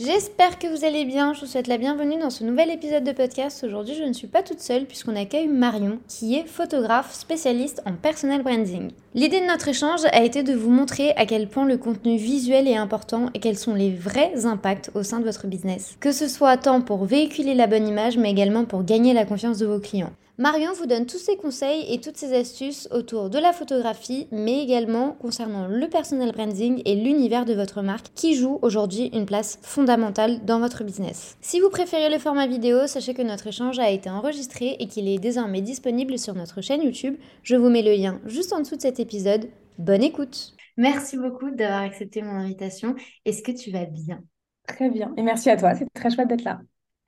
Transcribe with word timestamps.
J'espère 0.00 0.60
que 0.60 0.68
vous 0.68 0.84
allez 0.84 1.04
bien, 1.04 1.32
je 1.34 1.40
vous 1.40 1.46
souhaite 1.46 1.66
la 1.66 1.76
bienvenue 1.76 2.20
dans 2.20 2.30
ce 2.30 2.44
nouvel 2.44 2.70
épisode 2.70 3.02
de 3.02 3.10
podcast. 3.10 3.64
Aujourd'hui 3.64 3.96
je 3.96 4.04
ne 4.04 4.12
suis 4.12 4.28
pas 4.28 4.44
toute 4.44 4.60
seule 4.60 4.84
puisqu'on 4.84 5.16
accueille 5.16 5.48
Marion 5.48 5.98
qui 6.06 6.36
est 6.36 6.46
photographe 6.46 7.12
spécialiste 7.12 7.82
en 7.84 7.94
personal 7.94 8.44
branding. 8.44 8.92
L'idée 9.14 9.40
de 9.40 9.46
notre 9.46 9.66
échange 9.66 10.04
a 10.12 10.22
été 10.22 10.44
de 10.44 10.54
vous 10.54 10.70
montrer 10.70 11.10
à 11.16 11.26
quel 11.26 11.48
point 11.48 11.64
le 11.64 11.78
contenu 11.78 12.16
visuel 12.16 12.68
est 12.68 12.76
important 12.76 13.30
et 13.34 13.40
quels 13.40 13.58
sont 13.58 13.74
les 13.74 13.90
vrais 13.90 14.46
impacts 14.46 14.92
au 14.94 15.02
sein 15.02 15.18
de 15.18 15.24
votre 15.24 15.48
business. 15.48 15.96
Que 15.98 16.12
ce 16.12 16.28
soit 16.28 16.58
tant 16.58 16.80
pour 16.80 17.04
véhiculer 17.04 17.54
la 17.54 17.66
bonne 17.66 17.88
image 17.88 18.18
mais 18.18 18.30
également 18.30 18.66
pour 18.66 18.84
gagner 18.84 19.14
la 19.14 19.24
confiance 19.24 19.58
de 19.58 19.66
vos 19.66 19.80
clients. 19.80 20.12
Marion 20.40 20.72
vous 20.72 20.86
donne 20.86 21.04
tous 21.04 21.18
ses 21.18 21.36
conseils 21.36 21.92
et 21.92 22.00
toutes 22.00 22.16
ses 22.16 22.32
astuces 22.32 22.88
autour 22.92 23.28
de 23.28 23.40
la 23.40 23.52
photographie, 23.52 24.28
mais 24.30 24.62
également 24.62 25.10
concernant 25.14 25.66
le 25.66 25.88
personal 25.88 26.30
branding 26.30 26.80
et 26.84 26.94
l'univers 26.94 27.44
de 27.44 27.54
votre 27.54 27.82
marque 27.82 28.14
qui 28.14 28.36
joue 28.36 28.60
aujourd'hui 28.62 29.10
une 29.12 29.26
place 29.26 29.58
fondamentale 29.62 30.44
dans 30.44 30.60
votre 30.60 30.84
business. 30.84 31.36
Si 31.40 31.58
vous 31.58 31.70
préférez 31.70 32.08
le 32.08 32.20
format 32.20 32.46
vidéo, 32.46 32.86
sachez 32.86 33.14
que 33.14 33.22
notre 33.22 33.48
échange 33.48 33.80
a 33.80 33.90
été 33.90 34.08
enregistré 34.10 34.76
et 34.78 34.86
qu'il 34.86 35.08
est 35.08 35.18
désormais 35.18 35.60
disponible 35.60 36.20
sur 36.20 36.34
notre 36.34 36.60
chaîne 36.60 36.84
YouTube. 36.84 37.16
Je 37.42 37.56
vous 37.56 37.68
mets 37.68 37.82
le 37.82 37.94
lien 37.94 38.20
juste 38.24 38.52
en 38.52 38.60
dessous 38.60 38.76
de 38.76 38.82
cet 38.82 39.00
épisode. 39.00 39.48
Bonne 39.76 40.04
écoute 40.04 40.54
Merci 40.76 41.16
beaucoup 41.16 41.50
d'avoir 41.50 41.82
accepté 41.82 42.22
mon 42.22 42.36
invitation. 42.36 42.94
Est-ce 43.24 43.42
que 43.42 43.50
tu 43.50 43.72
vas 43.72 43.86
bien? 43.86 44.22
Très 44.68 44.88
bien. 44.88 45.12
Et 45.16 45.22
merci 45.22 45.50
à 45.50 45.56
toi. 45.56 45.74
C'est 45.74 45.92
très 45.92 46.10
chouette 46.10 46.28
d'être 46.28 46.44
là. 46.44 46.60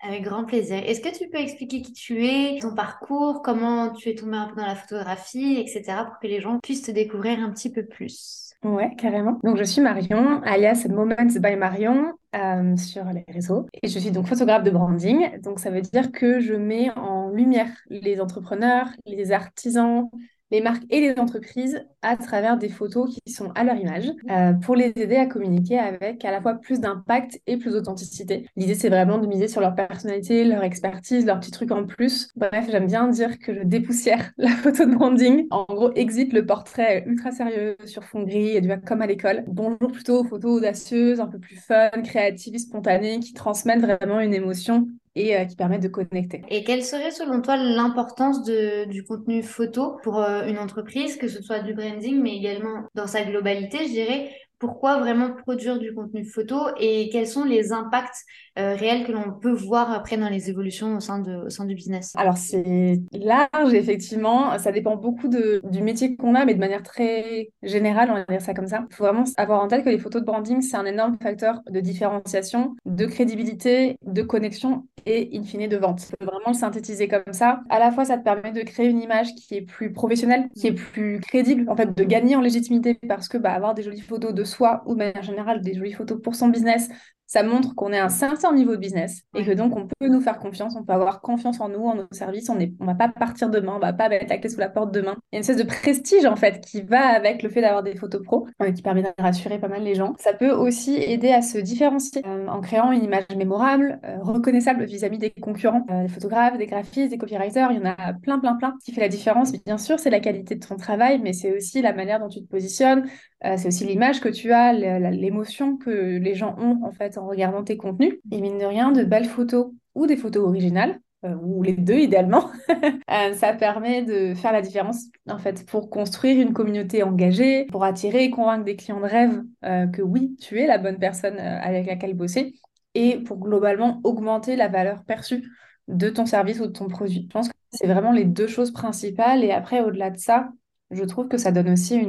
Avec 0.02 0.22
grand 0.22 0.44
plaisir. 0.44 0.78
Est-ce 0.78 1.00
que 1.00 1.16
tu 1.16 1.28
peux 1.28 1.38
expliquer 1.38 1.82
qui 1.82 1.92
tu 1.92 2.26
es, 2.26 2.58
ton 2.60 2.74
parcours, 2.74 3.42
comment 3.42 3.90
tu 3.90 4.08
es 4.08 4.14
tombée 4.14 4.36
un 4.36 4.48
peu 4.48 4.56
dans 4.56 4.66
la 4.66 4.74
photographie, 4.74 5.58
etc., 5.58 6.04
pour 6.06 6.18
que 6.18 6.26
les 6.26 6.40
gens 6.40 6.58
puissent 6.62 6.82
te 6.82 6.90
découvrir 6.90 7.38
un 7.40 7.50
petit 7.50 7.70
peu 7.70 7.84
plus? 7.84 8.50
Ouais, 8.62 8.94
carrément. 8.96 9.38
Donc, 9.42 9.56
je 9.56 9.64
suis 9.64 9.80
Marion, 9.80 10.42
alias 10.42 10.86
Moments 10.88 11.14
by 11.40 11.56
Marion 11.56 12.12
euh, 12.34 12.76
sur 12.76 13.04
les 13.06 13.24
réseaux. 13.28 13.66
Et 13.82 13.88
je 13.88 13.98
suis 13.98 14.10
donc 14.10 14.26
photographe 14.26 14.64
de 14.64 14.70
branding. 14.70 15.40
Donc, 15.40 15.58
ça 15.58 15.70
veut 15.70 15.80
dire 15.80 16.12
que 16.12 16.40
je 16.40 16.54
mets 16.54 16.90
en 16.96 17.30
lumière 17.30 17.70
les 17.88 18.20
entrepreneurs, 18.20 18.88
les 19.06 19.32
artisans, 19.32 20.10
les 20.50 20.60
marques 20.60 20.84
et 20.90 21.00
les 21.00 21.18
entreprises 21.18 21.84
à 22.02 22.16
travers 22.16 22.56
des 22.56 22.68
photos 22.68 23.08
qui 23.10 23.32
sont 23.32 23.50
à 23.54 23.64
leur 23.64 23.76
image 23.76 24.10
euh, 24.30 24.52
pour 24.54 24.74
les 24.74 24.92
aider 24.96 25.16
à 25.16 25.26
communiquer 25.26 25.78
avec 25.78 26.24
à 26.24 26.30
la 26.30 26.40
fois 26.40 26.54
plus 26.54 26.80
d'impact 26.80 27.40
et 27.46 27.56
plus 27.56 27.72
d'authenticité. 27.72 28.46
L'idée, 28.56 28.74
c'est 28.74 28.88
vraiment 28.88 29.18
de 29.18 29.26
miser 29.26 29.48
sur 29.48 29.60
leur 29.60 29.74
personnalité, 29.74 30.44
leur 30.44 30.62
expertise, 30.62 31.26
leurs 31.26 31.40
petits 31.40 31.50
trucs 31.50 31.70
en 31.70 31.84
plus. 31.84 32.30
Bref, 32.36 32.66
j'aime 32.70 32.86
bien 32.86 33.08
dire 33.08 33.38
que 33.38 33.54
je 33.54 33.62
dépoussière 33.62 34.32
la 34.38 34.50
photo 34.50 34.86
de 34.86 34.94
branding. 34.94 35.46
En 35.50 35.66
gros, 35.68 35.92
exit 35.94 36.32
le 36.32 36.46
portrait 36.46 37.04
ultra 37.06 37.30
sérieux 37.30 37.76
sur 37.84 38.04
fond 38.04 38.22
gris 38.22 38.56
et 38.56 38.60
du 38.60 38.70
comme 38.86 39.02
à 39.02 39.06
l'école. 39.06 39.44
Bonjour 39.48 39.90
plutôt 39.92 40.20
aux 40.20 40.24
photos 40.24 40.58
audacieuses, 40.58 41.20
un 41.20 41.26
peu 41.26 41.38
plus 41.38 41.56
fun, 41.56 41.90
créatives, 42.04 42.58
spontanées, 42.58 43.18
qui 43.20 43.34
transmettent 43.34 43.80
vraiment 43.80 44.20
une 44.20 44.32
émotion 44.32 44.86
et 45.14 45.36
euh, 45.36 45.44
qui 45.44 45.56
permettent 45.56 45.82
de 45.82 45.88
connecter. 45.88 46.42
Et 46.48 46.64
quelle 46.64 46.84
serait 46.84 47.10
selon 47.10 47.40
toi 47.42 47.56
l'importance 47.56 48.42
du 48.42 49.04
contenu 49.04 49.42
photo 49.42 49.98
pour 50.02 50.18
euh, 50.18 50.46
une 50.46 50.58
entreprise, 50.58 51.16
que 51.16 51.28
ce 51.28 51.42
soit 51.42 51.60
du 51.60 51.74
branding, 51.74 52.20
mais 52.20 52.36
également 52.36 52.84
dans 52.94 53.06
sa 53.06 53.24
globalité, 53.24 53.78
je 53.86 53.92
dirais, 53.92 54.32
pourquoi 54.60 55.00
vraiment 55.00 55.30
produire 55.32 55.78
du 55.78 55.92
contenu 55.92 56.24
photo 56.24 56.56
et 56.78 57.08
quels 57.10 57.26
sont 57.26 57.44
les 57.44 57.72
impacts 57.72 58.24
euh, 58.58 58.74
réels 58.74 59.04
que 59.04 59.12
l'on 59.12 59.32
peut 59.32 59.52
voir 59.52 59.90
après 59.92 60.16
dans 60.16 60.28
les 60.28 60.50
évolutions 60.50 60.96
au 60.96 61.00
sein, 61.00 61.18
de, 61.18 61.46
au 61.46 61.50
sein 61.50 61.64
du 61.64 61.74
business? 61.74 62.12
Alors 62.16 62.36
c'est 62.36 63.00
large 63.12 63.74
effectivement, 63.74 64.56
ça 64.58 64.70
dépend 64.70 64.96
beaucoup 64.96 65.28
de, 65.28 65.62
du 65.64 65.82
métier 65.82 66.14
qu'on 66.14 66.34
a, 66.34 66.44
mais 66.44 66.54
de 66.54 66.60
manière 66.60 66.82
très 66.82 67.50
générale, 67.62 68.10
on 68.10 68.14
va 68.14 68.24
dire 68.24 68.42
ça 68.42 68.54
comme 68.54 68.68
ça. 68.68 68.86
Il 68.90 68.94
faut 68.94 69.04
vraiment 69.04 69.24
avoir 69.36 69.62
en 69.62 69.68
tête 69.68 69.84
que 69.84 69.90
les 69.90 69.98
photos 69.98 70.20
de 70.20 70.26
branding, 70.26 70.60
c'est 70.60 70.76
un 70.76 70.86
énorme 70.86 71.16
facteur 71.20 71.60
de 71.68 71.80
différenciation, 71.80 72.76
de 72.84 73.06
crédibilité, 73.06 73.96
de 74.04 74.22
connexion 74.22 74.84
et 75.06 75.30
in 75.34 75.42
fine 75.44 75.68
de 75.68 75.76
vente. 75.76 76.12
Vraiment 76.20 76.48
le 76.48 76.54
synthétiser 76.54 77.08
comme 77.08 77.32
ça. 77.32 77.62
À 77.70 77.78
la 77.78 77.90
fois, 77.90 78.04
ça 78.04 78.18
te 78.18 78.24
permet 78.24 78.52
de 78.52 78.60
créer 78.60 78.86
une 78.86 79.00
image 79.00 79.34
qui 79.34 79.54
est 79.54 79.62
plus 79.62 79.92
professionnelle, 79.92 80.48
qui 80.54 80.66
est 80.66 80.72
plus 80.72 81.20
crédible, 81.20 81.68
en 81.70 81.76
fait, 81.76 81.96
de 81.96 82.04
gagner 82.04 82.36
en 82.36 82.40
légitimité 82.40 82.98
parce 83.08 83.28
que 83.28 83.38
bah, 83.38 83.52
avoir 83.52 83.74
des 83.74 83.82
jolies 83.82 84.00
photos 84.00 84.34
de 84.34 84.44
soi 84.50 84.82
ou 84.86 84.92
de 84.94 84.98
manière 84.98 85.22
générale 85.22 85.62
des 85.62 85.74
jolies 85.74 85.92
photos 85.92 86.20
pour 86.22 86.34
son 86.34 86.48
business, 86.48 86.88
ça 87.30 87.44
montre 87.44 87.76
qu'on 87.76 87.92
est 87.92 87.98
à 87.98 88.06
un 88.06 88.08
certain 88.08 88.52
niveau 88.52 88.72
de 88.72 88.80
business 88.80 89.22
et 89.36 89.44
que 89.44 89.52
donc 89.52 89.76
on 89.76 89.86
peut 89.86 90.08
nous 90.08 90.20
faire 90.20 90.40
confiance, 90.40 90.74
on 90.76 90.82
peut 90.82 90.92
avoir 90.92 91.20
confiance 91.20 91.60
en 91.60 91.68
nous, 91.68 91.86
en 91.86 91.94
nos 91.94 92.08
services, 92.10 92.50
on 92.50 92.56
ne 92.56 92.66
on 92.80 92.86
va 92.86 92.96
pas 92.96 93.08
partir 93.08 93.50
demain, 93.50 93.74
on 93.76 93.78
va 93.78 93.92
pas 93.92 94.08
mettre 94.08 94.26
la 94.28 94.38
clé 94.38 94.50
sous 94.50 94.58
la 94.58 94.68
porte 94.68 94.92
demain. 94.92 95.14
Il 95.30 95.34
y 95.34 95.36
a 95.36 95.38
une 95.38 95.40
espèce 95.42 95.56
de 95.56 95.62
prestige 95.62 96.26
en 96.26 96.34
fait 96.34 96.60
qui 96.60 96.82
va 96.82 97.06
avec 97.06 97.44
le 97.44 97.48
fait 97.48 97.60
d'avoir 97.60 97.84
des 97.84 97.94
photos 97.94 98.20
pro, 98.24 98.48
euh, 98.60 98.72
qui 98.72 98.82
permet 98.82 99.02
de 99.02 99.10
rassurer 99.16 99.60
pas 99.60 99.68
mal 99.68 99.84
les 99.84 99.94
gens. 99.94 100.16
Ça 100.18 100.32
peut 100.32 100.50
aussi 100.50 100.96
aider 100.96 101.30
à 101.30 101.40
se 101.40 101.58
différencier 101.58 102.20
euh, 102.26 102.48
en 102.48 102.60
créant 102.60 102.90
une 102.90 103.04
image 103.04 103.26
mémorable, 103.36 104.00
euh, 104.04 104.16
reconnaissable 104.22 104.82
vis-à-vis 104.86 105.18
des 105.18 105.30
concurrents, 105.30 105.86
des 105.88 106.08
photographes, 106.08 106.58
des 106.58 106.66
graphistes, 106.66 107.10
des 107.10 107.18
copywriters, 107.18 107.70
il 107.70 107.78
y 107.78 107.80
en 107.80 107.94
a 107.96 108.12
plein, 108.12 108.40
plein, 108.40 108.56
plein. 108.56 108.74
Ce 108.80 108.86
qui 108.86 108.92
fait 108.92 109.02
la 109.02 109.08
différence, 109.08 109.52
bien 109.52 109.78
sûr, 109.78 110.00
c'est 110.00 110.10
la 110.10 110.20
qualité 110.20 110.56
de 110.56 110.66
ton 110.66 110.74
travail, 110.74 111.20
mais 111.22 111.32
c'est 111.32 111.56
aussi 111.56 111.80
la 111.80 111.92
manière 111.92 112.18
dont 112.18 112.28
tu 112.28 112.40
te 112.40 112.48
positionnes, 112.48 113.08
c'est 113.42 113.68
aussi 113.68 113.86
l'image 113.86 114.20
que 114.20 114.28
tu 114.28 114.52
as, 114.52 114.72
l'émotion 114.72 115.76
que 115.76 115.90
les 115.90 116.34
gens 116.34 116.56
ont 116.58 116.84
en 116.84 116.92
fait 116.92 117.16
en 117.20 117.26
regardant 117.26 117.62
tes 117.62 117.76
contenus. 117.76 118.14
Et 118.32 118.40
mine 118.40 118.58
de 118.58 118.64
rien, 118.64 118.92
de 118.92 119.04
belles 119.04 119.28
photos 119.28 119.72
ou 119.94 120.06
des 120.06 120.16
photos 120.16 120.44
originales, 120.44 121.00
euh, 121.24 121.34
ou 121.34 121.62
les 121.62 121.74
deux 121.74 121.98
idéalement, 121.98 122.50
euh, 123.10 123.34
ça 123.34 123.52
permet 123.52 124.02
de 124.02 124.34
faire 124.34 124.52
la 124.52 124.62
différence 124.62 125.04
en 125.28 125.38
fait 125.38 125.66
pour 125.66 125.90
construire 125.90 126.40
une 126.40 126.54
communauté 126.54 127.02
engagée, 127.02 127.66
pour 127.66 127.84
attirer 127.84 128.24
et 128.24 128.30
convaincre 128.30 128.64
des 128.64 128.76
clients 128.76 129.00
de 129.00 129.06
rêve 129.06 129.42
euh, 129.64 129.86
que 129.86 130.00
oui, 130.00 130.34
tu 130.40 130.58
es 130.58 130.66
la 130.66 130.78
bonne 130.78 130.98
personne 130.98 131.38
avec 131.38 131.86
laquelle 131.86 132.14
bosser 132.14 132.54
et 132.94 133.18
pour 133.18 133.38
globalement 133.38 134.00
augmenter 134.02 134.56
la 134.56 134.68
valeur 134.68 135.04
perçue 135.04 135.44
de 135.88 136.08
ton 136.08 136.24
service 136.24 136.58
ou 136.60 136.66
de 136.66 136.72
ton 136.72 136.88
produit. 136.88 137.26
Je 137.28 137.32
pense 137.32 137.48
que 137.48 137.54
c'est 137.70 137.86
vraiment 137.86 138.12
les 138.12 138.24
deux 138.24 138.46
choses 138.46 138.72
principales 138.72 139.44
et 139.44 139.52
après 139.52 139.82
au-delà 139.82 140.10
de 140.10 140.18
ça, 140.18 140.48
je 140.90 141.04
trouve 141.04 141.28
que 141.28 141.36
ça 141.36 141.52
donne 141.52 141.68
aussi 141.68 142.00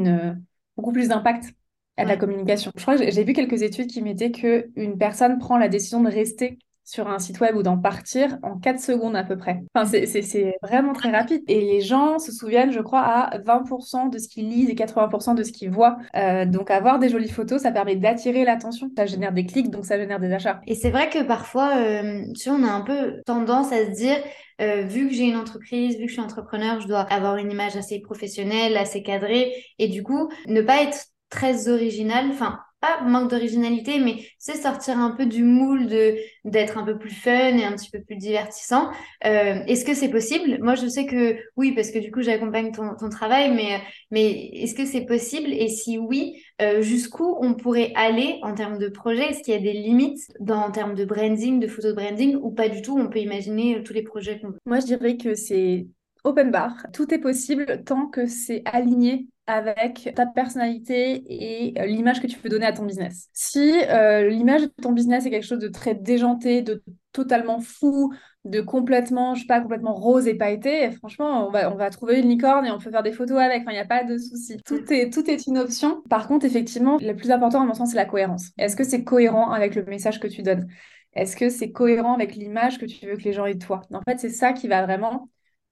beaucoup 0.78 0.94
plus 0.94 1.10
d'impact 1.10 1.54
à 1.98 2.06
la 2.06 2.18
communication. 2.18 2.72
Je 2.76 2.82
crois 2.82 2.98
que 2.98 3.12
j'ai 3.12 3.24
vu 3.24 3.34
quelques 3.34 3.62
études 3.62 3.88
qui 3.88 4.02
mettaient 4.02 4.32
qu'une 4.32 4.98
personne 4.98 5.38
prend 5.40 5.58
la 5.58 5.68
décision 5.68 6.02
de 6.02 6.10
rester 6.10 6.58
sur 6.84 7.08
un 7.08 7.20
site 7.20 7.40
web 7.40 7.56
ou 7.56 7.64
d'en 7.64 7.78
partir 7.78 8.38
en 8.44 8.58
4 8.58 8.80
secondes 8.80 9.16
à 9.16 9.24
peu 9.24 9.38
près. 9.38 9.62
Enfin, 9.74 9.90
c'est 9.90 10.56
vraiment 10.62 10.94
très 10.94 11.12
rapide. 11.12 11.42
Et 11.48 11.62
les 11.62 11.82
gens 11.82 12.20
se 12.20 12.32
souviennent, 12.32 12.72
je 12.72 12.82
crois, 12.82 13.02
à 13.02 13.38
20% 13.38 14.10
de 14.10 14.18
ce 14.18 14.28
qu'ils 14.28 14.50
lisent 14.50 14.70
et 14.70 14.76
80% 14.76 15.36
de 15.36 15.44
ce 15.44 15.52
qu'ils 15.52 15.70
voient. 15.70 15.98
Euh, 16.16 16.46
donc, 16.46 16.70
avoir 16.70 17.00
des 17.00 17.10
jolies 17.10 17.30
photos, 17.30 17.62
ça 17.62 17.72
permet 17.72 17.96
d'attirer 17.96 18.44
l'attention. 18.44 18.90
Ça 18.98 19.06
génère 19.06 19.32
des 19.32 19.46
clics, 19.46 19.70
donc 19.70 19.86
ça 19.86 19.98
génère 19.98 20.20
des 20.20 20.34
achats. 20.34 20.60
Et 20.68 20.76
c'est 20.76 20.90
vrai 20.90 21.10
que 21.10 21.24
parfois, 21.24 21.78
euh, 21.78 22.24
tu 22.34 22.42
sais, 22.42 22.50
on 22.50 22.64
a 22.64 22.72
un 22.72 22.82
peu 22.82 23.22
tendance 23.26 23.72
à 23.72 23.86
se 23.86 23.92
dire, 23.92 24.18
euh, 24.60 24.82
vu 24.82 25.08
que 25.08 25.14
j'ai 25.14 25.24
une 25.24 25.38
entreprise, 25.38 25.96
vu 25.98 26.04
que 26.04 26.08
je 26.10 26.14
suis 26.14 26.22
entrepreneur, 26.22 26.82
je 26.82 26.88
dois 26.88 27.02
avoir 27.02 27.38
une 27.38 27.52
image 27.52 27.78
assez 27.78 28.00
professionnelle, 28.00 28.76
assez 28.76 29.02
cadrée. 29.02 29.54
Et 29.80 29.88
du 29.88 30.04
coup, 30.04 30.30
ne 30.48 30.62
pas 30.62 30.84
être 30.84 31.06
très 31.32 31.68
original, 31.70 32.28
enfin 32.30 32.60
pas 32.82 33.02
manque 33.04 33.30
d'originalité, 33.30 34.00
mais 34.00 34.26
c'est 34.40 34.56
sortir 34.56 34.98
un 34.98 35.12
peu 35.12 35.28
du 35.28 35.44
moule 35.44 35.88
de 35.88 36.16
d'être 36.44 36.80
un 36.80 36.84
peu 36.84 36.98
plus 36.98 37.12
fun 37.12 37.56
et 37.58 37.64
un 37.64 37.74
petit 37.74 37.92
peu 37.92 38.02
plus 38.02 38.16
divertissant. 38.16 38.90
Euh, 39.24 39.64
est-ce 39.68 39.86
que 39.86 39.94
c'est 39.94 40.10
possible? 40.10 40.58
Moi, 40.62 40.74
je 40.74 40.88
sais 40.88 41.06
que 41.06 41.38
oui, 41.56 41.74
parce 41.74 41.92
que 41.92 42.00
du 42.00 42.12
coup, 42.12 42.22
j'accompagne 42.22 42.72
ton, 42.72 42.96
ton, 42.96 43.10
travail, 43.10 43.52
mais 43.54 43.80
mais 44.10 44.32
est-ce 44.32 44.74
que 44.74 44.86
c'est 44.86 45.06
possible? 45.06 45.54
Et 45.54 45.68
si 45.68 46.00
oui, 46.00 46.44
euh, 46.62 46.82
jusqu'où 46.82 47.38
on 47.40 47.54
pourrait 47.54 47.94
aller 47.96 48.40
en 48.42 48.56
termes 48.56 48.80
de 48.80 48.90
projet? 48.90 49.30
Est-ce 49.30 49.44
qu'il 49.44 49.54
y 49.54 49.58
a 49.58 49.62
des 49.62 49.74
limites 49.74 50.32
dans, 50.40 50.62
en 50.62 50.72
termes 50.72 50.96
de 50.96 51.06
branding, 51.06 51.60
de 51.60 51.68
photo 51.68 51.94
branding, 51.94 52.36
ou 52.42 52.50
pas 52.50 52.68
du 52.68 52.82
tout? 52.82 52.98
On 52.98 53.10
peut 53.10 53.20
imaginer 53.20 53.78
euh, 53.78 53.84
tous 53.84 53.94
les 53.94 54.04
projets 54.04 54.40
qu'on 54.40 54.50
veut. 54.50 54.60
Moi, 54.66 54.80
je 54.80 54.88
dirais 54.88 55.18
que 55.18 55.36
c'est 55.36 55.86
open 56.24 56.50
bar. 56.50 56.74
Tout 56.94 57.14
est 57.14 57.20
possible 57.20 57.84
tant 57.86 58.08
que 58.08 58.26
c'est 58.26 58.64
aligné 58.66 59.28
avec 59.52 60.14
ta 60.16 60.26
personnalité 60.26 61.24
et 61.28 61.80
euh, 61.80 61.86
l'image 61.86 62.22
que 62.22 62.28
tu 62.28 62.40
veux 62.40 62.50
donner 62.50 62.66
à 62.66 62.72
ton 62.72 62.86
business. 62.86 63.28
Si 63.34 63.74
euh, 63.90 64.30
l'image 64.30 64.62
de 64.62 64.72
ton 64.82 64.94
business 64.94 65.26
est 65.26 65.30
quelque 65.30 65.46
chose 65.46 65.60
de 65.60 65.68
très 65.68 65.94
déjanté, 65.94 66.62
de 66.62 66.82
totalement 67.12 67.60
fou, 67.60 68.14
de 68.46 68.62
complètement, 68.62 69.36
je 69.36 69.42
sais 69.42 69.48
pas, 69.48 69.60
complètement 69.60 69.94
rose 69.94 70.28
et 70.28 70.36
pailleté, 70.36 70.90
franchement, 70.92 71.48
on 71.48 71.52
va, 71.52 71.72
on 71.72 71.76
va 71.76 71.90
trouver 71.90 72.20
une 72.20 72.30
licorne 72.30 72.66
et 72.66 72.72
on 72.72 72.80
peut 72.80 72.90
faire 72.90 73.04
des 73.04 73.12
photos 73.12 73.40
avec, 73.40 73.64
il 73.68 73.74
n'y 73.74 73.78
a 73.78 73.86
pas 73.86 74.06
de 74.06 74.18
souci. 74.18 74.58
Tout 74.66 74.82
est, 74.92 75.12
tout 75.12 75.30
est 75.30 75.46
une 75.46 75.58
option. 75.58 76.02
Par 76.10 76.28
contre, 76.28 76.46
effectivement, 76.46 76.98
le 77.02 77.14
plus 77.14 77.30
important 77.30 77.62
à 77.62 77.66
mon 77.66 77.74
sens, 77.74 77.90
c'est 77.92 77.98
la 77.98 78.06
cohérence. 78.06 78.52
Est-ce 78.58 78.78
que 78.78 78.86
c'est 78.86 79.04
cohérent 79.04 79.52
avec 79.52 79.76
le 79.76 79.84
message 79.84 80.20
que 80.22 80.28
tu 80.28 80.44
donnes? 80.44 80.68
Est-ce 81.14 81.36
que 81.36 81.50
c'est 81.50 81.72
cohérent 81.72 82.14
avec 82.14 82.36
l'image 82.36 82.80
que 82.80 82.86
tu 82.86 83.06
veux 83.06 83.18
que 83.18 83.24
les 83.24 83.34
gens 83.34 83.46
aient 83.46 83.56
de 83.56 83.64
toi? 83.64 83.82
En 83.94 84.02
fait, 84.02 84.18
c'est 84.18 84.30
ça 84.30 84.54
qui 84.54 84.70
va 84.70 84.86
vraiment 84.86 85.28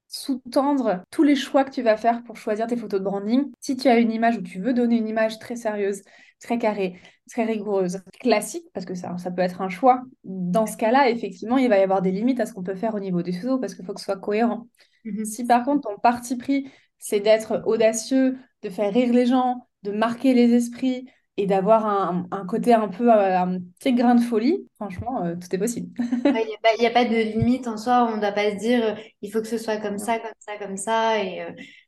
sous-tendre 0.09 1.03
tous 1.11 1.23
les 1.23 1.35
choix 1.35 1.63
que 1.63 1.71
tu 1.71 1.83
vas 1.83 1.95
faire 1.95 2.23
pour 2.23 2.35
choisir 2.35 2.67
tes 2.67 2.75
photos 2.75 2.99
de 2.99 3.05
branding. 3.05 3.51
Si 3.59 3.77
tu 3.77 3.87
as 3.87 3.99
une 3.99 4.11
image 4.11 4.37
où 4.37 4.41
tu 4.41 4.59
veux 4.59 4.73
donner 4.73 4.97
une 4.97 5.07
image 5.07 5.39
très 5.39 5.55
sérieuse, 5.55 6.01
très 6.41 6.57
carrée, 6.57 6.99
très 7.29 7.45
rigoureuse, 7.45 8.01
classique, 8.19 8.65
parce 8.73 8.85
que 8.85 8.95
ça, 8.95 9.15
ça 9.17 9.29
peut 9.29 9.43
être 9.43 9.61
un 9.61 9.69
choix, 9.69 10.01
dans 10.23 10.65
ce 10.65 10.77
cas-là, 10.77 11.09
effectivement, 11.09 11.57
il 11.57 11.69
va 11.69 11.77
y 11.77 11.83
avoir 11.83 12.01
des 12.01 12.11
limites 12.11 12.39
à 12.39 12.47
ce 12.47 12.53
qu'on 12.53 12.63
peut 12.63 12.75
faire 12.75 12.95
au 12.95 12.99
niveau 12.99 13.21
des 13.21 13.33
photos 13.33 13.61
parce 13.61 13.75
qu'il 13.75 13.85
faut 13.85 13.93
que 13.93 13.99
ce 13.99 14.05
soit 14.05 14.19
cohérent. 14.19 14.67
Mhm. 15.05 15.25
Si 15.25 15.45
par 15.45 15.63
contre 15.63 15.87
ton 15.87 15.97
parti 15.99 16.37
pris, 16.37 16.69
c'est 16.97 17.19
d'être 17.19 17.61
audacieux, 17.65 18.37
de 18.63 18.69
faire 18.69 18.91
rire 18.91 19.13
les 19.13 19.27
gens, 19.27 19.67
de 19.83 19.91
marquer 19.91 20.33
les 20.33 20.53
esprits, 20.53 21.07
et 21.39 21.45
d'avoir 21.45 21.85
un, 21.85 22.45
côté 22.45 22.73
un 22.73 22.89
peu, 22.89 23.09
euh, 23.09 23.39
un 23.39 23.59
petit 23.79 23.93
grain 23.93 24.15
de 24.15 24.21
folie, 24.21 24.67
franchement, 24.75 25.23
euh, 25.23 25.35
tout 25.35 25.47
est 25.55 25.57
possible. 25.57 25.89
Il 26.25 26.79
n'y 26.79 26.85
a, 26.85 26.91
pas 26.91 27.05
de 27.05 27.15
limite 27.15 27.65
en 27.67 27.77
soi, 27.77 28.09
on 28.11 28.17
ne 28.17 28.21
doit 28.21 28.33
pas 28.33 28.51
se 28.51 28.57
dire 28.57 28.83
euh, 28.83 28.95
il 29.21 29.31
faut 29.31 29.39
que 29.39 29.47
ce 29.47 29.57
soit 29.57 29.77
comme 29.77 29.97
ça, 29.97 30.19
comme 30.19 30.31
ça, 30.39 30.57
comme 30.57 30.75
ça. 30.75 31.23
Et, 31.23 31.41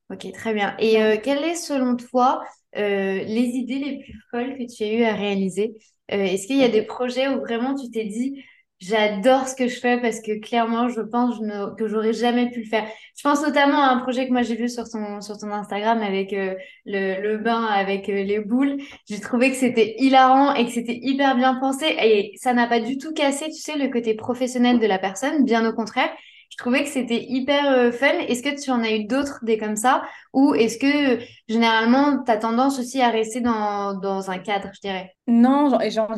ok, 0.09 0.31
très 0.31 0.53
bien. 0.53 0.75
Et 0.79 1.19
quelles 1.21 1.43
est 1.43 1.55
selon 1.55 1.97
toi 1.97 2.41
les 2.73 3.51
idées 3.53 3.79
les 3.79 3.99
plus 3.99 4.19
folles 4.31 4.57
que 4.57 4.73
tu 4.73 4.83
as 4.83 4.93
eu 4.93 5.03
à 5.03 5.15
réaliser? 5.15 5.75
Est-ce 6.07 6.47
qu'il 6.47 6.57
y 6.57 6.63
a 6.63 6.69
des 6.69 6.83
projets 6.83 7.27
où 7.27 7.39
vraiment 7.39 7.75
tu 7.75 7.89
t'es 7.89 8.05
dit 8.05 8.41
J'adore 8.81 9.47
ce 9.47 9.55
que 9.55 9.67
je 9.67 9.79
fais 9.79 10.01
parce 10.01 10.21
que 10.21 10.39
clairement, 10.39 10.89
je 10.89 11.01
pense 11.01 11.37
que 11.77 11.87
j'aurais 11.87 12.13
jamais 12.13 12.49
pu 12.49 12.61
le 12.61 12.65
faire. 12.65 12.87
Je 13.15 13.21
pense 13.21 13.43
notamment 13.43 13.79
à 13.79 13.91
un 13.91 13.99
projet 13.99 14.25
que 14.27 14.31
moi 14.31 14.41
j'ai 14.41 14.55
vu 14.55 14.69
sur 14.69 14.89
ton, 14.89 15.21
sur 15.21 15.37
ton 15.37 15.51
Instagram 15.51 16.01
avec 16.01 16.33
euh, 16.33 16.55
le, 16.85 17.21
le, 17.21 17.37
bain 17.37 17.63
avec 17.65 18.09
euh, 18.09 18.23
les 18.23 18.39
boules. 18.39 18.77
J'ai 19.07 19.19
trouvé 19.19 19.51
que 19.51 19.55
c'était 19.55 19.95
hilarant 19.99 20.55
et 20.55 20.65
que 20.65 20.71
c'était 20.71 20.97
hyper 20.99 21.35
bien 21.35 21.55
pensé 21.55 21.85
et 21.85 22.31
ça 22.37 22.53
n'a 22.53 22.65
pas 22.65 22.79
du 22.79 22.97
tout 22.97 23.13
cassé, 23.13 23.45
tu 23.45 23.61
sais, 23.61 23.77
le 23.77 23.89
côté 23.89 24.15
professionnel 24.15 24.79
de 24.79 24.87
la 24.87 24.97
personne. 24.97 25.45
Bien 25.45 25.63
au 25.69 25.73
contraire, 25.73 26.09
je 26.49 26.57
trouvais 26.57 26.83
que 26.83 26.89
c'était 26.89 27.23
hyper 27.29 27.69
euh, 27.71 27.91
fun. 27.91 28.07
Est-ce 28.27 28.41
que 28.41 28.59
tu 28.59 28.71
en 28.71 28.83
as 28.83 28.91
eu 28.93 29.05
d'autres 29.05 29.39
des 29.45 29.59
comme 29.59 29.75
ça? 29.75 30.01
Ou 30.33 30.55
est-ce 30.55 30.79
que 30.79 31.23
généralement, 31.47 32.23
tu 32.23 32.31
as 32.31 32.37
tendance 32.37 32.79
aussi 32.79 32.99
à 32.99 33.09
rester 33.09 33.41
dans, 33.41 33.93
dans 33.99 34.31
un 34.31 34.39
cadre, 34.39 34.69
je 34.73 34.81
dirais? 34.81 35.13
Non, 35.33 35.69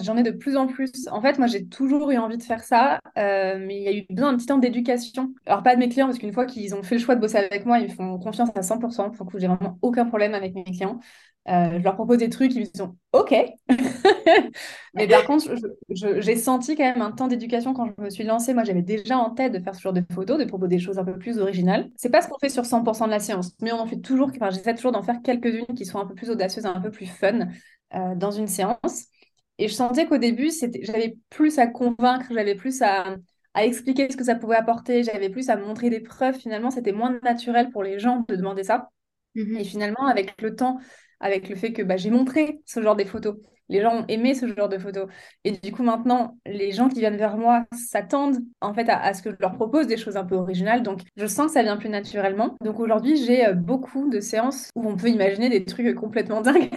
j'en 0.02 0.18
ai 0.18 0.24
de 0.24 0.32
plus 0.32 0.58
en 0.58 0.66
plus. 0.66 0.92
En 1.12 1.22
fait, 1.22 1.38
moi, 1.38 1.46
j'ai 1.46 1.68
toujours 1.68 2.10
eu 2.10 2.18
envie 2.18 2.38
de 2.38 2.42
faire 2.44 2.64
ça, 2.64 3.00
euh, 3.18 3.60
mais 3.60 3.78
il 3.78 3.84
y 3.84 3.88
a 3.88 3.94
eu 3.94 4.06
besoin 4.10 4.32
d'un 4.32 4.38
petit 4.38 4.48
temps 4.48 4.58
d'éducation. 4.58 5.36
Alors, 5.46 5.62
pas 5.62 5.76
de 5.76 5.80
mes 5.80 5.88
clients, 5.88 6.08
parce 6.08 6.18
qu'une 6.18 6.34
fois 6.34 6.48
qu'ils 6.48 6.74
ont 6.74 6.82
fait 6.82 6.96
le 6.96 7.02
choix 7.02 7.14
de 7.16 7.22
bosser 7.22 7.38
avec 7.38 7.66
moi, 7.68 7.78
ils 7.80 7.92
font 7.94 8.18
confiance 8.18 8.50
à 8.56 8.64
100%. 8.64 9.12
Pour 9.12 9.26
le 9.28 9.32
coup, 9.32 9.38
j'ai 9.40 9.46
vraiment 9.48 9.78
aucun 9.84 10.06
problème 10.06 10.34
avec 10.34 10.56
mes 10.56 10.64
clients. 10.64 11.00
Euh, 11.48 11.78
je 11.78 11.84
leur 11.84 11.94
propose 11.96 12.18
des 12.20 12.30
trucs, 12.30 12.56
ils 12.56 12.62
me 12.62 12.66
disent 12.66 12.82
OK. 13.12 13.36
Mais 14.96 15.08
par 15.08 15.26
contre, 15.26 15.46
j'ai 15.90 16.36
senti 16.38 16.76
quand 16.76 16.84
même 16.84 17.02
un 17.02 17.12
temps 17.12 17.28
d'éducation 17.28 17.74
quand 17.74 17.88
je 17.98 18.02
me 18.04 18.10
suis 18.10 18.24
lancée. 18.24 18.54
Moi, 18.54 18.64
j'avais 18.64 18.82
déjà 18.82 19.18
en 19.18 19.30
tête 19.32 19.52
de 19.52 19.60
faire 19.60 19.76
ce 19.76 19.82
genre 19.82 19.94
de 19.94 20.04
photos, 20.12 20.40
de 20.40 20.46
proposer 20.46 20.70
des 20.70 20.80
choses 20.80 20.98
un 20.98 21.04
peu 21.06 21.18
plus 21.18 21.40
originales. 21.40 21.90
C'est 21.98 22.10
pas 22.10 22.22
ce 22.22 22.30
qu'on 22.30 22.40
fait 22.40 22.50
sur 22.50 22.66
100% 22.66 23.06
de 23.06 23.12
la 23.12 23.20
séance, 23.20 23.52
mais 23.62 23.72
on 23.74 23.80
en 23.80 23.86
fait 23.88 24.00
toujours, 24.00 24.30
enfin, 24.36 24.50
j'essaie 24.50 24.74
toujours 24.76 24.92
d'en 24.92 25.04
faire 25.04 25.22
quelques-unes 25.24 25.76
qui 25.76 25.86
sont 25.86 26.00
un 26.00 26.06
peu 26.06 26.16
plus 26.16 26.30
audacieuses, 26.30 26.66
un 26.66 26.80
peu 26.82 26.92
plus 26.92 27.06
fun 27.08 27.48
euh, 27.96 28.16
dans 28.16 28.32
une 28.32 28.48
séance. 28.48 29.06
Et 29.58 29.68
je 29.68 29.74
sentais 29.74 30.08
qu'au 30.08 30.18
début, 30.18 30.50
j'avais 30.82 31.18
plus 31.30 31.60
à 31.60 31.68
convaincre, 31.68 32.26
j'avais 32.32 32.56
plus 32.56 32.82
à, 32.82 33.18
à 33.54 33.66
expliquer 33.66 34.10
ce 34.10 34.18
que 34.18 34.24
ça 34.24 34.36
pouvait 34.36 34.56
apporter, 34.56 35.04
j'avais 35.04 35.30
plus 35.30 35.50
à 35.50 35.56
montrer 35.58 35.90
des 35.90 36.00
preuves. 36.00 36.36
Finalement, 36.38 36.72
c'était 36.72 36.92
moins 36.92 37.20
naturel 37.24 37.70
pour 37.70 37.84
les 37.84 38.00
gens 38.00 38.26
de 38.28 38.36
demander 38.36 38.64
ça. 38.64 38.90
Mmh 39.36 39.58
Et 39.58 39.64
finalement, 39.64 40.08
avec 40.08 40.42
le 40.42 40.56
temps, 40.56 40.80
avec 41.20 41.50
le 41.50 41.56
fait 41.56 41.74
que 41.74 41.82
bah, 41.82 41.98
j'ai 41.98 42.10
montré 42.10 42.62
ce 42.66 42.82
genre 42.82 42.96
de 42.96 43.04
photos. 43.06 43.38
Les 43.70 43.82
gens 43.82 44.02
ont 44.02 44.06
aimé 44.08 44.36
ce 44.36 44.48
genre 44.48 44.70
de 44.70 44.78
photos. 44.78 45.08
Et 45.44 45.52
du 45.52 45.72
coup, 45.72 45.84
maintenant, 45.84 46.38
les 46.46 46.72
gens 46.72 46.90
qui 46.90 47.00
viennent 47.00 47.18
vers 47.18 47.38
moi 47.38 47.66
s'attendent 47.74 48.38
en 48.62 48.74
fait 48.74 48.88
à, 48.90 49.14
ce 49.14 49.22
que 49.22 49.32
je 49.32 49.36
leur 49.40 49.54
propose 49.54 49.88
des 49.88 49.98
choses 49.98 50.18
un 50.18 50.26
peu 50.26 50.36
originales. 50.36 50.84
Donc, 50.84 51.02
je 51.16 51.26
sens 51.26 51.48
que 51.48 51.54
ça 51.54 51.64
vient 51.64 51.78
plus 51.78 51.90
naturellement. 51.90 52.56
Donc, 52.62 52.80
aujourd'hui, 52.80 53.18
j'ai 53.18 53.48
euh, 53.48 53.54
beaucoup 53.54 54.10
de 54.10 54.20
séances 54.20 54.70
où 54.76 54.88
on 54.88 54.96
peut 54.96 55.10
imaginer 55.10 55.50
des 55.50 55.66
trucs 55.66 55.96
complètement 55.96 56.42
dingues. 56.42 56.70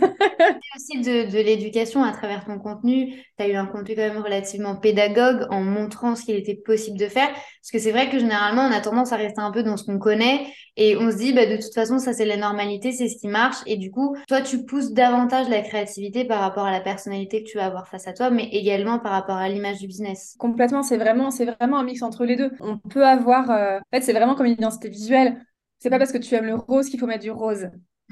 aussi 0.77 1.01
de, 1.01 1.31
de 1.31 1.39
l'éducation 1.39 2.03
à 2.03 2.13
travers 2.13 2.45
ton 2.45 2.59
contenu. 2.59 3.15
Tu 3.39 3.45
as 3.45 3.49
eu 3.49 3.55
un 3.55 3.67
contenu 3.67 3.95
quand 3.95 4.03
même 4.03 4.23
relativement 4.23 4.77
pédagogue 4.77 5.47
en 5.51 5.63
montrant 5.63 6.15
ce 6.15 6.25
qu'il 6.25 6.37
était 6.37 6.55
possible 6.55 6.99
de 6.99 7.09
faire. 7.09 7.29
Parce 7.29 7.71
que 7.73 7.79
c'est 7.79 7.93
vrai 7.93 8.09
que 8.09 8.19
généralement, 8.19 8.63
on 8.63 8.73
a 8.73 8.81
tendance 8.81 9.13
à 9.13 9.17
rester 9.17 9.41
un 9.41 9.51
peu 9.51 9.63
dans 9.63 9.77
ce 9.77 9.85
qu'on 9.85 9.99
connaît 9.99 10.47
et 10.77 10.97
on 10.97 11.11
se 11.11 11.17
dit, 11.17 11.33
bah, 11.33 11.47
de 11.47 11.57
toute 11.57 11.75
façon, 11.75 11.99
ça 11.99 12.13
c'est 12.13 12.27
la 12.27 12.37
normalité, 12.37 12.93
c'est 12.93 13.09
ce 13.09 13.17
qui 13.17 13.29
marche. 13.29 13.57
Et 13.67 13.77
du 13.77 13.91
coup, 13.91 14.17
toi, 14.29 14.43
tu 14.43 14.65
pousses 14.65 14.93
davantage 14.93 15.49
la 15.49 15.63
créativité 15.63 16.25
par 16.25 16.41
rapport 16.41 16.67
à 16.67 16.71
la 16.71 16.76
personnalité 16.81 17.43
que 17.43 17.49
tu 17.49 17.59
vas 17.59 17.67
avoir 17.67 17.89
face 17.89 18.07
à 18.07 18.13
toi, 18.13 18.31
mais 18.31 18.49
également 18.53 18.99
par 18.99 19.13
rapport 19.13 19.37
à 19.37 19.49
l'image 19.49 19.79
du 19.79 19.87
business. 19.87 20.37
Complètement, 20.39 20.83
c'est 20.83 20.97
vraiment, 20.97 21.31
c'est 21.31 21.45
vraiment 21.45 21.79
un 21.79 21.85
mix 21.85 22.03
entre 22.03 22.25
les 22.25 22.37
deux. 22.37 22.51
On 22.61 22.79
peut 22.79 23.07
avoir, 23.07 23.51
euh, 23.51 23.79
en 23.79 23.97
fait, 23.97 24.03
c'est 24.03 24.13
vraiment 24.13 24.35
comme 24.35 24.47
une 24.47 24.53
identité 24.53 24.89
visuelle. 24.89 25.41
C'est 25.79 25.91
pas 25.91 25.99
parce 25.99 26.13
que 26.13 26.19
tu 26.19 26.35
aimes 26.35 26.47
le 26.47 26.55
rose 26.55 26.89
qu'il 26.89 26.99
faut 26.99 27.07
mettre 27.07 27.23
du 27.23 27.31
rose. 27.31 27.69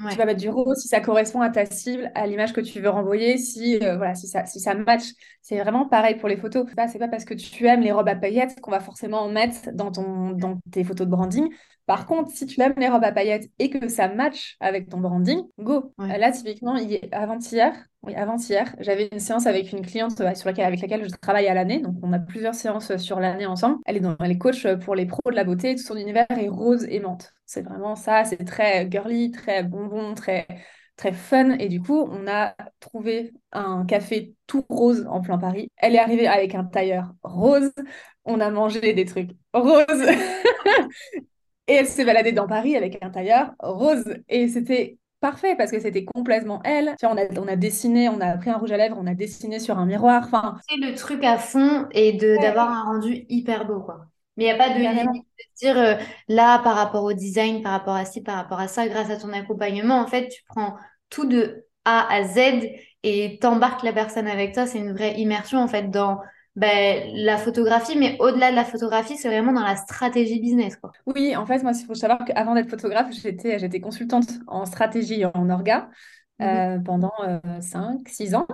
Tu 0.09 0.17
vas 0.17 0.25
mettre 0.25 0.41
du 0.41 0.49
rose 0.49 0.77
si 0.77 0.89
ça 0.89 0.99
correspond 0.99 1.39
à 1.39 1.49
ta 1.49 1.65
cible, 1.65 2.11
à 2.15 2.27
l'image 2.27 2.51
que 2.51 2.59
tu 2.59 2.81
veux 2.81 2.89
renvoyer, 2.89 3.37
si, 3.37 3.77
euh, 3.81 3.95
voilà, 3.95 4.13
si, 4.13 4.27
ça, 4.27 4.45
si 4.45 4.59
ça 4.59 4.75
match. 4.75 5.03
C'est 5.41 5.57
vraiment 5.59 5.87
pareil 5.87 6.15
pour 6.15 6.27
les 6.27 6.35
photos. 6.35 6.65
C'est 6.67 6.75
pas, 6.75 6.87
pas 6.87 7.07
parce 7.07 7.23
que 7.23 7.33
tu 7.33 7.65
aimes 7.65 7.81
les 7.81 7.93
robes 7.93 8.09
à 8.09 8.15
paillettes 8.15 8.59
qu'on 8.59 8.71
va 8.71 8.81
forcément 8.81 9.21
en 9.21 9.29
mettre 9.29 9.71
dans, 9.73 9.91
ton, 9.91 10.31
dans 10.31 10.59
tes 10.71 10.83
photos 10.83 11.07
de 11.07 11.11
branding. 11.11 11.49
Par 11.85 12.07
contre, 12.07 12.31
si 12.31 12.45
tu 12.45 12.59
aimes 12.61 12.73
les 12.77 12.89
robes 12.89 13.03
à 13.03 13.11
paillettes 13.11 13.49
et 13.59 13.69
que 13.69 13.87
ça 13.87 14.09
match 14.09 14.57
avec 14.59 14.89
ton 14.89 14.99
branding, 14.99 15.43
go. 15.59 15.93
Là, 15.99 16.31
typiquement, 16.31 16.75
avant-hier, 17.13 17.73
oui, 18.01 18.15
avant-hier, 18.15 18.75
j'avais 18.79 19.07
une 19.11 19.19
séance 19.19 19.45
avec 19.45 19.71
une 19.71 19.85
cliente 19.85 20.19
euh, 20.19 20.33
sur 20.35 20.47
laquelle, 20.47 20.65
avec 20.65 20.81
laquelle 20.81 21.03
je 21.05 21.15
travaille 21.21 21.47
à 21.47 21.53
l'année. 21.53 21.79
Donc, 21.79 21.95
on 22.01 22.11
a 22.11 22.19
plusieurs 22.19 22.55
séances 22.55 22.91
euh, 22.91 22.97
sur 22.97 23.19
l'année 23.19 23.45
ensemble. 23.45 23.77
Elle 23.85 23.97
est, 23.97 24.01
dans, 24.01 24.15
elle 24.19 24.31
est 24.31 24.37
coach 24.37 24.67
pour 24.83 24.95
les 24.95 25.05
pros 25.05 25.21
de 25.31 25.35
la 25.35 25.43
beauté. 25.43 25.75
Tout 25.75 25.83
son 25.83 25.95
univers 25.95 26.25
est 26.31 26.49
rose 26.49 26.85
et 26.89 26.99
menthe. 26.99 27.34
C'est 27.45 27.61
vraiment 27.61 27.95
ça. 27.95 28.25
C'est 28.25 28.43
très 28.45 28.89
girly, 28.89 29.31
très 29.31 29.63
bonbon, 29.63 30.15
très, 30.15 30.47
très 30.97 31.13
fun. 31.13 31.51
Et 31.59 31.67
du 31.69 31.81
coup, 31.81 31.99
on 32.11 32.27
a 32.27 32.55
trouvé 32.79 33.33
un 33.51 33.85
café 33.85 34.35
tout 34.47 34.65
rose 34.69 35.05
en 35.09 35.21
plein 35.21 35.37
Paris. 35.37 35.69
Elle 35.77 35.95
est 35.95 35.99
arrivée 35.99 36.27
avec 36.27 36.55
un 36.55 36.63
tailleur 36.65 37.13
rose. 37.23 37.71
On 38.25 38.39
a 38.39 38.49
mangé 38.49 38.93
des 38.93 39.05
trucs 39.05 39.31
roses. 39.53 39.85
Et 41.67 41.73
elle 41.73 41.87
s'est 41.87 42.05
baladée 42.05 42.31
dans 42.31 42.47
Paris 42.47 42.75
avec 42.75 42.97
un 43.03 43.09
tailleur 43.09 43.51
rose. 43.59 44.05
Et 44.29 44.47
c'était 44.49 44.99
parfait 45.19 45.55
parce 45.55 45.71
que 45.71 45.79
c'était 45.79 46.05
complètement 46.05 46.61
elle. 46.63 46.95
Tu 46.99 47.05
vois, 47.07 47.15
on, 47.15 47.17
a, 47.17 47.39
on 47.39 47.47
a 47.47 47.55
dessiné, 47.55 48.09
on 48.09 48.21
a 48.21 48.37
pris 48.37 48.51
un 48.51 48.57
rouge 48.57 48.71
à 48.71 48.77
lèvres, 48.77 48.97
on 48.99 49.07
a 49.07 49.15
dessiné 49.15 49.59
sur 49.59 49.77
un 49.79 49.85
miroir. 49.85 50.23
Enfin, 50.25 50.57
c'est 50.69 50.77
le 50.77 50.93
truc 50.95 51.23
à 51.23 51.37
fond 51.37 51.87
et 51.91 52.13
de 52.13 52.37
d'avoir 52.37 52.69
un 52.71 52.83
rendu 52.83 53.25
hyper 53.29 53.65
beau, 53.65 53.81
quoi. 53.81 54.07
Mais 54.37 54.45
il 54.45 54.47
n'y 54.47 54.53
a 54.53 54.57
pas 54.57 54.69
de 54.69 54.79
limite 54.79 55.05
de 55.05 55.55
dire 55.57 55.77
euh, 55.77 55.95
là 56.27 56.59
par 56.59 56.75
rapport 56.75 57.03
au 57.03 57.13
design, 57.13 57.61
par 57.61 57.71
rapport 57.71 57.95
à 57.95 58.05
ci, 58.05 58.21
par 58.21 58.35
rapport 58.35 58.59
à 58.59 58.67
ça, 58.67 58.87
grâce 58.87 59.09
à 59.09 59.17
ton 59.17 59.31
accompagnement, 59.33 59.99
en 59.99 60.07
fait, 60.07 60.27
tu 60.29 60.43
prends 60.47 60.75
tout 61.09 61.25
de 61.25 61.65
A 61.85 62.11
à 62.13 62.23
Z 62.23 62.39
et 63.03 63.39
t'embarques 63.39 63.83
la 63.83 63.93
personne 63.93 64.27
avec 64.27 64.53
toi. 64.53 64.65
C'est 64.65 64.79
une 64.79 64.93
vraie 64.93 65.19
immersion 65.19 65.59
en 65.59 65.67
fait 65.67 65.89
dans 65.89 66.19
ben, 66.55 67.11
la 67.13 67.37
photographie, 67.37 67.97
mais 67.97 68.15
au-delà 68.19 68.49
de 68.49 68.55
la 68.55 68.63
photographie, 68.63 69.17
c'est 69.17 69.27
vraiment 69.27 69.51
dans 69.51 69.63
la 69.63 69.75
stratégie 69.75 70.39
business. 70.39 70.77
Quoi. 70.77 70.91
Oui, 71.05 71.35
en 71.35 71.45
fait, 71.45 71.61
moi, 71.63 71.73
il 71.73 71.85
faut 71.85 71.95
savoir 71.95 72.23
qu'avant 72.25 72.55
d'être 72.55 72.69
photographe, 72.69 73.11
j'étais, 73.11 73.59
j'étais 73.59 73.81
consultante 73.81 74.29
en 74.47 74.65
stratégie 74.65 75.21
et 75.21 75.25
en 75.25 75.49
orga. 75.49 75.89
Mhm. 76.39 76.47
Euh, 76.47 76.79
pendant 76.79 77.13
5-6 77.61 78.33
euh, 78.33 78.37
ans. 78.37 78.47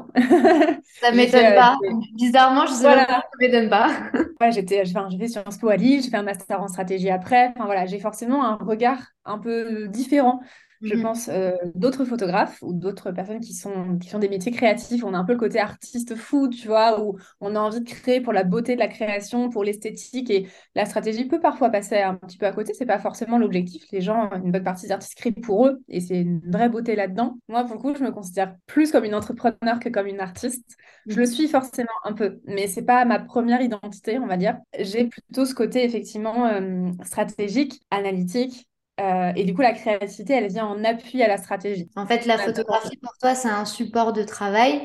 Ça 0.99 1.11
m'étonne 1.15 1.45
euh, 1.45 1.55
pas. 1.55 1.77
Bizarrement, 2.13 2.67
je 2.67 2.73
sais 2.73 2.81
voilà. 2.83 3.05
pas, 3.05 3.13
ça 3.21 3.29
m'étonne 3.39 3.69
pas. 3.69 3.89
ouais, 4.41 4.51
j'étais, 4.51 4.83
j'ai 4.85 5.17
fait 5.17 5.27
Sciences 5.27 5.57
Po 5.57 5.69
à 5.69 5.77
Lille, 5.77 6.03
j'ai 6.03 6.11
fait 6.11 6.17
un 6.17 6.23
master 6.23 6.61
en 6.61 6.67
stratégie 6.67 7.09
après. 7.09 7.53
Enfin, 7.55 7.65
voilà, 7.65 7.87
j'ai 7.87 7.99
forcément 7.99 8.45
un 8.45 8.55
regard 8.55 8.99
un 9.25 9.39
peu 9.39 9.87
différent 9.87 10.41
je 10.81 10.95
mmh 10.95 11.01
pense, 11.01 11.29
euh, 11.29 11.51
d'autres 11.75 12.05
photographes 12.05 12.57
ou 12.61 12.73
d'autres 12.73 13.11
personnes 13.11 13.39
qui 13.39 13.53
sont, 13.53 13.97
qui 13.99 14.09
font 14.09 14.19
des 14.19 14.29
métiers 14.29 14.51
créatifs. 14.51 15.03
On 15.03 15.13
a 15.13 15.17
un 15.17 15.23
peu 15.23 15.33
le 15.33 15.39
côté 15.39 15.59
artiste 15.59 16.15
fou, 16.15 16.49
tu 16.49 16.67
vois, 16.67 17.03
où 17.03 17.17
on 17.39 17.55
a 17.55 17.59
envie 17.59 17.81
de 17.81 17.89
créer 17.89 18.19
pour 18.19 18.33
la 18.33 18.43
beauté 18.43 18.73
de 18.75 18.79
la 18.79 18.87
création, 18.87 19.49
pour 19.49 19.63
l'esthétique. 19.63 20.29
Et 20.31 20.47
la 20.75 20.85
stratégie 20.85 21.25
peut 21.25 21.39
parfois 21.39 21.69
passer 21.69 21.97
un 21.97 22.15
petit 22.15 22.37
peu 22.37 22.47
à 22.47 22.51
côté. 22.51 22.73
C'est 22.73 22.85
pas 22.85 22.99
forcément 22.99 23.37
l'objectif. 23.37 23.83
Les 23.91 24.01
gens, 24.01 24.29
une 24.43 24.51
bonne 24.51 24.63
partie 24.63 24.87
des 24.87 24.91
artistes 24.91 25.15
créent 25.15 25.31
pour 25.31 25.67
eux 25.67 25.81
et 25.87 25.99
c'est 26.01 26.21
une 26.21 26.39
vraie 26.39 26.69
beauté 26.69 26.95
là-dedans. 26.95 27.37
Moi, 27.47 27.63
pour 27.63 27.75
le 27.75 27.79
coup, 27.81 27.95
je 27.95 28.03
me 28.03 28.11
considère 28.11 28.55
plus 28.65 28.91
comme 28.91 29.03
une 29.05 29.15
entrepreneur 29.15 29.79
que 29.79 29.89
comme 29.89 30.07
une 30.07 30.19
artiste. 30.19 30.77
Je 31.07 31.15
le 31.15 31.23
mmh 31.23 31.31
suis 31.31 31.47
forcément 31.47 31.89
un 32.03 32.13
peu, 32.13 32.39
mais 32.45 32.67
c'est 32.67 32.83
pas 32.83 33.05
ma 33.05 33.19
première 33.19 33.61
identité, 33.61 34.19
on 34.19 34.27
va 34.27 34.37
dire. 34.37 34.57
J'ai 34.79 35.05
plutôt 35.05 35.45
ce 35.45 35.55
côté 35.55 35.83
effectivement 35.83 36.45
euh, 36.47 36.91
stratégique, 37.03 37.81
analytique, 37.89 38.67
euh, 39.01 39.31
et 39.35 39.43
du 39.45 39.53
coup, 39.53 39.61
la 39.61 39.73
créativité, 39.73 40.33
elle 40.33 40.47
vient 40.47 40.67
en 40.67 40.83
appui 40.83 41.21
à 41.23 41.27
la 41.27 41.37
stratégie. 41.37 41.89
En 41.95 42.05
fait, 42.05 42.25
la 42.25 42.37
photographie, 42.37 42.97
pour 42.97 43.13
toi, 43.19 43.35
c'est 43.35 43.49
un 43.49 43.65
support 43.65 44.13
de 44.13 44.23
travail, 44.23 44.81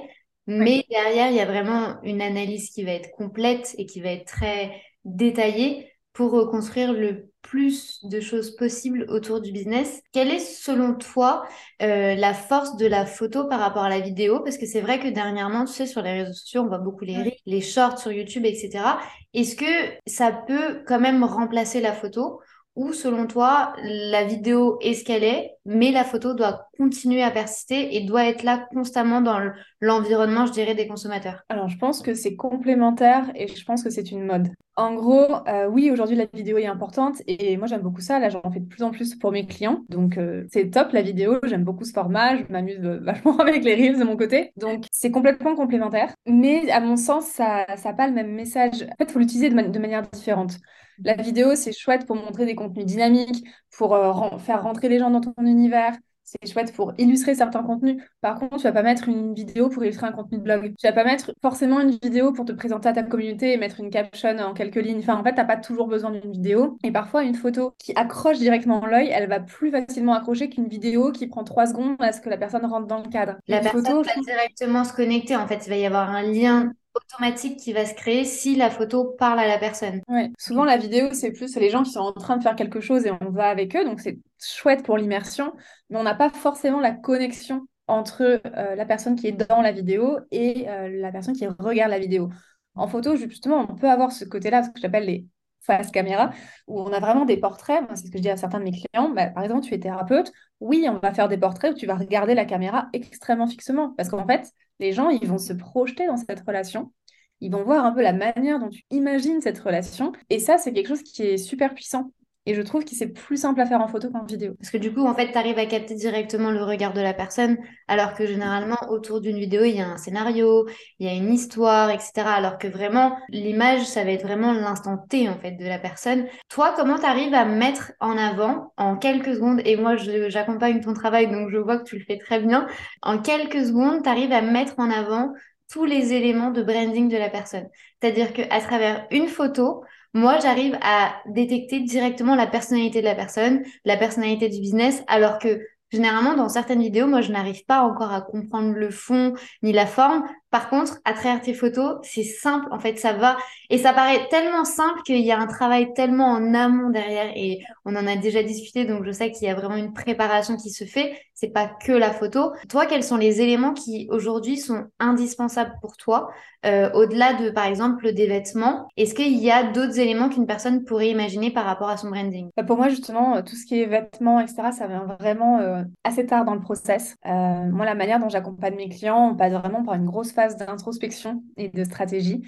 mais 0.47 0.85
derrière, 0.91 1.31
il 1.31 1.37
y 1.37 1.41
a 1.41 1.47
vraiment 1.47 2.01
une 2.03 2.23
analyse 2.23 2.71
qui 2.71 2.83
va 2.85 2.93
être 2.93 3.11
complète 3.11 3.75
et 3.79 3.87
qui 3.87 4.01
va 4.01 4.11
être 4.11 4.27
très 4.27 4.73
détaillée 5.05 5.93
pour 6.13 6.33
reconstruire 6.33 6.95
le 6.95 7.31
plus 7.43 8.05
de 8.07 8.21
choses 8.21 8.57
possibles 8.57 9.05
autour 9.09 9.41
du 9.41 9.53
business. 9.53 10.03
Quelle 10.13 10.31
est, 10.31 10.39
selon 10.39 10.95
toi, 10.95 11.45
euh, 11.83 12.15
la 12.15 12.33
force 12.33 12.77
de 12.77 12.87
la 12.87 13.05
photo 13.05 13.47
par 13.47 13.61
rapport 13.61 13.85
à 13.85 13.91
la 13.91 14.01
vidéo? 14.01 14.41
Parce 14.41 14.57
que 14.57 14.67
c'est 14.67 14.81
vrai 14.81 14.99
que 14.99 15.09
dernièrement, 15.09 15.67
tu 15.67 15.73
sais, 15.75 15.87
sur 15.87 16.01
les 16.01 16.23
réseaux 16.23 16.33
sociaux, 16.33 16.63
on 16.63 16.69
voit 16.69 16.79
beaucoup 16.79 17.05
les 17.05 17.39
les 17.45 17.61
shorts 17.61 17.99
sur 17.99 18.13
YouTube, 18.13 18.47
etc. 18.47 18.99
Est-ce 19.35 19.57
que 19.57 19.93
ça 20.07 20.33
peut 20.33 20.83
quand 20.87 20.99
même 20.99 21.23
remplacer 21.23 21.81
la 21.81 21.93
photo 21.93 22.41
ou 22.77 22.93
selon 22.93 23.27
toi, 23.27 23.73
la 23.83 24.25
vidéo 24.25 24.79
est 24.83 24.95
ce 24.95 25.05
qu'elle 25.05 25.25
est, 25.25 25.53
mais 25.65 25.91
la 25.91 26.05
photo 26.05 26.35
doit 26.35 26.69
continuer 26.79 27.23
à 27.23 27.31
persister 27.31 27.97
et 27.97 28.03
doit 28.03 28.27
être 28.27 28.43
là 28.43 28.69
constamment 28.73 29.23
dans 29.23 29.41
l'environnement, 29.81 30.47
je 30.47 30.53
dirais, 30.53 30.75
des 30.75 30.87
consommateurs? 30.87 31.43
Alors, 31.49 31.69
je 31.69 31.79
pense 31.79 32.03
que 32.03 32.15
c'est 32.15 32.37
complémentaire 32.37 33.31
et 33.35 33.49
je 33.49 33.65
pense 33.65 33.83
que 33.83 33.91
c'est 33.91 34.11
une 34.11 34.25
mode. 34.25 34.49
En 34.79 34.95
gros, 34.95 35.49
euh, 35.49 35.67
oui, 35.69 35.91
aujourd'hui, 35.91 36.17
la 36.17 36.27
vidéo 36.35 36.59
est 36.59 36.67
importante 36.67 37.23
et 37.27 37.57
moi, 37.57 37.67
j'aime 37.67 37.81
beaucoup 37.81 38.03
ça. 38.03 38.19
Là, 38.19 38.29
j'en 38.29 38.43
fais 38.53 38.61
de 38.61 38.67
plus 38.67 38.83
en 38.83 38.91
plus 38.91 39.15
pour 39.15 39.33
mes 39.33 39.47
clients. 39.47 39.85
Donc, 39.89 40.19
euh, 40.19 40.45
c'est 40.53 40.69
top, 40.69 40.93
la 40.93 41.01
vidéo. 41.01 41.39
J'aime 41.45 41.65
beaucoup 41.65 41.85
ce 41.85 41.93
format. 41.93 42.37
Je 42.37 42.43
m'amuse 42.51 42.85
euh, 42.85 43.01
vachement 43.03 43.39
avec 43.39 43.65
les 43.65 43.75
reels 43.75 43.99
de 43.99 44.05
mon 44.05 44.19
côté. 44.19 44.53
Donc, 44.59 44.85
c'est 44.93 45.11
complètement 45.11 45.55
complémentaire. 45.55 46.13
Mais 46.27 46.71
à 46.71 46.81
mon 46.81 46.97
sens, 46.97 47.25
ça 47.25 47.65
n'a 47.83 47.93
pas 47.95 48.07
le 48.07 48.13
même 48.13 48.33
message. 48.33 48.83
En 48.83 48.97
fait, 48.99 49.05
il 49.09 49.13
faut 49.13 49.19
l'utiliser 49.19 49.49
de, 49.49 49.59
de 49.63 49.79
manière 49.79 50.03
différente. 50.03 50.59
La 51.05 51.15
vidéo, 51.15 51.55
c'est 51.55 51.73
chouette 51.73 52.07
pour 52.07 52.17
montrer 52.17 52.47
des 52.47 52.55
contenus 52.55 52.87
dynamiques, 52.87 53.45
pour 53.77 53.95
euh, 53.95 54.39
faire 54.39 54.63
rentrer 54.63 54.89
les 54.89 54.99
gens 54.99 55.11
dans 55.11 55.21
ton 55.21 55.35
univers. 55.45 55.97
C'est 56.27 56.53
chouette 56.53 56.73
pour 56.73 56.93
illustrer 56.99 57.37
certains 57.37 57.63
contenus. 57.63 58.03
Par 58.21 58.41
contre, 58.41 58.57
tu 58.57 58.65
vas 58.65 58.73
pas 58.73 58.83
mettre 58.83 59.09
une 59.09 59.33
vidéo 59.33 59.69
pour 59.69 59.85
illustrer 59.85 60.09
un 60.09 60.13
contenu 60.13 60.39
de 60.39 60.43
blog. 60.43 60.75
Tu 60.77 60.85
vas 60.85 60.93
pas 60.93 61.05
mettre 61.05 61.33
forcément 61.41 61.81
une 61.81 61.93
vidéo 62.03 62.33
pour 62.33 62.45
te 62.45 62.51
présenter 62.51 62.89
à 62.89 62.93
ta 62.93 63.05
communauté 63.05 63.53
et 63.53 63.57
mettre 63.57 63.79
une 63.79 63.91
caption 63.91 64.37
en 64.39 64.53
quelques 64.53 64.75
lignes. 64.75 64.99
Enfin, 64.99 65.15
en 65.15 65.23
fait, 65.23 65.35
t'as 65.35 65.45
pas 65.45 65.57
toujours 65.57 65.87
besoin 65.87 66.11
d'une 66.11 66.33
vidéo. 66.33 66.79
Et 66.83 66.91
parfois, 66.91 67.23
une 67.23 67.37
photo 67.37 67.75
qui 67.79 67.93
accroche 67.95 68.39
directement 68.39 68.85
l'œil, 68.85 69.09
elle 69.13 69.29
va 69.29 69.39
plus 69.39 69.71
facilement 69.71 70.15
accrocher 70.15 70.49
qu'une 70.49 70.67
vidéo 70.67 71.13
qui 71.13 71.29
prend 71.29 71.45
trois 71.45 71.67
secondes 71.67 71.95
à 72.01 72.11
ce 72.11 72.21
que 72.21 72.29
la 72.29 72.39
personne 72.39 72.67
rentre 72.67 72.89
dans 72.89 73.03
le 73.05 73.09
cadre. 73.09 73.37
La 73.47 73.61
personne 73.61 74.03
va 74.03 74.21
directement 74.21 74.83
se 74.83 74.95
connecter. 74.95 75.37
En 75.37 75.47
fait, 75.47 75.65
il 75.65 75.71
va 75.71 75.77
y 75.77 75.87
avoir 75.87 76.11
un 76.11 76.23
lien 76.23 76.73
automatique 76.97 77.59
qui 77.59 77.73
va 77.73 77.85
se 77.85 77.95
créer 77.95 78.25
si 78.25 78.57
la 78.57 78.71
photo 78.71 79.15
parle 79.19 79.39
à 79.39 79.47
la 79.47 79.59
personne. 79.59 80.01
Souvent, 80.39 80.65
la 80.65 80.77
vidéo, 80.77 81.09
c'est 81.13 81.33
plus 81.33 81.55
les 81.57 81.71
gens 81.71 81.83
qui 81.83 81.91
sont 81.91 82.01
en 82.01 82.13
train 82.13 82.37
de 82.37 82.43
faire 82.43 82.57
quelque 82.57 82.81
chose 82.81 83.07
et 83.07 83.13
on 83.21 83.31
va 83.31 83.49
avec 83.49 83.77
eux. 83.77 83.85
Donc, 83.85 84.01
c'est 84.01 84.19
chouette 84.43 84.85
pour 84.85 84.97
l'immersion, 84.97 85.53
mais 85.91 85.99
on 85.99 86.03
n'a 86.03 86.15
pas 86.15 86.31
forcément 86.31 86.81
la 86.81 86.93
connexion 86.93 87.67
entre 87.87 88.23
euh, 88.23 88.75
la 88.75 88.85
personne 88.85 89.17
qui 89.17 89.29
est 89.29 89.33
dans 89.33 89.63
la 89.63 89.73
vidéo 89.73 90.19
et 90.31 90.69
euh, 90.69 90.89
la 90.89 91.13
personne 91.13 91.35
qui 91.35 91.47
regarde 91.47 91.91
la 91.91 91.99
vidéo. 91.99 92.31
En 92.75 92.89
photo, 92.89 93.17
justement, 93.17 93.67
on 93.71 93.75
peut 93.75 93.89
avoir 93.89 94.13
ce 94.13 94.25
côté-là, 94.25 94.63
ce 94.63 94.71
que 94.71 94.81
j'appelle 94.81 95.07
les 95.07 95.27
face 95.67 95.91
caméra, 95.91 96.31
où 96.67 96.81
on 96.81 96.93
a 96.93 97.01
vraiment 97.01 97.25
des 97.25 97.37
portraits. 97.37 97.83
C'est 97.95 98.07
ce 98.07 98.11
que 98.11 98.19
je 98.19 98.23
dis 98.23 98.31
à 98.31 98.37
certains 98.37 98.61
de 98.61 98.65
mes 98.65 98.71
clients. 98.73 99.11
Bah, 99.11 99.27
par 99.27 99.43
exemple, 99.43 99.67
tu 99.67 99.75
es 99.75 99.79
thérapeute. 99.81 100.33
Oui, 100.61 100.87
on 100.89 100.99
va 100.99 101.13
faire 101.13 101.29
des 101.29 101.39
portraits 101.39 101.73
où 101.73 101.75
tu 101.75 101.87
vas 101.87 101.97
regarder 101.97 102.35
la 102.35 102.45
caméra 102.45 102.89
extrêmement 102.93 103.49
fixement. 103.49 103.93
Parce 103.97 104.09
qu'en 104.09 104.27
fait, 104.27 104.53
les 104.79 104.93
gens, 104.93 105.09
ils 105.11 105.27
vont 105.27 105.39
se 105.39 105.53
projeter 105.53 106.07
dans 106.07 106.17
cette 106.17 106.41
relation. 106.47 106.93
Ils 107.41 107.53
vont 107.53 107.65
voir 107.65 107.85
un 107.85 107.93
peu 107.93 108.03
la 108.03 108.13
manière 108.13 108.59
dont 108.59 108.71
tu 108.71 108.85
imagines 108.91 109.41
cette 109.41 109.59
relation. 109.59 110.13
Et 110.31 110.39
ça, 110.39 110.59
c'est 110.59 110.73
quelque 110.73 110.89
chose 110.89 111.03
qui 111.03 111.23
est 111.23 111.37
super 111.39 111.75
puissant. 111.75 112.13
Et 112.47 112.55
je 112.55 112.63
trouve 112.63 112.85
que 112.85 112.95
c'est 112.95 113.09
plus 113.09 113.37
simple 113.37 113.61
à 113.61 113.67
faire 113.67 113.81
en 113.81 113.89
photo 113.89 114.09
qu'en 114.11 114.25
vidéo. 114.25 114.55
Parce 114.59 114.71
que 114.71 114.79
du 114.79 114.93
coup, 114.93 115.05
en 115.05 115.15
fait, 115.15 115.33
tu 115.33 115.39
arrives 115.39 115.59
à 115.59 115.67
capter 115.67 115.95
directement 115.95 116.51
le 116.51 116.63
regard 116.63 116.93
de 116.93 117.01
la 117.01 117.13
personne, 117.13 117.59
alors 117.89 118.15
que 118.15 118.25
généralement, 118.25 118.79
autour 118.89 119.21
d'une 119.21 119.39
vidéo, 119.39 119.65
il 119.65 119.77
y 119.77 119.81
a 119.81 119.89
un 119.89 119.97
scénario, 119.97 120.67
il 120.99 121.07
y 121.07 121.11
a 121.11 121.15
une 121.15 121.33
histoire, 121.33 121.91
etc. 121.91 122.13
Alors 122.29 122.59
que 122.59 122.69
vraiment, 122.69 123.17
l'image, 123.31 123.85
ça 123.85 124.05
va 124.05 124.13
être 124.13 124.23
vraiment 124.23 124.53
l'instant 124.53 124.97
T, 124.97 125.29
en 125.29 125.39
fait, 125.39 125.53
de 125.53 125.65
la 125.65 125.79
personne. 125.79 126.27
Toi, 126.49 126.73
comment 126.77 126.99
tu 126.99 127.05
arrives 127.05 127.35
à 127.35 127.45
mettre 127.45 127.93
en 128.01 128.17
avant, 128.17 128.73
en 128.77 128.97
quelques 128.97 129.35
secondes, 129.35 129.61
et 129.65 129.77
moi, 129.77 129.97
j'accompagne 129.97 130.81
ton 130.81 130.93
travail, 130.93 131.31
donc 131.31 131.51
je 131.51 131.59
vois 131.59 131.79
que 131.79 131.85
tu 131.85 131.99
le 131.99 132.05
fais 132.05 132.19
très 132.19 132.41
bien, 132.41 132.67
en 133.03 133.19
quelques 133.19 133.67
secondes, 133.67 134.03
tu 134.03 134.09
arrives 134.09 134.33
à 134.33 134.41
mettre 134.41 134.75
en 134.79 134.91
avant 134.91 135.33
tous 135.71 135.85
les 135.85 136.13
éléments 136.13 136.51
de 136.51 136.63
branding 136.63 137.09
de 137.09 137.17
la 137.17 137.29
personne. 137.29 137.69
C'est-à-dire 138.01 138.33
qu'à 138.33 138.61
travers 138.61 139.07
une 139.11 139.27
photo, 139.27 139.83
moi, 140.17 140.39
j'arrive 140.41 140.79
à 140.81 141.15
détecter 141.27 141.81
directement 141.81 142.35
la 142.35 142.47
personnalité 142.47 143.01
de 143.01 143.05
la 143.05 143.15
personne, 143.15 143.63
la 143.85 143.99
personnalité 143.99 144.49
du 144.49 144.61
business, 144.61 145.05
alors 145.09 145.39
que 145.39 145.61
généralement, 145.93 146.35
dans 146.35 146.49
certaines 146.49 146.81
vidéos, 146.81 147.07
moi, 147.07 147.21
je 147.21 147.31
n'arrive 147.31 147.67
pas 147.67 147.83
encore 147.83 148.13
à 148.13 148.23
comprendre 148.23 148.73
le 148.73 148.91
fond 148.91 149.35
ni 149.63 149.73
la 149.73 149.85
forme. 149.85 150.25
Par 150.51 150.71
contre, 150.71 150.99
à 151.05 151.13
travers 151.13 151.41
tes 151.41 151.55
photos, 151.55 151.99
c'est 152.03 152.23
simple, 152.23 152.67
en 152.71 152.79
fait, 152.79 152.99
ça 152.99 153.13
va. 153.13 153.37
Et 153.69 153.79
ça 153.79 153.93
paraît 153.93 154.29
tellement 154.31 154.65
simple 154.65 155.03
qu'il 155.05 155.21
y 155.21 155.33
a 155.33 155.39
un 155.39 155.47
travail 155.47 155.93
tellement 155.95 156.29
en 156.29 156.55
amont 156.55 156.91
derrière. 156.91 157.31
Et 157.35 157.61
on 157.85 157.97
en 157.97 158.07
a 158.07 158.17
déjà 158.17 158.43
discuté, 158.43 158.85
donc 158.85 159.05
je 159.05 159.11
sais 159.11 159.33
qu'il 159.33 159.49
y 159.49 159.51
a 159.51 159.55
vraiment 159.55 159.77
une 159.77 159.93
préparation 159.93 160.57
qui 160.57 160.71
se 160.71 160.85
fait. 160.85 161.19
C'est 161.35 161.53
pas 161.53 161.67
que 161.67 161.93
la 161.93 162.13
photo. 162.13 162.53
Toi, 162.69 162.87
quels 162.87 163.03
sont 163.03 163.17
les 163.17 163.41
éléments 163.41 163.75
qui 163.75 164.07
aujourd'hui 164.11 164.57
sont 164.57 164.85
indispensables 165.01 165.75
pour 165.83 165.97
toi, 165.97 166.29
euh, 166.65 166.91
au-delà 166.95 167.35
de, 167.35 167.51
par 167.51 167.67
exemple, 167.67 168.13
des 168.13 168.27
vêtements 168.27 168.89
Est-ce 168.97 169.15
qu'il 169.15 169.37
y 169.37 169.51
a 169.51 169.65
d'autres 169.65 169.99
éléments 169.99 170.29
qu'une 170.29 170.47
personne 170.47 170.85
pourrait 170.85 171.11
imaginer 171.11 171.51
par 171.51 171.65
rapport 171.65 171.89
à 171.89 171.97
son 171.97 172.09
branding? 172.09 172.49
Bah, 172.57 172.65
Pour 172.65 172.77
moi, 172.77 172.89
justement, 172.89 173.43
tout 173.43 173.55
ce 173.57 173.67
qui 173.67 173.81
est 173.81 173.87
vêtements, 173.87 174.41
etc., 174.41 174.73
ça 174.73 174.87
vient 174.87 175.05
vraiment 175.21 175.59
euh, 175.59 175.83
assez 176.05 176.25
tard 176.25 176.45
dans 176.45 176.55
le 176.55 176.61
process. 176.61 177.17
Euh, 177.27 177.31
moi, 177.71 177.85
la 177.85 177.95
manière 177.95 178.21
dont 178.21 178.29
j'accompagne 178.29 178.77
mes 178.77 178.89
clients, 178.89 179.31
on 179.33 179.37
passe 179.37 179.53
vraiment 179.53 179.85
par 179.85 179.95
une 179.95 180.07
grosse 180.07 180.33
phase 180.37 180.57
d'introspection 180.57 181.43
et 181.57 181.69
de 181.69 181.83
stratégie 181.83 182.43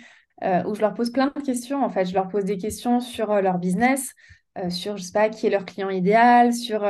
euh, 0.44 0.62
où 0.64 0.74
je 0.76 0.80
leur 0.80 0.94
pose 0.94 1.10
plein 1.10 1.32
de 1.34 1.42
questions. 1.42 1.82
En 1.82 1.90
fait, 1.90 2.04
je 2.04 2.14
leur 2.14 2.28
pose 2.28 2.44
des 2.44 2.58
questions 2.58 3.00
sur 3.00 3.32
euh, 3.32 3.40
leur 3.40 3.58
business, 3.58 4.14
euh, 4.56 4.70
sur, 4.70 4.96
je 4.96 5.02
sais 5.02 5.12
pas, 5.12 5.28
qui 5.30 5.48
est 5.48 5.50
leur 5.50 5.64
client 5.64 5.90
idéal, 5.90 6.54
sur 6.54 6.86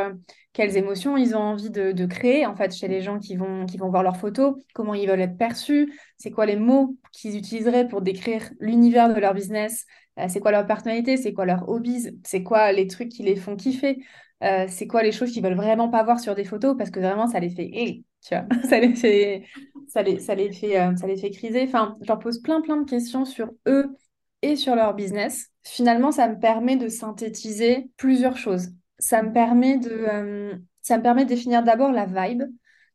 quelles 0.53 0.77
émotions 0.77 1.17
ils 1.17 1.35
ont 1.35 1.41
envie 1.41 1.71
de, 1.71 2.07
créer 2.07 2.45
en 2.45 2.55
fait 2.55 2.75
chez 2.75 2.89
les 2.89 3.01
gens 3.01 3.19
qui 3.19 3.37
vont, 3.37 3.65
qui 3.65 3.79
vont 3.79 3.89
voir 3.89 4.03
leurs 4.03 4.19
photos, 4.19 4.55
comment 4.75 4.93
ils 4.93 5.09
veulent 5.09 5.21
être 5.21 5.39
perçus, 5.39 5.95
c'est 6.19 6.31
quoi 6.31 6.45
les 6.45 6.57
mots 6.57 6.97
qu'ils 7.13 7.37
utiliseraient 7.37 7.89
pour 7.89 8.03
décrire 8.03 8.51
l'univers 8.59 9.13
de 9.15 9.19
leur 9.19 9.35
business, 9.35 9.87
c'est 10.29 10.41
quoi 10.41 10.51
leur 10.51 10.67
personnalité, 10.67 11.17
c'est 11.17 11.33
quoi 11.33 11.47
leurs 11.47 11.69
hobbies, 11.69 12.11
c'est 12.25 12.43
quoi 12.43 12.73
les 12.73 12.89
trucs 12.89 13.11
qui 13.11 13.23
les 13.23 13.37
font 13.37 13.55
kiffer, 13.55 14.03
c'est 14.41 14.87
quoi 14.87 15.03
les 15.03 15.13
choses 15.13 15.33
qu'ils 15.33 15.43
veulent 15.43 15.55
vraiment 15.55 15.89
pas 15.89 16.03
voir 16.03 16.21
sur 16.21 16.35
des 16.35 16.45
photos? 16.45 16.77
Parce 16.77 16.91
que 16.91 17.01
vraiment 17.01 17.27
ça 17.27 17.41
les 17.41 17.51
fait 17.51 18.05
tu 18.21 18.35
vois, 18.35 18.47
ça 18.69 18.79
les 18.81 18.95
fait, 18.95 19.45
ça 19.89 20.03
les, 20.03 20.19
ça 20.21 20.35
les 20.35 20.53
fait, 20.53 20.81
euh, 20.81 20.97
ça 20.97 21.07
les 21.07 21.17
fait 21.17 21.31
criser. 21.31 21.63
Enfin, 21.63 21.97
je 22.03 22.09
leur 22.09 22.19
pose 22.19 22.41
plein, 22.41 22.61
plein 22.61 22.77
de 22.79 22.89
questions 22.89 23.25
sur 23.25 23.51
eux 23.67 23.97
et 24.43 24.57
sur 24.57 24.75
leur 24.75 24.95
business. 24.95 25.49
Finalement, 25.63 26.13
ça 26.13 26.29
me 26.29 26.39
permet 26.39 26.77
de 26.77 26.89
synthétiser 26.89 27.91
plusieurs 27.97 28.37
choses. 28.37 28.71
Ça 28.99 29.23
me 29.23 29.33
permet 29.33 29.79
de, 29.79 29.91
euh, 29.91 30.57
ça 30.83 30.99
me 30.99 31.03
permet 31.03 31.25
de 31.25 31.29
définir 31.29 31.63
d'abord 31.63 31.93
la 31.93 32.07
vibe. 32.07 32.43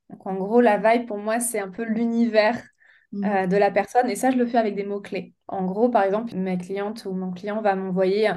Donc, 0.10 0.26
en 0.28 0.36
gros, 0.36 0.62
la 0.62 0.78
vibe, 0.78 1.08
pour 1.08 1.18
moi, 1.18 1.40
c'est 1.40 1.60
un 1.60 1.70
peu 1.70 1.84
l'univers 1.84 2.62
mmh. 3.12 3.26
euh, 3.26 3.48
de 3.48 3.58
la 3.58 3.72
personne. 3.72 4.10
Et 4.10 4.16
ça, 4.16 4.32
je 4.32 4.38
le 4.38 4.46
fais 4.46 4.58
avec 4.58 4.76
des 4.76 4.84
mots-clés. 4.84 5.34
En 5.48 5.66
gros, 5.66 5.90
par 5.90 6.04
exemple, 6.04 6.36
ma 6.36 6.58
cliente 6.58 7.06
ou 7.06 7.14
mon 7.14 7.32
client 7.32 7.62
va 7.62 7.76
m'envoyer, 7.76 8.32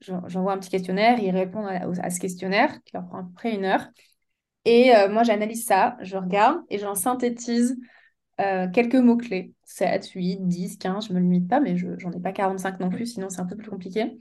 j'envoie 0.00 0.52
un 0.52 0.58
petit 0.58 0.70
questionnaire, 0.70 1.18
il 1.20 1.30
répond 1.30 1.66
à, 1.66 1.86
à, 2.02 2.10
ce 2.10 2.20
questionnaire, 2.20 2.82
qui 2.84 2.92
leur 2.94 3.06
prend 3.06 3.18
à 3.18 3.22
peu 3.22 3.32
près 3.34 3.54
une 3.54 3.64
heure. 3.64 3.86
Et 4.64 4.94
euh, 4.94 5.08
moi, 5.08 5.22
j'analyse 5.22 5.64
ça, 5.64 5.96
je 6.02 6.16
regarde 6.16 6.60
et 6.68 6.78
j'en 6.78 6.94
synthétise 6.94 7.78
euh, 8.40 8.68
quelques 8.68 8.94
mots-clés. 8.96 9.52
7, 9.64 10.08
8, 10.10 10.48
10, 10.48 10.78
15, 10.78 11.08
je 11.08 11.12
ne 11.12 11.18
me 11.18 11.22
limite 11.22 11.48
pas, 11.48 11.60
mais 11.60 11.76
je 11.76 11.86
n'en 11.86 12.12
ai 12.12 12.20
pas 12.20 12.32
45 12.32 12.80
non 12.80 12.90
plus, 12.90 13.06
sinon 13.06 13.28
c'est 13.30 13.40
un 13.40 13.46
peu 13.46 13.56
plus 13.56 13.70
compliqué. 13.70 14.18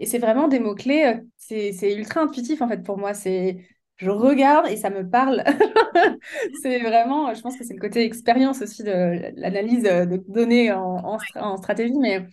Et 0.00 0.06
c'est 0.06 0.18
vraiment 0.18 0.48
des 0.48 0.60
mots-clés, 0.60 1.04
euh, 1.04 1.20
c'est 1.36 1.94
ultra 1.94 2.22
intuitif 2.22 2.62
en 2.62 2.68
fait 2.68 2.82
pour 2.82 2.98
moi. 2.98 3.14
C'est 3.14 3.66
je 3.96 4.10
regarde 4.10 4.68
et 4.68 4.76
ça 4.76 4.90
me 4.90 5.08
parle. 5.08 5.42
c'est 6.62 6.78
vraiment, 6.80 7.34
je 7.34 7.40
pense 7.40 7.56
que 7.56 7.64
c'est 7.64 7.74
le 7.74 7.80
côté 7.80 8.04
expérience 8.04 8.62
aussi 8.62 8.82
de 8.84 9.32
l'analyse 9.36 9.82
de 9.82 10.22
données 10.28 10.72
en, 10.72 11.18
en, 11.34 11.56
stratégie, 11.56 11.98
mais 11.98 12.24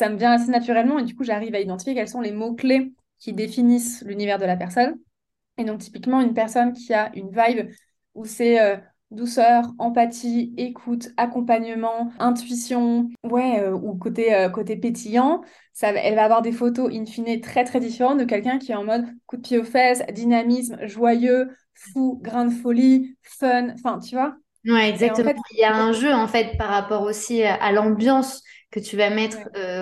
ça 0.00 0.08
me 0.08 0.16
vient 0.16 0.32
assez 0.32 0.50
naturellement 0.50 0.98
et 0.98 1.04
du 1.04 1.14
coup 1.14 1.24
j'arrive 1.24 1.54
à 1.54 1.60
identifier 1.60 1.94
quels 1.94 2.08
sont 2.08 2.22
les 2.22 2.32
mots-clés 2.32 2.94
qui 3.18 3.34
définissent 3.34 4.02
l'univers 4.06 4.38
de 4.38 4.46
la 4.46 4.56
personne. 4.56 4.96
Et 5.58 5.64
donc, 5.64 5.80
typiquement, 5.80 6.22
une 6.22 6.32
personne 6.32 6.72
qui 6.72 6.94
a 6.94 7.14
une 7.14 7.28
vibe 7.30 7.70
où 8.14 8.24
c'est 8.24 8.62
euh, 8.62 8.78
douceur, 9.10 9.64
empathie, 9.78 10.54
écoute, 10.56 11.10
accompagnement, 11.18 12.10
intuition, 12.18 13.10
ouais, 13.24 13.60
euh, 13.60 13.72
ou 13.72 13.94
côté, 13.94 14.34
euh, 14.34 14.48
côté 14.48 14.74
pétillant, 14.74 15.42
ça, 15.74 15.90
elle 15.90 16.14
va 16.14 16.24
avoir 16.24 16.40
des 16.40 16.52
photos 16.52 16.90
in 16.90 17.04
fine 17.04 17.38
très 17.42 17.64
très 17.64 17.78
différentes 17.78 18.20
de 18.20 18.24
quelqu'un 18.24 18.58
qui 18.58 18.72
est 18.72 18.76
en 18.76 18.84
mode 18.84 19.04
coup 19.26 19.36
de 19.36 19.42
pied 19.42 19.58
aux 19.58 19.64
fesses, 19.64 20.02
dynamisme, 20.14 20.78
joyeux, 20.86 21.50
fou, 21.74 22.18
grain 22.22 22.46
de 22.46 22.54
folie, 22.54 23.18
fun, 23.20 23.68
enfin, 23.74 23.98
tu 23.98 24.14
vois 24.14 24.34
Ouais, 24.64 24.88
exactement. 24.88 25.32
Il 25.52 25.58
y 25.58 25.64
a 25.64 25.74
un 25.74 25.92
jeu 25.92 26.12
en 26.12 26.26
fait 26.26 26.56
par 26.58 26.68
rapport 26.68 27.02
aussi 27.02 27.42
à 27.42 27.72
l'ambiance 27.72 28.42
que 28.70 28.80
tu 28.80 28.96
vas 28.96 29.10
mettre 29.10 29.38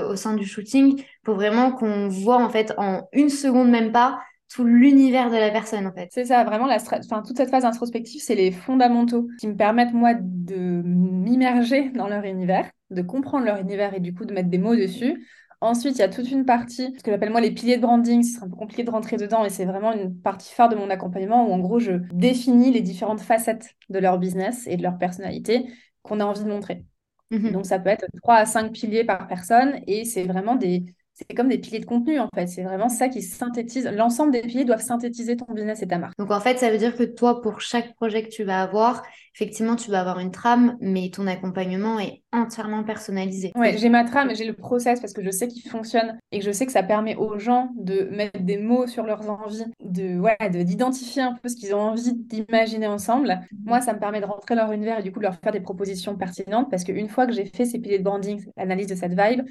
au 0.09 0.17
sein 0.17 0.35
du 0.35 0.47
shooting 0.47 1.03
pour 1.23 1.35
vraiment 1.35 1.73
qu'on 1.73 2.09
voit 2.09 2.43
en 2.43 2.49
fait 2.49 2.73
en 2.79 3.09
une 3.13 3.29
seconde 3.29 3.71
même 3.71 3.93
pas 3.93 4.21
tout 4.51 4.65
l'univers 4.65 5.31
de 5.31 5.37
la 5.37 5.51
personne 5.51 5.87
en 5.87 5.93
fait. 5.93 6.09
C'est 6.11 6.25
ça, 6.25 6.43
vraiment, 6.45 6.67
la 6.67 6.77
enfin, 6.77 7.23
toute 7.23 7.37
cette 7.37 7.51
phase 7.51 7.67
introspective, 7.67 8.23
c'est 8.23 8.35
les 8.35 8.51
fondamentaux 8.51 9.29
qui 9.39 9.47
me 9.47 9.55
permettent 9.55 9.93
moi 9.93 10.15
de 10.19 10.83
m'immerger 10.85 11.91
dans 11.91 12.09
leur 12.09 12.25
univers, 12.25 12.71
de 12.91 13.03
comprendre 13.03 13.45
leur 13.45 13.59
univers 13.59 13.93
et 13.95 14.01
du 14.01 14.15
coup 14.15 14.25
de 14.25 14.33
mettre 14.33 14.49
des 14.49 14.59
mots 14.59 14.75
dessus. 14.75 15.27
Ensuite, 15.61 15.97
il 15.97 15.99
y 15.99 16.03
a 16.03 16.09
toute 16.09 16.31
une 16.31 16.45
partie, 16.45 16.95
ce 16.97 17.03
que 17.03 17.11
j'appelle 17.11 17.31
moi 17.31 17.41
les 17.41 17.51
piliers 17.51 17.77
de 17.77 17.83
branding, 17.83 18.23
c'est 18.23 18.43
un 18.43 18.49
peu 18.49 18.55
compliqué 18.57 18.85
de 18.85 18.91
rentrer 18.91 19.17
dedans, 19.17 19.45
et 19.45 19.51
c'est 19.51 19.65
vraiment 19.65 19.93
une 19.93 20.17
partie 20.19 20.55
phare 20.55 20.69
de 20.69 20.77
mon 20.77 20.89
accompagnement 20.89 21.49
où 21.49 21.53
en 21.53 21.59
gros 21.59 21.81
je 21.81 21.93
définis 22.13 22.71
les 22.71 22.81
différentes 22.81 23.21
facettes 23.21 23.75
de 23.89 23.99
leur 23.99 24.19
business 24.19 24.67
et 24.69 24.77
de 24.77 24.83
leur 24.83 24.97
personnalité 24.99 25.67
qu'on 26.03 26.21
a 26.21 26.25
envie 26.25 26.45
de 26.45 26.49
montrer. 26.49 26.85
Mhm. 27.31 27.53
Donc 27.53 27.67
ça 27.67 27.79
peut 27.79 27.91
être 27.91 28.07
3 28.23 28.37
à 28.37 28.47
5 28.47 28.73
piliers 28.73 29.05
par 29.05 29.27
personne, 29.27 29.81
et 29.87 30.05
c'est 30.05 30.25
vraiment 30.25 30.57
des, 30.57 30.85
c'est 31.19 31.35
comme 31.35 31.49
des 31.49 31.59
piliers 31.59 31.81
de 31.81 31.87
contenu 31.87 32.21
en 32.21 32.29
fait. 32.35 32.47
C'est 32.47 32.63
vraiment 32.63 32.89
ça 32.89 33.09
qui 33.09 33.23
synthétise. 33.23 33.91
L'ensemble 33.93 34.33
des 34.33 34.43
piliers 34.43 34.65
doivent 34.65 34.83
synthétiser 34.83 35.37
ton 35.37 35.53
business 35.53 35.83
et 35.83 35.89
ta 35.89 35.99
marque. 35.99 36.17
Donc 36.19 36.31
en 36.31 36.41
fait, 36.41 36.59
ça 36.59 36.71
veut 36.71 36.79
dire 36.79 36.97
que 36.97 37.03
toi, 37.03 37.41
pour 37.43 37.61
chaque 37.61 37.95
projet 37.95 38.23
que 38.23 38.29
tu 38.29 38.45
vas 38.45 38.63
avoir, 38.63 39.03
effectivement, 39.35 39.77
tu 39.77 39.91
vas 39.91 40.01
avoir 40.01 40.21
une 40.21 40.31
trame, 40.31 40.77
mais 40.81 41.11
ton 41.11 41.27
accompagnement 41.27 41.99
est 41.99 42.23
entièrement 42.33 42.85
personnalisé. 42.85 43.53
Ouais, 43.57 43.77
j'ai 43.79 43.89
ma 43.89 44.05
trame, 44.05 44.35
j'ai 44.35 44.45
le 44.45 44.53
process 44.53 45.01
parce 45.01 45.13
que 45.13 45.23
je 45.23 45.31
sais 45.31 45.49
qu'il 45.49 45.69
fonctionne 45.69 46.19
et 46.31 46.39
que 46.39 46.45
je 46.45 46.53
sais 46.53 46.67
que 46.67 46.73
ça 46.73 46.83
permet 46.83 47.17
aux 47.17 47.39
gens 47.39 47.71
de 47.77 48.09
mettre 48.13 48.41
des 48.41 48.59
mots 48.59 48.87
sur 48.87 49.05
leurs 49.05 49.29
envies, 49.29 49.65
de 49.85 50.19
ouais, 50.19 50.37
d'identifier 50.51 51.23
un 51.23 51.35
peu 51.35 51.49
ce 51.49 51.57
qu'ils 51.57 51.75
ont 51.75 51.81
envie 51.81 52.15
d'imaginer 52.15 52.87
ensemble. 52.87 53.41
Mhm. 53.53 53.59
Moi, 53.67 53.81
ça 53.81 53.93
me 53.93 53.99
permet 53.99 54.21
de 54.21 54.27
rentrer 54.27 54.55
dans 54.55 54.63
leur 54.63 54.73
univers 54.73 55.01
et 55.01 55.03
du 55.03 55.11
coup 55.13 55.19
de 55.19 55.25
leur 55.25 55.37
faire 55.37 55.53
des 55.53 55.61
propositions 55.61 56.17
pertinentes 56.17 56.71
parce 56.71 56.85
qu'une 56.85 57.09
fois 57.09 57.27
que 57.27 57.33
j'ai 57.33 57.47
fait 57.47 57.65
ces 57.65 57.79
piliers 57.81 57.99
de 57.99 58.05
branding, 58.05 58.45
l'analyse 58.57 58.87
de 58.87 58.95
cette 58.95 59.19
vibe, 59.19 59.43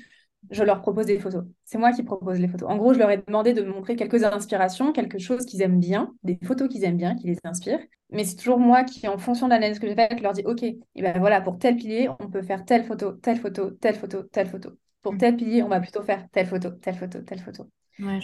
je 0.49 0.63
leur 0.63 0.81
propose 0.81 1.05
des 1.05 1.19
photos. 1.19 1.43
C'est 1.65 1.77
moi 1.77 1.91
qui 1.91 2.03
propose 2.03 2.39
les 2.39 2.47
photos. 2.47 2.69
En 2.69 2.77
gros, 2.77 2.93
je 2.93 2.99
leur 2.99 3.09
ai 3.09 3.17
demandé 3.17 3.53
de 3.53 3.61
me 3.61 3.69
montrer 3.69 3.95
quelques 3.95 4.23
inspirations, 4.23 4.91
quelque 4.91 5.19
chose 5.19 5.45
qu'ils 5.45 5.61
aiment 5.61 5.79
bien, 5.79 6.13
des 6.23 6.39
photos 6.43 6.69
qu'ils 6.69 6.83
aiment 6.83 6.97
bien, 6.97 7.15
qui 7.15 7.27
les 7.27 7.37
inspirent. 7.43 7.79
Mais 8.09 8.23
c'est 8.23 8.35
toujours 8.35 8.59
moi 8.59 8.83
qui, 8.83 9.07
en 9.07 9.17
fonction 9.17 9.47
de 9.47 9.51
l'analyse 9.51 9.79
que 9.79 9.87
j'ai 9.87 9.95
faite, 9.95 10.21
leur 10.21 10.33
dis 10.33 10.43
OK, 10.45 10.63
et 10.63 10.79
ben 10.95 11.19
voilà, 11.19 11.41
pour 11.41 11.57
tel 11.57 11.75
pilier, 11.75 12.09
on 12.19 12.29
peut 12.29 12.41
faire 12.41 12.65
telle 12.65 12.85
photo, 12.85 13.11
telle 13.13 13.37
photo, 13.37 13.71
telle 13.71 13.95
photo, 13.95 14.23
telle 14.23 14.47
photo. 14.47 14.71
Pour 15.01 15.13
mm. 15.13 15.17
tel 15.17 15.35
pilier, 15.35 15.63
on 15.63 15.67
va 15.67 15.79
plutôt 15.79 16.03
faire 16.03 16.27
telle 16.31 16.47
photo, 16.47 16.71
telle 16.71 16.95
photo, 16.95 17.21
telle 17.21 17.39
photo 17.39 17.69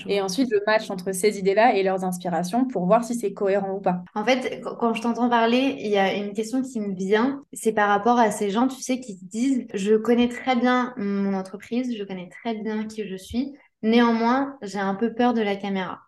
et 0.08 0.22
ensuite, 0.22 0.50
je 0.52 0.60
match 0.66 0.90
entre 0.90 1.12
ces 1.12 1.40
idées-là 1.40 1.76
et 1.76 1.84
leurs 1.84 2.04
inspirations 2.04 2.66
pour 2.66 2.86
voir 2.86 3.04
si 3.04 3.16
c'est 3.16 3.34
cohérent 3.34 3.76
ou 3.76 3.82
pas. 3.82 4.04
En 4.16 4.24
fait, 4.24 4.62
quand 4.80 4.94
je 4.94 5.02
t'entends 5.02 5.30
parler, 5.30 5.78
il 5.80 5.90
y 5.90 5.98
a 5.98 6.14
une 6.16 6.34
question 6.34 6.62
qui 6.62 6.80
me 6.80 6.94
vient. 6.94 7.44
C'est 7.54 7.74
par 7.74 7.90
rapport 7.90 8.20
à 8.20 8.32
ces 8.32 8.50
gens, 8.50 8.68
tu 8.68 8.82
sais, 8.82 9.00
qui 9.00 9.18
se 9.18 9.26
disent 9.26 9.66
Je 9.74 9.96
connais 9.96 10.30
très 10.30 10.56
bien 10.56 10.94
mon 10.98 11.34
entreprise, 11.34 11.96
je 11.98 12.04
connais 12.04 12.30
très 12.30 12.56
bien 12.56 12.86
qui 12.86 13.08
je 13.08 13.16
suis. 13.16 13.54
Néanmoins, 13.82 14.58
j'ai 14.62 14.80
un 14.80 14.96
peu 14.96 15.14
peur 15.14 15.34
de 15.34 15.42
la 15.42 15.56
caméra. 15.56 16.00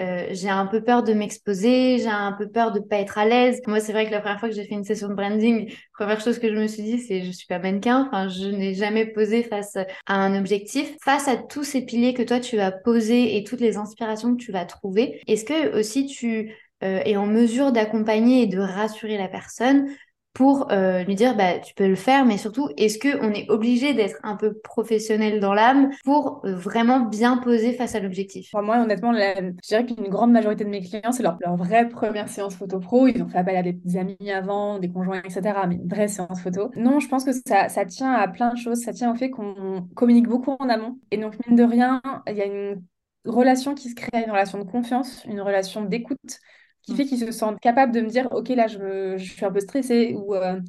Euh, 0.00 0.28
j'ai 0.30 0.48
un 0.48 0.66
peu 0.66 0.82
peur 0.82 1.02
de 1.02 1.12
m'exposer, 1.12 1.98
j'ai 1.98 2.08
un 2.08 2.32
peu 2.32 2.48
peur 2.48 2.72
de 2.72 2.80
pas 2.80 2.96
être 2.96 3.18
à 3.18 3.26
l'aise. 3.26 3.60
Moi, 3.66 3.78
c'est 3.78 3.92
vrai 3.92 4.06
que 4.06 4.10
la 4.10 4.20
première 4.20 4.40
fois 4.40 4.48
que 4.48 4.54
j'ai 4.54 4.64
fait 4.64 4.74
une 4.74 4.84
session 4.84 5.08
de 5.08 5.14
branding, 5.14 5.70
première 5.92 6.20
chose 6.20 6.38
que 6.38 6.48
je 6.48 6.54
me 6.54 6.66
suis 6.66 6.82
dit, 6.82 6.98
c'est 6.98 7.22
je 7.22 7.30
suis 7.30 7.46
pas 7.46 7.58
mannequin. 7.58 8.06
Enfin, 8.06 8.28
je 8.28 8.46
n'ai 8.46 8.74
jamais 8.74 9.06
posé 9.06 9.42
face 9.42 9.76
à 9.76 10.14
un 10.14 10.38
objectif. 10.38 10.96
Face 11.02 11.28
à 11.28 11.36
tous 11.36 11.64
ces 11.64 11.84
piliers 11.84 12.14
que 12.14 12.22
toi 12.22 12.40
tu 12.40 12.56
vas 12.56 12.72
poser 12.72 13.36
et 13.36 13.44
toutes 13.44 13.60
les 13.60 13.76
inspirations 13.76 14.34
que 14.34 14.42
tu 14.42 14.50
vas 14.50 14.64
trouver, 14.64 15.20
est-ce 15.26 15.44
que 15.44 15.78
aussi 15.78 16.06
tu 16.06 16.54
euh, 16.82 17.00
es 17.04 17.16
en 17.16 17.26
mesure 17.26 17.70
d'accompagner 17.70 18.42
et 18.42 18.46
de 18.46 18.58
rassurer 18.58 19.18
la 19.18 19.28
personne 19.28 19.88
pour 20.32 20.72
euh, 20.72 21.02
lui 21.04 21.14
dire 21.14 21.36
bah 21.36 21.58
tu 21.58 21.74
peux 21.74 21.86
le 21.86 21.94
faire 21.94 22.24
mais 22.24 22.38
surtout 22.38 22.68
est-ce 22.76 22.98
que 22.98 23.22
on 23.22 23.32
est 23.32 23.50
obligé 23.50 23.92
d'être 23.92 24.16
un 24.22 24.36
peu 24.36 24.54
professionnel 24.54 25.40
dans 25.40 25.52
l'âme 25.52 25.90
pour 26.04 26.40
euh, 26.44 26.54
vraiment 26.54 27.00
bien 27.00 27.36
poser 27.36 27.74
face 27.74 27.94
à 27.94 28.00
l'objectif? 28.00 28.50
Moi 28.54 28.78
honnêtement 28.78 29.12
je 29.12 29.50
dirais 29.68 29.84
qu'une 29.84 30.08
grande 30.08 30.32
majorité 30.32 30.64
de 30.64 30.70
mes 30.70 30.80
clients 30.80 31.12
c'est 31.12 31.22
leur, 31.22 31.36
leur, 31.40 31.56
vraie 31.56 31.88
première 31.88 32.28
séance 32.28 32.56
photo 32.56 32.78
pro. 32.78 33.06
Ils 33.06 33.22
ont 33.22 33.28
fait 33.28 33.38
appel 33.38 33.56
à 33.56 33.62
des 33.62 33.96
amis 33.96 34.30
avant 34.34 34.78
des 34.78 34.90
conjoints 34.90 35.22
etc 35.22 35.54
mais 35.68 35.74
une 35.76 35.88
vraie 35.88 36.08
séance 36.08 36.40
photo. 36.40 36.70
Non 36.76 36.98
je 36.98 37.08
pense 37.08 37.24
que 37.24 37.32
ça, 37.32 37.68
ça 37.68 37.84
tient 37.84 38.12
à 38.12 38.26
plein 38.28 38.52
de 38.52 38.58
choses. 38.58 38.80
Ça 38.80 38.92
tient 38.92 39.12
au 39.12 39.14
fait 39.14 39.30
qu'on 39.30 39.86
communique 39.94 40.28
beaucoup 40.28 40.56
en 40.58 40.68
amont. 40.68 40.98
Et 41.10 41.18
donc 41.18 41.34
mine 41.46 41.56
de 41.56 41.64
rien 41.64 42.00
il 42.26 42.36
y 42.36 42.42
a 42.42 42.46
une 42.46 42.82
relation 43.26 43.74
qui 43.74 43.90
se 43.90 43.94
crée 43.94 44.24
une 44.24 44.30
relation 44.30 44.58
de 44.58 44.64
confiance 44.64 45.24
une 45.26 45.40
relation 45.40 45.82
d'écoute 45.82 46.40
qui 46.82 46.96
fait 46.96 47.04
qu'ils 47.04 47.18
se 47.18 47.30
sentent 47.30 47.60
capables 47.60 47.92
de 47.92 48.00
me 48.00 48.08
dire, 48.08 48.28
OK, 48.32 48.48
là, 48.50 48.66
je, 48.66 49.16
je 49.16 49.32
suis 49.32 49.44
un 49.44 49.52
peu 49.52 49.60
stressée, 49.60 50.14
ou, 50.14 50.34
euh, 50.34 50.60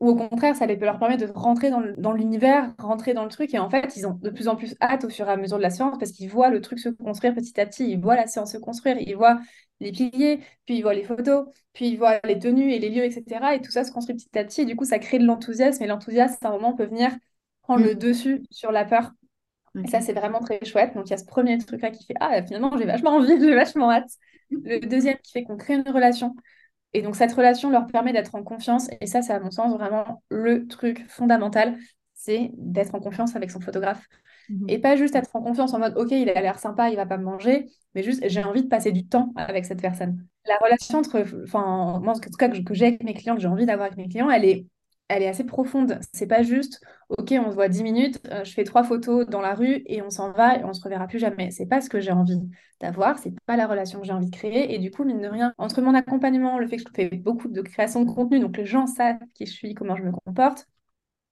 ou 0.00 0.10
au 0.10 0.14
contraire, 0.16 0.54
ça 0.54 0.66
peut 0.66 0.84
leur 0.84 0.98
permettre 0.98 1.26
de 1.26 1.32
rentrer 1.32 1.70
dans, 1.70 2.12
l'univers, 2.12 2.74
rentrer 2.78 3.14
dans 3.14 3.24
le 3.24 3.30
truc, 3.30 3.54
et 3.54 3.58
en 3.58 3.70
fait, 3.70 3.96
ils 3.96 4.06
ont 4.06 4.12
de 4.14 4.30
plus 4.30 4.48
en 4.48 4.56
plus 4.56 4.76
hâte 4.80 5.04
au 5.04 5.08
fur 5.08 5.28
et 5.28 5.32
à 5.32 5.36
mesure 5.36 5.56
de 5.56 5.62
la 5.62 5.70
séance, 5.70 5.96
parce 5.98 6.12
qu'ils 6.12 6.30
voient 6.30 6.50
le 6.50 6.60
truc 6.60 6.78
se 6.78 6.90
construire 6.90 7.34
petit 7.34 7.58
à 7.60 7.66
petit, 7.66 7.90
ils 7.90 8.00
voient 8.00 8.16
la 8.16 8.26
séance 8.26 8.52
se 8.52 8.58
construire, 8.58 8.98
ils 8.98 9.16
voient 9.16 9.40
les 9.80 9.92
piliers, 9.92 10.40
puis 10.66 10.76
ils 10.76 10.82
voient 10.82 10.94
les 10.94 11.04
photos, 11.04 11.46
puis 11.72 11.88
ils 11.88 11.96
voient 11.96 12.20
les 12.24 12.38
tenues 12.38 12.72
et 12.72 12.78
les 12.78 12.90
lieux, 12.90 13.04
etc. 13.04 13.54
Et 13.54 13.60
tout 13.60 13.70
ça 13.70 13.84
se 13.84 13.92
construit 13.92 14.16
petit 14.16 14.38
à 14.38 14.44
petit, 14.44 14.62
et 14.62 14.64
du 14.66 14.76
coup, 14.76 14.84
ça 14.84 14.98
crée 14.98 15.18
de 15.18 15.24
l'enthousiasme, 15.24 15.82
et 15.82 15.86
l'enthousiasme, 15.86 16.46
à 16.46 16.50
un 16.50 16.52
moment, 16.52 16.74
peut 16.74 16.86
venir 16.86 17.10
prendre 17.62 17.84
le 17.84 17.94
mm. 17.94 17.98
dessus 17.98 18.42
sur 18.50 18.72
la 18.72 18.84
peur. 18.84 19.12
Et 19.84 19.88
ça, 19.88 20.00
c'est 20.00 20.12
vraiment 20.12 20.40
très 20.40 20.64
chouette. 20.64 20.94
Donc, 20.94 21.06
il 21.06 21.10
y 21.10 21.14
a 21.14 21.18
ce 21.18 21.24
premier 21.24 21.58
truc-là 21.58 21.90
qui 21.90 22.04
fait 22.06 22.14
Ah, 22.20 22.42
finalement, 22.42 22.76
j'ai 22.76 22.86
vachement 22.86 23.16
envie, 23.16 23.28
j'ai 23.40 23.54
vachement 23.54 23.90
hâte. 23.90 24.10
Le 24.50 24.80
deuxième 24.80 25.18
qui 25.18 25.32
fait 25.32 25.44
qu'on 25.44 25.56
crée 25.56 25.74
une 25.74 25.88
relation. 25.88 26.34
Et 26.94 27.02
donc, 27.02 27.16
cette 27.16 27.32
relation 27.32 27.70
leur 27.70 27.86
permet 27.86 28.12
d'être 28.12 28.34
en 28.34 28.42
confiance. 28.42 28.88
Et 29.00 29.06
ça, 29.06 29.22
c'est 29.22 29.32
à 29.32 29.40
mon 29.40 29.50
sens 29.50 29.72
vraiment 29.76 30.22
le 30.30 30.66
truc 30.66 31.04
fondamental 31.08 31.76
c'est 32.16 32.50
d'être 32.56 32.94
en 32.94 33.00
confiance 33.00 33.36
avec 33.36 33.50
son 33.50 33.60
photographe. 33.60 34.04
Mhm. 34.48 34.68
Et 34.68 34.78
pas 34.78 34.96
juste 34.96 35.14
être 35.14 35.34
en 35.36 35.42
confiance 35.42 35.72
en 35.74 35.78
mode, 35.78 35.96
OK, 35.96 36.10
il 36.10 36.28
a 36.30 36.40
l'air 36.40 36.58
sympa, 36.58 36.90
il 36.90 36.96
va 36.96 37.06
pas 37.06 37.18
me 37.18 37.24
manger, 37.24 37.66
mais 37.94 38.02
juste, 38.02 38.26
j'ai 38.26 38.42
envie 38.42 38.62
de 38.62 38.68
passer 38.68 38.90
du 38.90 39.06
temps 39.06 39.32
avec 39.36 39.64
cette 39.64 39.80
personne. 39.80 40.26
La 40.46 40.56
relation 40.56 40.98
entre, 40.98 41.24
enfin, 41.44 42.00
moi, 42.02 42.14
en 42.14 42.18
tout 42.18 42.30
cas, 42.30 42.48
que 42.48 42.74
j'ai 42.74 42.86
avec 42.86 43.04
mes 43.04 43.14
clients, 43.14 43.36
que 43.36 43.42
j'ai 43.42 43.48
envie 43.48 43.66
d'avoir 43.66 43.86
avec 43.86 43.98
mes 43.98 44.08
clients, 44.08 44.30
elle 44.30 44.44
est 44.44 44.66
elle 45.08 45.22
est 45.22 45.28
assez 45.28 45.44
profonde. 45.44 46.00
C'est 46.12 46.26
pas 46.26 46.42
juste, 46.42 46.80
ok, 47.10 47.32
on 47.38 47.50
se 47.50 47.54
voit 47.54 47.68
10 47.68 47.82
minutes, 47.82 48.20
euh, 48.30 48.44
je 48.44 48.52
fais 48.52 48.64
trois 48.64 48.82
photos 48.84 49.26
dans 49.26 49.40
la 49.40 49.54
rue 49.54 49.82
et 49.86 50.02
on 50.02 50.10
s'en 50.10 50.32
va 50.32 50.56
et 50.58 50.64
on 50.64 50.72
se 50.72 50.82
reverra 50.82 51.06
plus 51.06 51.18
jamais. 51.18 51.50
C'est 51.50 51.66
pas 51.66 51.80
ce 51.80 51.88
que 51.88 52.00
j'ai 52.00 52.12
envie 52.12 52.40
d'avoir, 52.80 53.18
c'est 53.18 53.32
pas 53.46 53.56
la 53.56 53.66
relation 53.66 54.00
que 54.00 54.06
j'ai 54.06 54.12
envie 54.12 54.30
de 54.30 54.36
créer. 54.36 54.74
Et 54.74 54.78
du 54.78 54.90
coup, 54.90 55.04
mine 55.04 55.20
de 55.20 55.28
rien, 55.28 55.54
entre 55.58 55.80
mon 55.82 55.94
accompagnement, 55.94 56.58
le 56.58 56.66
fait 56.66 56.78
que 56.78 56.82
je 56.88 56.94
fais 56.94 57.08
beaucoup 57.16 57.48
de 57.48 57.62
création 57.62 58.04
de 58.04 58.10
contenu, 58.10 58.40
donc 58.40 58.56
les 58.56 58.66
gens 58.66 58.86
savent 58.86 59.18
qui 59.34 59.46
je 59.46 59.52
suis, 59.52 59.74
comment 59.74 59.96
je 59.96 60.02
me 60.02 60.12
comporte, 60.12 60.66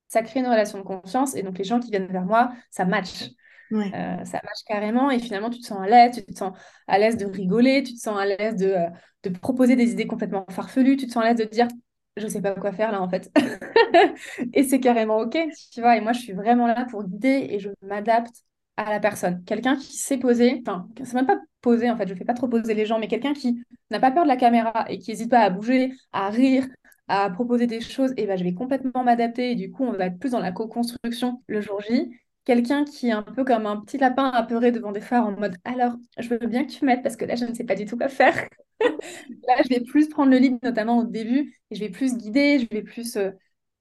ça 0.08 0.22
crée 0.22 0.40
une 0.40 0.46
relation 0.46 0.78
de 0.78 0.84
confiance 0.84 1.34
et 1.36 1.42
donc 1.42 1.58
les 1.58 1.64
gens 1.64 1.80
qui 1.80 1.90
viennent 1.90 2.06
vers 2.10 2.24
moi, 2.24 2.52
ça 2.70 2.84
match. 2.84 3.30
Euh, 3.94 4.24
ça 4.24 4.40
match 4.44 4.62
carrément 4.66 5.10
et 5.10 5.18
finalement 5.18 5.50
tu 5.50 5.60
te 5.60 5.66
sens 5.66 5.80
à 5.80 5.86
l'aise, 5.86 6.14
tu 6.16 6.24
te 6.24 6.38
sens 6.38 6.56
à 6.88 6.98
l'aise 6.98 7.16
de 7.16 7.26
rigoler, 7.26 7.82
tu 7.82 7.94
te 7.94 7.98
sens 8.00 8.18
à 8.18 8.26
l'aise 8.26 8.56
de, 8.56 8.66
euh, 8.66 8.88
de 9.24 9.30
proposer 9.30 9.76
des 9.76 9.92
idées 9.92 10.06
complètement 10.06 10.46
farfelues, 10.50 10.96
tu 10.96 11.06
te 11.06 11.12
sens 11.12 11.22
à 11.24 11.28
l'aise 11.28 11.38
de 11.38 11.44
dire 11.44 11.68
je 12.16 12.26
sais 12.28 12.40
pas 12.42 12.54
quoi 12.54 12.72
faire 12.72 12.92
là 12.92 13.00
en 13.02 13.08
fait. 13.08 13.30
et 14.54 14.64
c'est 14.64 14.80
carrément 14.80 15.18
ok, 15.18 15.36
tu 15.72 15.80
vois. 15.80 15.96
Et 15.96 16.00
moi, 16.00 16.12
je 16.12 16.20
suis 16.20 16.32
vraiment 16.32 16.66
là 16.66 16.86
pour 16.90 17.04
guider 17.04 17.48
et 17.50 17.58
je 17.60 17.70
m'adapte 17.82 18.34
à 18.76 18.90
la 18.90 19.00
personne. 19.00 19.44
Quelqu'un 19.44 19.76
qui 19.76 19.96
sait 19.96 20.18
poser, 20.18 20.62
enfin, 20.66 20.88
c'est 20.98 21.14
même 21.14 21.26
pas 21.26 21.40
poser 21.60 21.90
en 21.90 21.96
fait, 21.96 22.06
je 22.08 22.14
fais 22.14 22.24
pas 22.24 22.34
trop 22.34 22.48
poser 22.48 22.74
les 22.74 22.86
gens, 22.86 22.98
mais 22.98 23.08
quelqu'un 23.08 23.32
qui 23.34 23.62
n'a 23.90 24.00
pas 24.00 24.10
peur 24.10 24.24
de 24.24 24.28
la 24.28 24.36
caméra 24.36 24.84
et 24.88 24.98
qui 24.98 25.10
n'hésite 25.10 25.30
pas 25.30 25.40
à 25.40 25.50
bouger, 25.50 25.92
à 26.12 26.28
rire, 26.30 26.66
à 27.08 27.30
proposer 27.30 27.66
des 27.66 27.80
choses, 27.80 28.12
et 28.16 28.26
ben 28.26 28.36
je 28.38 28.44
vais 28.44 28.54
complètement 28.54 29.04
m'adapter 29.04 29.52
et 29.52 29.54
du 29.54 29.70
coup, 29.70 29.84
on 29.84 29.92
va 29.92 30.06
être 30.06 30.18
plus 30.18 30.30
dans 30.32 30.40
la 30.40 30.52
co-construction 30.52 31.42
le 31.46 31.60
jour 31.60 31.80
J. 31.80 32.10
Quelqu'un 32.44 32.84
qui 32.84 33.08
est 33.08 33.12
un 33.12 33.22
peu 33.22 33.44
comme 33.44 33.66
un 33.66 33.80
petit 33.80 33.96
lapin 33.96 34.28
apeuré 34.28 34.70
devant 34.70 34.92
des 34.92 35.00
phares 35.00 35.26
en 35.26 35.32
mode 35.32 35.56
alors, 35.64 35.94
je 36.18 36.28
veux 36.28 36.38
bien 36.38 36.64
que 36.64 36.72
tu 36.72 36.84
m'aides 36.84 37.02
parce 37.02 37.16
que 37.16 37.24
là, 37.24 37.36
je 37.36 37.46
ne 37.46 37.54
sais 37.54 37.64
pas 37.64 37.74
du 37.74 37.86
tout 37.86 37.96
quoi 37.96 38.08
faire. 38.08 38.48
Là, 38.80 39.54
je 39.62 39.68
vais 39.68 39.80
plus 39.80 40.08
prendre 40.08 40.30
le 40.30 40.38
lead, 40.38 40.58
notamment 40.62 40.98
au 40.98 41.04
début, 41.04 41.54
et 41.70 41.74
je 41.74 41.80
vais 41.80 41.90
plus 41.90 42.16
guider, 42.16 42.58
je 42.58 42.66
vais 42.74 42.82
plus. 42.82 43.16
Euh, 43.16 43.30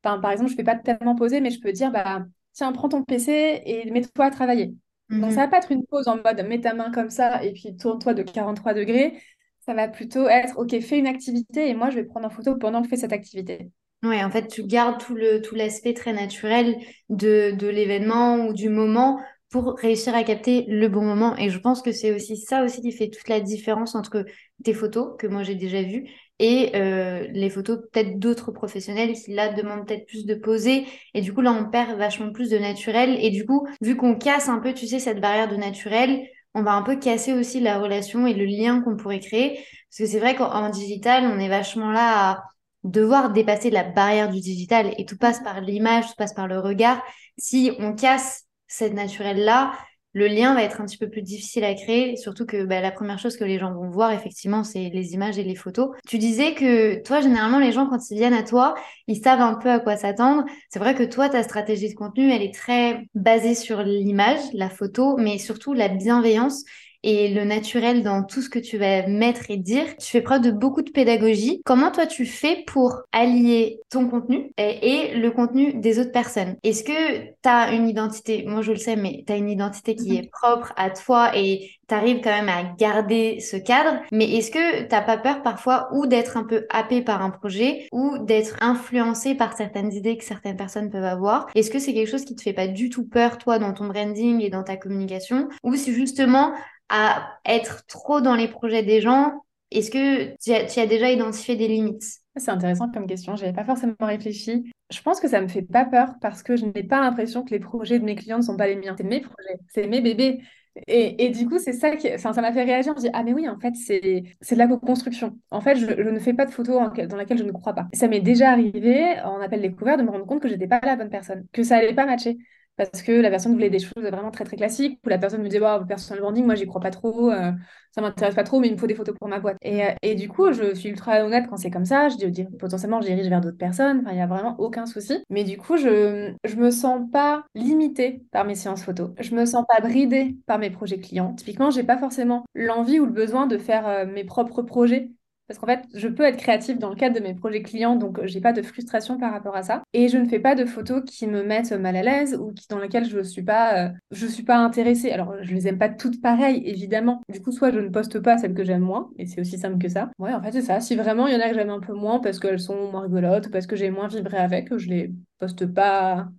par 0.01 0.31
exemple, 0.31 0.49
je 0.49 0.53
ne 0.53 0.57
vais 0.57 0.63
pas 0.63 0.75
tellement 0.75 1.15
poser, 1.15 1.41
mais 1.41 1.49
je 1.49 1.59
peux 1.59 1.71
dire 1.71 1.91
bah, 1.91 2.25
tiens, 2.53 2.71
prends 2.71 2.89
ton 2.89 3.03
PC 3.03 3.61
et 3.65 3.89
mets-toi 3.91 4.25
à 4.25 4.31
travailler. 4.31 4.75
Donc, 5.09 5.25
mhm. 5.25 5.31
ça 5.31 5.41
va 5.41 5.47
pas 5.47 5.57
être 5.57 5.71
une 5.71 5.85
pause 5.85 6.07
en 6.07 6.17
mode 6.17 6.45
mets 6.47 6.61
ta 6.61 6.73
main 6.73 6.91
comme 6.91 7.09
ça 7.09 7.43
et 7.43 7.51
puis 7.53 7.75
tourne-toi 7.75 8.13
de 8.13 8.23
43 8.23 8.73
degrés. 8.73 9.19
Ça 9.65 9.73
va 9.73 9.87
plutôt 9.87 10.27
être 10.27 10.57
ok, 10.57 10.79
fais 10.81 10.99
une 10.99 11.07
activité 11.07 11.69
et 11.69 11.73
moi, 11.73 11.89
je 11.89 11.95
vais 11.95 12.03
prendre 12.03 12.25
en 12.27 12.29
photo 12.29 12.55
pendant 12.55 12.81
que 12.81 12.85
je 12.85 12.89
fais 12.89 12.97
cette 12.97 13.13
activité. 13.13 13.71
Oui, 14.03 14.21
en 14.21 14.29
fait, 14.29 14.47
tu 14.47 14.63
gardes 14.63 14.99
tout 14.99 15.15
le 15.15 15.41
tout 15.41 15.55
l'aspect 15.55 15.93
très 15.93 16.11
naturel 16.11 16.75
de, 17.09 17.51
de 17.51 17.67
l'événement 17.67 18.47
ou 18.47 18.53
du 18.53 18.67
moment 18.67 19.19
pour 19.49 19.77
réussir 19.77 20.13
à 20.13 20.23
capter 20.25 20.65
le 20.67 20.89
bon 20.89 21.03
moment. 21.03 21.37
Et 21.37 21.49
je 21.49 21.57
pense 21.57 21.81
que 21.81 21.93
c'est 21.93 22.13
aussi 22.13 22.35
ça 22.35 22.63
aussi 22.65 22.81
qui 22.81 22.91
fait 22.91 23.09
toute 23.09 23.29
la 23.29 23.39
différence 23.39 23.95
entre 23.95 24.25
tes 24.65 24.73
photos, 24.73 25.15
que 25.17 25.27
moi 25.27 25.43
j'ai 25.43 25.55
déjà 25.55 25.83
vues, 25.83 26.09
et 26.39 26.71
euh, 26.75 27.27
les 27.31 27.49
photos 27.49 27.79
peut-être 27.93 28.19
d'autres 28.19 28.51
professionnels 28.51 29.13
qui 29.13 29.33
là 29.33 29.53
demandent 29.53 29.87
peut-être 29.87 30.05
plus 30.05 30.25
de 30.25 30.35
poser. 30.35 30.85
Et 31.13 31.21
du 31.21 31.33
coup, 31.33 31.39
là, 31.41 31.53
on 31.53 31.69
perd 31.69 31.97
vachement 31.97 32.31
plus 32.33 32.49
de 32.49 32.57
naturel. 32.57 33.17
Et 33.23 33.29
du 33.29 33.45
coup, 33.45 33.65
vu 33.81 33.95
qu'on 33.95 34.15
casse 34.15 34.49
un 34.49 34.59
peu, 34.59 34.73
tu 34.73 34.85
sais, 34.87 34.99
cette 34.99 35.21
barrière 35.21 35.47
de 35.47 35.55
naturel, 35.55 36.27
on 36.55 36.63
va 36.63 36.73
un 36.73 36.81
peu 36.81 36.97
casser 36.97 37.31
aussi 37.33 37.59
la 37.61 37.79
relation 37.79 38.27
et 38.27 38.33
le 38.33 38.45
lien 38.45 38.81
qu'on 38.81 38.97
pourrait 38.97 39.19
créer. 39.19 39.55
Parce 39.89 39.99
que 39.99 40.05
c'est 40.07 40.19
vrai 40.19 40.35
qu'en 40.35 40.69
digital, 40.69 41.23
on 41.25 41.39
est 41.39 41.49
vachement 41.49 41.91
là 41.91 42.31
à 42.31 42.43
devoir 42.83 43.31
dépasser 43.31 43.69
la 43.69 43.83
barrière 43.83 44.29
du 44.29 44.39
digital 44.39 44.93
et 44.97 45.05
tout 45.05 45.17
passe 45.17 45.41
par 45.41 45.61
l'image, 45.61 46.07
tout 46.07 46.15
passe 46.17 46.33
par 46.33 46.47
le 46.47 46.59
regard. 46.59 47.01
Si 47.37 47.71
on 47.79 47.93
casse 47.93 48.43
cette 48.67 48.93
naturelle-là, 48.93 49.73
le 50.13 50.27
lien 50.27 50.53
va 50.53 50.61
être 50.61 50.79
un 50.79 50.85
petit 50.85 50.97
peu 50.97 51.09
plus 51.09 51.23
difficile 51.23 51.63
à 51.63 51.73
créer, 51.73 52.15
surtout 52.17 52.45
que 52.45 52.65
bah, 52.65 52.81
la 52.81 52.91
première 52.91 53.17
chose 53.17 53.35
que 53.35 53.43
les 53.43 53.57
gens 53.57 53.73
vont 53.73 53.89
voir, 53.89 54.11
effectivement, 54.11 54.63
c'est 54.63 54.89
les 54.93 55.13
images 55.13 55.39
et 55.39 55.43
les 55.43 55.55
photos. 55.55 55.89
Tu 56.07 56.19
disais 56.19 56.53
que 56.53 57.01
toi, 57.01 57.19
généralement, 57.19 57.57
les 57.57 57.71
gens, 57.71 57.87
quand 57.87 58.11
ils 58.11 58.17
viennent 58.17 58.33
à 58.33 58.43
toi, 58.43 58.75
ils 59.07 59.21
savent 59.21 59.41
un 59.41 59.55
peu 59.55 59.71
à 59.71 59.79
quoi 59.79 59.97
s'attendre. 59.97 60.45
C'est 60.69 60.77
vrai 60.77 60.93
que 60.93 61.03
toi, 61.03 61.29
ta 61.29 61.41
stratégie 61.41 61.89
de 61.89 61.95
contenu, 61.95 62.31
elle 62.31 62.43
est 62.43 62.53
très 62.53 63.07
basée 63.15 63.55
sur 63.55 63.81
l'image, 63.81 64.39
la 64.53 64.69
photo, 64.69 65.17
mais 65.17 65.39
surtout 65.39 65.73
la 65.73 65.87
bienveillance. 65.87 66.63
Et 67.03 67.29
le 67.29 67.43
naturel 67.43 68.03
dans 68.03 68.23
tout 68.23 68.41
ce 68.41 68.49
que 68.49 68.59
tu 68.59 68.77
vas 68.77 69.07
mettre 69.07 69.49
et 69.49 69.57
dire. 69.57 69.85
Tu 69.97 70.09
fais 70.09 70.21
preuve 70.21 70.41
de 70.41 70.51
beaucoup 70.51 70.81
de 70.81 70.91
pédagogie. 70.91 71.61
Comment 71.65 71.91
toi 71.91 72.05
tu 72.05 72.25
fais 72.25 72.63
pour 72.65 73.01
allier 73.11 73.79
ton 73.89 74.07
contenu 74.07 74.51
et, 74.57 75.13
le 75.15 75.29
contenu 75.31 75.73
des 75.73 75.99
autres 75.99 76.11
personnes? 76.11 76.55
Est-ce 76.63 76.83
que 76.83 77.25
tu 77.25 77.49
as 77.49 77.73
une 77.73 77.87
identité, 77.87 78.45
moi 78.47 78.61
je 78.61 78.71
le 78.71 78.77
sais, 78.77 78.95
mais 78.95 79.23
tu 79.25 79.33
as 79.33 79.37
une 79.37 79.49
identité 79.49 79.95
qui 79.95 80.11
mhm. 80.11 80.17
est 80.17 80.29
propre 80.31 80.73
à 80.77 80.89
toi 80.89 81.31
et 81.35 81.69
tu 81.87 81.93
arrives 81.93 82.21
quand 82.23 82.31
même 82.31 82.49
à 82.49 82.63
garder 82.77 83.39
ce 83.41 83.57
cadre, 83.57 83.99
mais 84.11 84.25
est-ce 84.35 84.51
que 84.51 84.83
t'as 84.83 85.01
pas 85.01 85.17
peur 85.17 85.41
parfois 85.41 85.89
ou 85.91 86.07
d'être 86.07 86.37
un 86.37 86.43
peu 86.43 86.65
happé 86.69 87.01
par 87.01 87.21
un 87.21 87.29
projet 87.29 87.87
ou 87.91 88.17
d'être 88.19 88.55
influencé 88.61 89.35
par 89.35 89.55
certaines 89.57 89.91
idées 89.91 90.17
que 90.17 90.23
certaines 90.23 90.55
personnes 90.55 90.89
peuvent 90.89 91.03
avoir? 91.03 91.47
Est-ce 91.55 91.69
que 91.69 91.79
c'est 91.79 91.93
quelque 91.93 92.09
chose 92.09 92.25
qui 92.25 92.35
te 92.35 92.41
fait 92.41 92.53
pas 92.53 92.67
du 92.67 92.89
tout 92.89 93.05
peur 93.05 93.37
toi 93.37 93.59
dans 93.59 93.73
ton 93.73 93.87
branding 93.87 94.41
et 94.41 94.49
dans 94.49 94.63
ta 94.63 94.77
communication? 94.77 95.49
Ou 95.63 95.75
c'est 95.75 95.93
justement 95.93 96.53
à 96.89 97.39
être 97.45 97.85
trop 97.87 98.21
dans 98.21 98.35
les 98.35 98.47
projets 98.47 98.83
des 98.83 99.01
gens 99.01 99.43
Est-ce 99.71 99.91
que 99.91 100.35
tu 100.37 100.79
as, 100.79 100.87
déjà 100.87 101.11
identifié 101.11 101.55
des 101.55 101.67
limites? 101.67 102.03
C'est 102.35 102.51
intéressant 102.51 102.89
comme 102.91 103.07
question, 103.07 103.35
je 103.35 103.41
n'avais 103.41 103.55
pas 103.55 103.65
forcément 103.65 103.95
réfléchi. 104.01 104.71
Je 104.89 105.01
pense 105.01 105.19
que 105.19 105.27
ça 105.27 105.41
me 105.41 105.47
fait 105.47 105.61
pas 105.61 105.85
peur 105.85 106.15
parce 106.21 106.43
que 106.43 106.55
je 106.55 106.65
n'ai 106.65 106.83
pas 106.83 106.99
l'impression 106.99 107.43
que 107.43 107.51
les 107.51 107.59
projets 107.59 107.99
de 107.99 108.05
mes 108.05 108.15
clients 108.15 108.37
ne 108.37 108.43
sont 108.43 108.57
pas 108.57 108.67
les 108.67 108.75
miens. 108.75 108.95
C'est 108.97 109.03
mes 109.03 109.21
projets, 109.21 109.59
c'est 109.69 109.87
mes 109.87 110.01
bébés. 110.01 110.41
Et, 110.87 111.25
et, 111.25 111.29
du 111.29 111.47
coup, 111.47 111.59
c'est 111.59 111.73
ça 111.73 111.95
qui, 111.95 112.11
enfin, 112.13 112.33
ça 112.33 112.41
m'a 112.41 112.51
fait 112.51 112.63
réagir. 112.63 112.93
Je 112.93 112.97
me 112.97 113.01
dis, 113.03 113.09
ah, 113.13 113.23
mais 113.23 113.33
oui, 113.33 113.47
en 113.47 113.59
fait, 113.59 113.75
c'est, 113.75 114.01
de 114.01 114.55
la 114.55 114.67
co-construction. 114.67 115.37
En 115.51 115.61
fait, 115.61 115.75
je, 115.75 115.85
je, 115.85 116.09
ne 116.09 116.19
fais 116.19 116.33
pas 116.33 116.45
de 116.45 116.51
photos 116.51 116.81
dans 117.07 117.15
laquelle 117.15 117.37
je 117.37 117.43
ne 117.43 117.51
crois 117.51 117.73
pas. 117.73 117.87
Ça 117.93 118.07
m'est 118.07 118.21
déjà 118.21 118.49
arrivé, 118.49 119.19
en 119.23 119.39
appel 119.39 119.61
découvert, 119.61 119.97
de 119.97 120.03
me 120.03 120.09
rendre 120.09 120.25
compte 120.25 120.41
que 120.41 120.49
j'étais 120.49 120.67
pas 120.67 120.79
la 120.83 120.95
bonne 120.95 121.11
personne, 121.11 121.45
que 121.53 121.61
ça 121.61 121.77
allait 121.77 121.93
pas 121.93 122.07
matcher 122.07 122.37
parce 122.77 123.01
que 123.03 123.11
la 123.11 123.29
personne 123.29 123.53
voulait 123.53 123.69
des 123.69 123.79
choses 123.79 123.93
vraiment 124.03 124.31
très 124.31 124.43
très 124.45 124.57
classiques, 124.57 124.99
ou 125.05 125.09
la 125.09 125.17
personne 125.17 125.41
me 125.41 125.47
disait 125.47 125.59
wow, 125.61 125.85
personal 125.85 126.21
branding, 126.21 126.45
moi 126.45 126.55
j'y 126.55 126.65
crois 126.65 126.81
pas 126.81 126.91
trop, 126.91 127.31
euh, 127.31 127.51
ça 127.91 128.01
m'intéresse 128.01 128.35
pas 128.35 128.43
trop, 128.43 128.59
mais 128.59 128.67
il 128.67 128.73
me 128.73 128.77
faut 128.77 128.87
des 128.87 128.95
photos 128.95 129.15
pour 129.17 129.27
ma 129.27 129.39
boîte. 129.39 129.57
Et, 129.61 129.83
euh, 129.85 130.15
du 130.15 130.27
coup, 130.29 130.51
je 130.51 130.73
suis 130.73 130.89
ultra 130.89 131.23
honnête 131.23 131.45
quand 131.49 131.57
c'est 131.57 131.69
comme 131.71 131.85
ça, 131.85 132.09
je 132.09 132.15
dis 132.27 132.45
potentiellement 132.59 133.01
je 133.01 133.07
dirige 133.07 133.27
vers 133.27 133.41
d'autres 133.41 133.57
personnes, 133.57 133.99
enfin 134.01 134.11
il 134.11 134.17
y 134.17 134.21
a 134.21 134.27
vraiment 134.27 134.55
aucun 134.59 134.85
souci. 134.85 135.23
Mais 135.29 135.43
du 135.43 135.57
coup, 135.57 135.77
je 135.77 136.33
je 136.43 136.55
me 136.55 136.71
sens 136.71 137.09
pas 137.11 137.45
limitée 137.55 138.23
par 138.31 138.45
mes 138.45 138.55
séances 138.55 138.83
photos, 138.83 139.11
je 139.19 139.35
me 139.35 139.45
sens 139.45 139.65
pas 139.67 139.81
bridée 139.81 140.35
par 140.45 140.59
mes 140.59 140.69
projets 140.69 140.99
clients. 140.99 141.33
Typiquement, 141.35 141.71
j'ai 141.71 141.83
pas 141.83 141.97
forcément 141.97 142.43
l'envie 142.55 142.99
ou 142.99 143.05
le 143.05 143.11
besoin 143.11 143.47
de 143.47 143.57
faire 143.57 143.87
euh, 143.87 144.05
mes 144.05 144.23
propres 144.23 144.61
projets 144.63 145.11
parce 145.47 145.59
qu'en 145.59 145.67
fait, 145.67 145.83
je 145.93 146.07
peux 146.07 146.23
être 146.23 146.37
créative 146.37 146.79
dans 146.79 146.89
le 146.89 146.95
cadre 146.95 147.15
de 147.15 147.21
mes 147.21 147.33
projets 147.33 147.61
clients, 147.61 147.95
donc 147.95 148.19
euh, 148.19 148.27
j'ai 148.27 148.41
pas 148.41 148.53
de 148.53 148.61
frustration 148.61 149.17
par 149.17 149.31
rapport 149.31 149.55
à 149.55 149.63
ça. 149.63 149.83
Et 149.93 150.07
je 150.07 150.17
ne 150.17 150.25
fais 150.25 150.39
pas 150.39 150.55
de 150.55 150.65
photos 150.65 151.03
qui 151.05 151.27
me 151.27 151.43
mettent 151.43 151.73
mal 151.73 151.95
à 151.95 152.03
l'aise 152.03 152.35
ou 152.39 152.53
qui, 152.53 152.67
dans 152.69 152.79
lesquelles 152.79 153.09
je 153.09 153.21
suis 153.21 153.43
pas, 153.43 153.87
euh, 153.87 154.27
suis 154.29 154.43
pas 154.43 154.57
intéressée. 154.57 155.11
Alors, 155.11 155.35
je 155.41 155.53
les 155.53 155.67
aime 155.67 155.77
pas 155.77 155.89
toutes 155.89 156.21
pareilles, 156.21 156.63
évidemment. 156.65 157.21
Du 157.29 157.41
coup, 157.41 157.51
soit 157.51 157.71
je 157.71 157.79
ne 157.79 157.89
poste 157.89 158.19
pas 158.19 158.37
celles 158.37 158.53
que 158.53 158.63
j'aime 158.63 158.81
moins, 158.81 159.09
et 159.17 159.25
c'est 159.25 159.41
aussi 159.41 159.57
simple 159.57 159.77
que 159.77 159.89
ça. 159.89 160.09
Ouais, 160.17 160.33
en 160.33 160.41
fait, 160.41 160.51
c'est 160.51 160.61
ça. 160.61 160.79
Si 160.79 160.95
vraiment 160.95 161.27
il 161.27 161.33
y 161.33 161.35
en 161.35 161.41
a 161.41 161.49
que 161.49 161.55
j'aime 161.55 161.69
un 161.69 161.79
peu 161.79 161.93
moins 161.93 162.19
parce 162.19 162.39
qu'elles 162.39 162.59
sont 162.59 162.91
moins 162.91 163.01
rigolotes 163.01 163.47
ou 163.47 163.49
parce 163.51 163.67
que 163.67 163.75
j'ai 163.75 163.89
moins 163.91 164.07
vibré 164.07 164.37
avec, 164.37 164.75
je 164.77 164.89
les 164.89 165.13
poste 165.39 165.65
pas. 165.65 166.29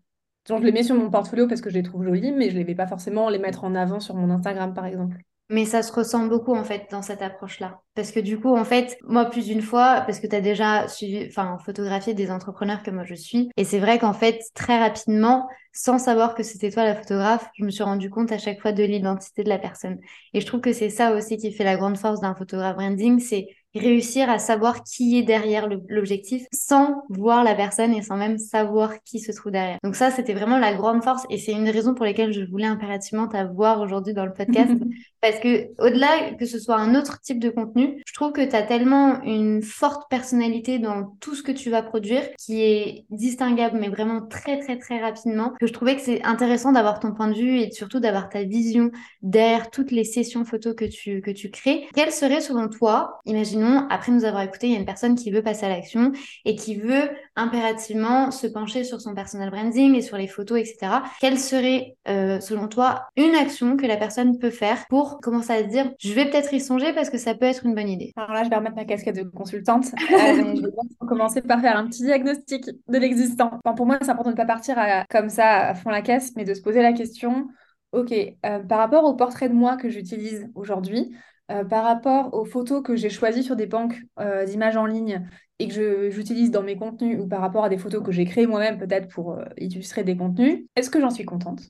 Genre, 0.49 0.59
je 0.61 0.65
les 0.65 0.73
mets 0.73 0.83
sur 0.83 0.95
mon 0.97 1.11
portfolio 1.11 1.47
parce 1.49 1.61
que 1.61 1.71
je 1.71 1.75
les 1.75 1.83
trouve 1.83 2.05
jolies, 2.05 2.33
mais 2.33 2.51
je 2.51 2.57
les 2.57 2.65
vais 2.65 2.75
pas 2.75 2.87
forcément 2.87 3.29
les 3.31 3.39
mettre 3.39 3.65
en 3.65 3.75
avant 3.75 4.01
sur 4.01 4.15
mon 4.15 4.31
Instagram, 4.31 4.75
par 4.75 4.87
exemple. 4.87 5.19
Mais 5.51 5.67
ça 5.67 5.83
se 5.83 5.93
ressent 5.93 6.27
beaucoup 6.27 6.55
en 6.55 6.65
fait 6.65 6.87
dans 6.91 7.03
cette 7.03 7.21
approche-là. 7.21 7.83
Parce 7.95 8.13
que 8.13 8.21
du 8.21 8.41
coup, 8.41 8.57
en 8.57 8.65
fait, 8.65 8.97
moi 9.03 9.27
plus 9.27 9.47
d'une 9.47 9.61
fois, 9.61 10.03
parce 10.07 10.19
que 10.19 10.27
tu 10.27 10.35
as 10.35 10.41
déjà 10.41 10.89
suivi, 10.89 11.27
enfin, 11.29 11.59
photographié 11.65 12.15
des 12.15 12.31
entrepreneurs 12.31 12.83
que 12.83 12.91
moi 12.91 13.05
je 13.05 13.15
suis, 13.15 13.51
et 13.57 13.65
c'est 13.65 13.79
vrai 13.79 13.99
qu'en 13.99 14.15
fait, 14.15 14.41
très 14.55 14.79
rapidement, 14.79 15.47
sans 15.73 15.99
savoir 15.99 16.35
que 16.35 16.43
c'était 16.43 16.71
toi 16.71 16.85
la 16.85 16.95
photographe, 16.95 17.47
je 17.59 17.65
me 17.65 17.71
suis 17.71 17.83
rendu 17.83 18.09
compte 18.09 18.33
à 18.33 18.39
chaque 18.39 18.61
fois 18.61 18.73
de 18.73 18.85
l'identité 18.85 19.45
de 19.45 19.49
la 19.51 19.59
personne. 19.59 19.99
Et 20.33 20.41
je 20.41 20.47
trouve 20.47 20.61
que 20.61 20.73
c'est 20.73 20.91
ça 20.91 21.15
aussi 21.15 21.37
qui 21.37 21.53
fait 21.53 21.65
la 21.65 21.77
grande 21.77 21.99
force 21.99 22.21
d'un 22.21 22.35
photographe 22.35 22.77
branding, 22.77 23.21
c'est 23.21 23.49
réussir 23.75 24.31
à 24.31 24.39
savoir 24.39 24.85
qui 24.85 25.19
est 25.19 25.23
derrière 25.23 25.69
l'objectif 25.89 26.47
sans 26.53 27.03
voir 27.09 27.45
la 27.45 27.55
personne 27.55 27.93
et 27.93 28.03
sans 28.03 28.17
même 28.17 28.39
savoir 28.39 29.03
qui 29.03 29.19
se 29.19 29.33
trouve 29.33 29.53
derrière. 29.53 29.79
Donc 29.83 29.97
ça, 29.97 30.11
c'était 30.11 30.35
vraiment 30.35 30.59
la 30.59 30.75
grande 30.75 31.03
force 31.03 31.25
et 31.31 31.39
c'est 31.39 31.53
une 31.53 31.65
des 31.65 31.71
raisons 31.71 31.95
pour 31.95 32.05
lesquelles 32.05 32.33
je 32.33 32.45
voulais 32.45 32.67
impérativement 32.67 33.27
t'avoir 33.27 33.81
aujourd'hui 33.81 34.15
dans 34.15 34.27
le 34.27 34.33
podcast 34.33 34.73
parce 35.21 35.39
que 35.39 35.69
au-delà 35.79 36.33
que 36.39 36.47
ce 36.47 36.59
soit 36.59 36.77
un 36.77 36.95
autre 36.95 37.21
type 37.21 37.39
de 37.39 37.51
contenu, 37.51 38.03
je 38.07 38.13
trouve 38.13 38.33
que 38.33 38.45
tu 38.45 38.55
as 38.55 38.63
tellement 38.63 39.23
une 39.23 39.63
forte 39.63 40.09
personnalité 40.09 40.79
dans 40.79 41.17
tout 41.21 41.35
ce 41.35 41.43
que 41.43 41.53
tu 41.53 41.71
vas 41.71 41.83
produire 41.83 42.23
qui 42.39 42.63
est 42.63 43.07
distinguable 43.11 43.79
mais 43.81 43.89
vraiment 43.89 44.23
très 44.23 44.61
très 44.61 44.79
très 44.79 45.01
rapidement 45.01 45.53
que 45.61 45.67
je 45.67 45.73
trouvais 45.73 45.97
que 45.97 46.03
c'est 46.03 46.23
intéressant 46.25 46.73
d'avoir 46.73 47.01
ton 47.01 47.13
point 47.13 47.29
de 47.29 47.35
vue 47.35 47.59
et 47.59 47.71
surtout 47.71 48.01
d'avoir 48.01 48.29
ta 48.29 48.43
vision 48.45 48.91
derrière 49.23 49.71
toutes 49.71 49.91
les 49.91 50.05
sessions 50.05 50.45
photos 50.45 50.75
que 50.77 50.85
tu 50.85 51.21
que 51.23 51.31
tu 51.31 51.51
crées. 51.51 51.87
Quelle 51.95 52.13
serait 52.13 52.41
selon 52.41 52.69
toi, 52.69 53.21
imaginons 53.25 53.64
après 53.91 54.13
nous 54.13 54.25
avoir 54.25 54.43
écouté, 54.43 54.69
il 54.69 54.73
y 54.73 54.77
a 54.77 54.79
une 54.79 54.87
personne 54.87 55.15
qui 55.15 55.31
veut 55.31 55.43
passer 55.43 55.67
à 55.67 55.69
l'action 55.69 56.13
et 56.45 56.57
qui 56.57 56.77
veut 56.77 57.11
impérativement 57.37 58.31
se 58.31 58.47
pencher 58.47 58.85
sur 58.85 59.01
son 59.01 59.15
personal 59.15 59.51
branding 59.51 59.95
et 59.95 60.03
sur 60.03 60.17
les 60.17 60.29
photos, 60.29 60.59
etc. 60.59 61.03
Quelle 61.21 61.39
serait, 61.39 61.97
euh, 62.09 62.41
selon 62.41 62.69
toi, 62.69 63.07
une 63.17 63.35
action 63.35 63.77
que 63.77 63.87
la 63.87 63.97
personne 63.97 64.39
peut 64.39 64.51
faire 64.51 64.87
pour 64.89 65.21
commencer 65.21 65.53
à 65.53 65.63
se 65.63 65.69
dire, 65.69 65.91
je 65.99 66.13
vais 66.13 66.31
peut-être 66.31 66.53
y 66.53 66.61
songer 66.61 66.93
parce 66.93 67.11
que 67.11 67.19
ça 67.19 67.35
peut 67.35 67.47
être 67.47 67.65
une 67.65 67.75
bonne 67.75 67.89
idée? 67.89 68.13
Alors 68.17 68.33
là, 68.33 68.45
je 68.45 68.51
vais 68.51 68.57
remettre 68.57 68.77
ma 68.77 68.85
casquette 68.85 69.17
de 69.17 69.23
consultante. 69.23 69.87
Euh, 70.15 70.55
je 70.55 70.63
vais 70.63 71.07
commencer 71.09 71.43
par 71.43 71.61
faire 71.61 71.77
un 71.77 71.87
petit 71.87 72.03
diagnostic 72.03 72.65
de 72.67 72.99
l'existant. 72.99 73.59
pour 73.77 73.85
moi, 73.85 73.99
c'est 74.01 74.11
important 74.11 74.31
de 74.31 74.35
ne 74.35 74.37
pas 74.37 74.47
partir 74.47 74.77
comme 75.11 75.29
ça 75.29 75.69
à 75.69 75.75
fond 75.75 75.91
la 75.91 76.03
caisse, 76.03 76.33
mais 76.37 76.45
de 76.45 76.55
se 76.55 76.63
poser 76.63 76.83
la 76.83 76.93
question, 76.93 77.49
OK, 77.95 78.13
euh, 78.13 78.59
par 78.61 78.79
rapport 78.79 79.05
au 79.05 79.15
portrait 79.15 79.49
de 79.49 79.55
moi 79.55 79.77
que 79.77 79.89
j'utilise 79.89 80.49
aujourd'hui, 80.55 81.15
euh, 81.51 81.65
par 81.65 81.85
rapport 81.85 82.33
aux 82.35 82.45
photos 82.45 82.83
que 82.83 82.97
j'ai 82.97 83.11
choisies 83.11 83.43
sur 83.43 83.57
des 83.57 83.67
banques 83.67 84.01
euh, 84.19 84.45
d'images 84.45 84.77
en 84.77 84.87
ligne 84.87 85.29
et 85.59 85.69
que 85.69 86.11
j'utilise 86.11 86.51
dans 86.51 86.63
mes 86.63 86.77
contenus 86.77 87.21
ou 87.21 87.29
par 87.29 87.41
rapport 87.41 87.65
à 87.65 87.69
des 87.69 87.79
photos 87.79 88.03
que 88.03 88.13
j'ai 88.13 88.25
créées 88.25 88.47
moi-même 88.47 88.79
peut-être 88.79 89.09
pour 89.09 89.33
euh, 89.35 89.45
illustrer 89.59 90.05
des 90.05 90.17
contenus, 90.17 90.65
est-ce 90.77 90.91
que 90.91 91.01
j'en 91.01 91.11
suis 91.11 91.25
contente? 91.25 91.61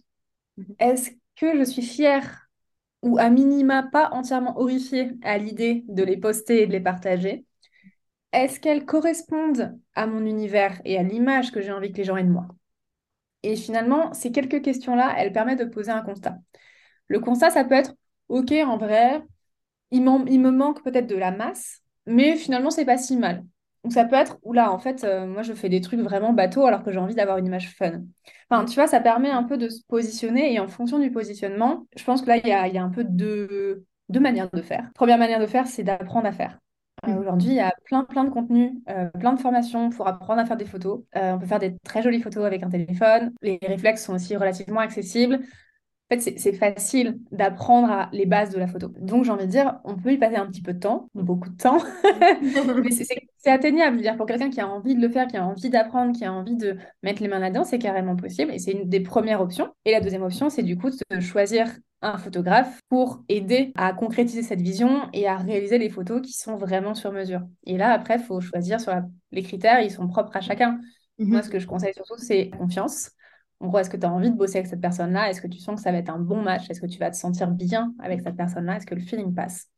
Mhm. 0.56 0.76
Est-ce 0.78 1.10
que 1.36 1.58
je 1.58 1.64
suis 1.64 1.82
fière 1.82 2.48
ou 3.02 3.18
à 3.18 3.30
minima 3.30 3.82
pas 3.82 4.10
entièrement 4.12 4.58
horrifiée 4.58 5.12
à 5.22 5.38
l'idée 5.38 5.84
de 5.88 6.02
les 6.04 6.16
poster 6.16 6.62
et 6.62 6.66
de 6.66 6.72
les 6.72 6.80
partager? 6.80 7.44
Est-ce 8.32 8.60
qu'elles 8.60 8.84
correspondent 8.84 9.78
à 9.94 10.06
mon 10.06 10.24
univers 10.24 10.80
et 10.84 10.98
à 10.98 11.02
l'image 11.02 11.52
que 11.52 11.60
j'ai 11.60 11.72
envie 11.72 11.92
que 11.92 11.98
les 11.98 12.04
gens 12.04 12.16
aient 12.16 12.24
de 12.24 12.30
moi? 12.30 12.48
Et 13.42 13.56
finalement, 13.56 14.12
ces 14.14 14.32
quelques 14.32 14.62
questions-là, 14.62 15.14
elles 15.18 15.32
permettent 15.32 15.58
de 15.60 15.64
poser 15.66 15.90
un 15.90 16.00
constat. 16.02 16.38
Le 17.08 17.20
constat, 17.20 17.50
ça 17.50 17.64
peut 17.64 17.74
être, 17.74 17.94
OK, 18.28 18.52
en 18.52 18.78
vrai, 18.78 19.22
il, 19.94 20.40
me 20.40 20.50
manque 20.50 20.82
peut-être 20.82 21.06
de 21.06 21.16
la 21.16 21.30
masse, 21.30 21.80
mais 22.06 22.36
finalement, 22.36 22.70
c'est 22.70 22.84
pas 22.84 22.98
si 22.98 23.16
mal. 23.16 23.44
Donc 23.84 23.92
ça 23.92 24.04
peut 24.04 24.16
être, 24.16 24.38
oula, 24.42 24.72
en 24.72 24.78
fait, 24.78 25.04
euh, 25.04 25.26
moi 25.26 25.42
je 25.42 25.52
fais 25.52 25.68
des 25.68 25.82
trucs 25.82 26.00
vraiment 26.00 26.32
bateaux 26.32 26.64
alors 26.64 26.82
que 26.82 26.90
j'ai 26.90 26.98
envie 26.98 27.14
d'avoir 27.14 27.36
une 27.36 27.46
image 27.46 27.70
fun. 27.76 28.02
Enfin, 28.50 28.64
tu 28.64 28.74
vois, 28.74 28.86
ça 28.86 29.00
permet 29.00 29.30
un 29.30 29.42
peu 29.42 29.58
de 29.58 29.68
se 29.68 29.82
positionner 29.86 30.54
et 30.54 30.58
en 30.58 30.68
fonction 30.68 30.98
du 30.98 31.10
positionnement, 31.10 31.86
je 31.94 32.02
pense 32.02 32.22
que 32.22 32.28
là, 32.28 32.38
il 32.38 32.46
y 32.46 32.78
a, 32.78 32.82
un 32.82 32.88
peu 32.88 33.04
deux, 33.04 33.84
deux 34.08 34.20
manières 34.20 34.50
de 34.50 34.62
faire. 34.62 34.90
Première 34.94 35.18
manière 35.18 35.38
de 35.38 35.46
faire, 35.46 35.66
c'est 35.66 35.82
d'apprendre 35.82 36.26
à 36.26 36.32
faire. 36.32 36.58
Euh, 37.06 37.10
mmh. 37.10 37.18
Aujourd'hui, 37.18 37.48
il 37.50 37.56
y 37.56 37.60
a 37.60 37.74
plein, 37.84 38.04
plein 38.04 38.24
de 38.24 38.30
contenus, 38.30 38.72
euh, 38.88 39.10
plein 39.20 39.34
de 39.34 39.40
formations 39.40 39.90
pour 39.90 40.08
apprendre 40.08 40.40
à 40.40 40.46
faire 40.46 40.56
des 40.56 40.64
photos. 40.64 41.02
on 41.14 41.38
peut 41.38 41.46
faire 41.46 41.58
des 41.58 41.76
très 41.84 42.02
jolies 42.02 42.22
photos 42.22 42.46
avec 42.46 42.62
un 42.62 42.70
téléphone. 42.70 43.32
Les 43.42 43.58
réflexes 43.62 44.02
sont 44.02 44.14
aussi 44.14 44.34
relativement 44.34 44.80
accessibles. 44.80 45.40
En 46.10 46.16
fait, 46.16 46.38
c'est 46.38 46.52
facile 46.52 47.18
d'apprendre 47.32 47.90
à 47.90 48.10
les 48.12 48.26
bases 48.26 48.50
de 48.50 48.58
la 48.58 48.66
photo. 48.66 48.88
Donc, 49.00 49.24
j'ai 49.24 49.30
envie 49.30 49.46
de 49.46 49.50
dire, 49.50 49.80
on 49.84 49.96
peut 49.96 50.12
y 50.12 50.18
passer 50.18 50.36
un 50.36 50.46
petit 50.46 50.60
peu 50.60 50.74
de 50.74 50.78
temps, 50.78 51.08
beaucoup 51.14 51.48
de 51.48 51.56
temps, 51.56 51.78
mais 52.84 52.90
c'est 52.90 53.50
atteignable. 53.50 53.92
Je 53.92 53.96
veux 53.96 54.02
dire, 54.02 54.16
pour 54.16 54.26
quelqu'un 54.26 54.50
qui 54.50 54.60
a 54.60 54.68
envie 54.68 54.94
de 54.94 55.00
le 55.00 55.08
faire, 55.08 55.26
qui 55.26 55.38
a 55.38 55.46
envie 55.46 55.70
d'apprendre, 55.70 56.14
qui 56.14 56.26
a 56.26 56.32
envie 56.32 56.56
de 56.56 56.76
mettre 57.02 57.22
les 57.22 57.28
mains 57.28 57.38
là-dedans, 57.38 57.64
c'est 57.64 57.78
carrément 57.78 58.16
possible. 58.16 58.52
Et 58.52 58.58
c'est 58.58 58.72
une 58.72 58.88
des 58.88 59.00
premières 59.00 59.40
options. 59.40 59.72
Et 59.86 59.92
la 59.92 60.00
deuxième 60.00 60.22
option, 60.22 60.50
c'est 60.50 60.62
du 60.62 60.76
coup 60.76 60.90
de 60.90 61.20
choisir 61.20 61.68
un 62.02 62.18
photographe 62.18 62.80
pour 62.90 63.24
aider 63.30 63.72
à 63.74 63.94
concrétiser 63.94 64.42
cette 64.42 64.60
vision 64.60 65.08
et 65.14 65.26
à 65.26 65.38
réaliser 65.38 65.78
les 65.78 65.88
photos 65.88 66.20
qui 66.20 66.34
sont 66.34 66.56
vraiment 66.56 66.94
sur 66.94 67.12
mesure. 67.12 67.40
Et 67.64 67.78
là, 67.78 67.92
après, 67.92 68.16
il 68.16 68.22
faut 68.22 68.42
choisir 68.42 68.78
sur 68.78 68.92
les 69.32 69.42
critères, 69.42 69.80
ils 69.80 69.90
sont 69.90 70.06
propres 70.06 70.36
à 70.36 70.42
chacun. 70.42 70.80
Moi, 71.18 71.42
ce 71.42 71.48
que 71.48 71.58
je 71.58 71.66
conseille 71.66 71.94
surtout, 71.94 72.18
c'est 72.18 72.50
confiance. 72.50 73.10
En 73.64 73.68
gros, 73.68 73.78
est-ce 73.78 73.88
que 73.88 73.96
tu 73.96 74.04
as 74.04 74.12
envie 74.12 74.30
de 74.30 74.36
bosser 74.36 74.58
avec 74.58 74.66
cette 74.66 74.82
personne-là? 74.82 75.30
Est-ce 75.30 75.40
que 75.40 75.46
tu 75.46 75.58
sens 75.58 75.76
que 75.76 75.82
ça 75.82 75.90
va 75.90 75.96
être 75.96 76.10
un 76.10 76.18
bon 76.18 76.42
match? 76.42 76.68
Est-ce 76.68 76.82
que 76.82 76.86
tu 76.86 76.98
vas 76.98 77.10
te 77.10 77.16
sentir 77.16 77.50
bien 77.50 77.94
avec 77.98 78.20
cette 78.20 78.36
personne-là? 78.36 78.76
Est-ce 78.76 78.84
que 78.86 78.94
le 78.94 79.00
feeling 79.00 79.34
passe? 79.34 79.70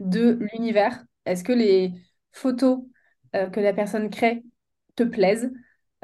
De 0.00 0.40
l'univers, 0.52 1.04
est-ce 1.24 1.44
que 1.44 1.52
les 1.52 1.92
photos 2.32 2.80
euh, 3.36 3.48
que 3.48 3.60
la 3.60 3.72
personne 3.72 4.10
crée 4.10 4.42
te 4.96 5.04
plaisent? 5.04 5.52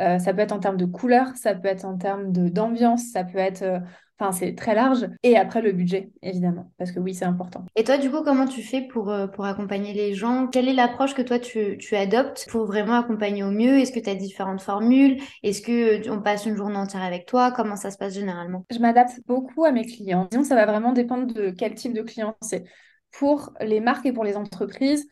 Euh, 0.01 0.21
Ça 0.21 0.33
peut 0.33 0.41
être 0.41 0.53
en 0.53 0.61
termes 0.61 0.77
de 0.77 0.85
couleur, 0.85 1.37
ça 1.37 1.57
peut 1.57 1.67
être 1.67 1.85
en 1.85 1.99
termes 1.99 2.31
d'ambiance, 2.33 3.11
ça 3.11 3.25
peut 3.25 3.39
être 3.39 3.63
euh, 3.63 3.81
Enfin, 4.21 4.33
c'est 4.33 4.55
très 4.57 4.75
large. 4.75 5.07
Et 5.23 5.37
après, 5.37 5.63
le 5.63 5.71
budget, 5.73 6.11
évidemment, 6.23 6.73
parce 6.77 6.91
que 6.91 6.99
oui, 6.99 7.15
c'est 7.15 7.25
important. 7.25 7.65
Et 7.77 7.85
toi, 7.85 7.99
du 7.99 8.11
coup, 8.11 8.23
comment 8.25 8.47
tu 8.47 8.63
fais 8.63 8.83
pour, 8.83 9.11
euh, 9.11 9.29
pour 9.29 9.45
accompagner 9.45 9.93
les 9.93 10.15
gens? 10.15 10.49
Quelle 10.49 10.69
est 10.69 10.73
l'approche 10.73 11.15
que 11.15 11.23
toi, 11.23 11.39
tu, 11.39 11.79
tu 11.79 11.95
adoptes 11.95 12.47
pour 12.51 12.67
vraiment 12.67 12.95
accompagner 12.95 13.45
au 13.45 13.51
mieux? 13.51 13.79
Est-ce 13.79 13.93
que 13.93 14.01
tu 14.01 14.11
as 14.11 14.17
différentes 14.17 14.61
formules? 14.61 15.19
Est-ce 15.45 15.63
que 15.63 16.11
on 16.11 16.21
passe 16.21 16.47
une 16.47 16.57
journée 16.57 16.77
entière 16.77 17.03
avec 17.03 17.27
toi? 17.27 17.53
Comment 17.53 17.77
ça 17.77 17.93
se 17.93 17.97
passe 17.97 18.15
généralement? 18.15 18.65
Je 18.71 18.81
m'adapte 18.81 19.21
beaucoup 19.27 19.65
à 19.65 19.71
mes 19.71 19.87
clients. 19.87 20.27
Disons, 20.33 20.45
ça 20.45 20.57
va 20.57 20.67
vraiment 20.67 20.93
dépendre 20.93 21.33
de 21.33 21.51
quel 21.51 21.75
type 21.75 21.93
de 21.95 22.03
client 22.03 22.37
c'est. 22.41 22.65
Pour 23.13 23.55
les 23.61 23.81
marques 23.81 24.05
et 24.07 24.13
pour 24.13 24.25
les 24.25 24.37
entreprises, 24.37 25.09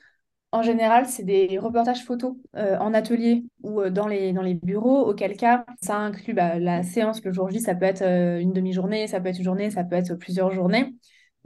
en 0.53 0.63
général, 0.63 1.07
c'est 1.07 1.25
des 1.25 1.59
reportages 1.59 2.05
photos 2.05 2.37
euh, 2.57 2.79
en 2.79 2.95
atelier 2.95 3.45
ou 3.63 3.81
euh, 3.81 3.91
dans, 3.91 4.07
les, 4.07 4.33
bureaux, 4.55 5.05
auquel 5.07 5.37
cas, 5.37 5.65
ça 5.83 5.97
inclut 5.99 6.35
bah, 6.35 6.59
la 6.59 6.83
séance 6.83 7.23
le 7.25 7.33
jour 7.33 7.51
J, 7.51 7.61
ça 7.61 7.75
peut 7.75 7.85
être 7.85 8.03
euh, 8.03 8.39
une 8.39 8.53
demi-journée, 8.53 9.07
ça 9.07 9.21
peut 9.21 9.29
être 9.29 9.39
une 9.39 9.45
journée, 9.45 9.71
ça 9.71 9.85
peut 9.85 9.97
être 9.97 10.15
plusieurs 10.15 10.53
journées. 10.53 10.95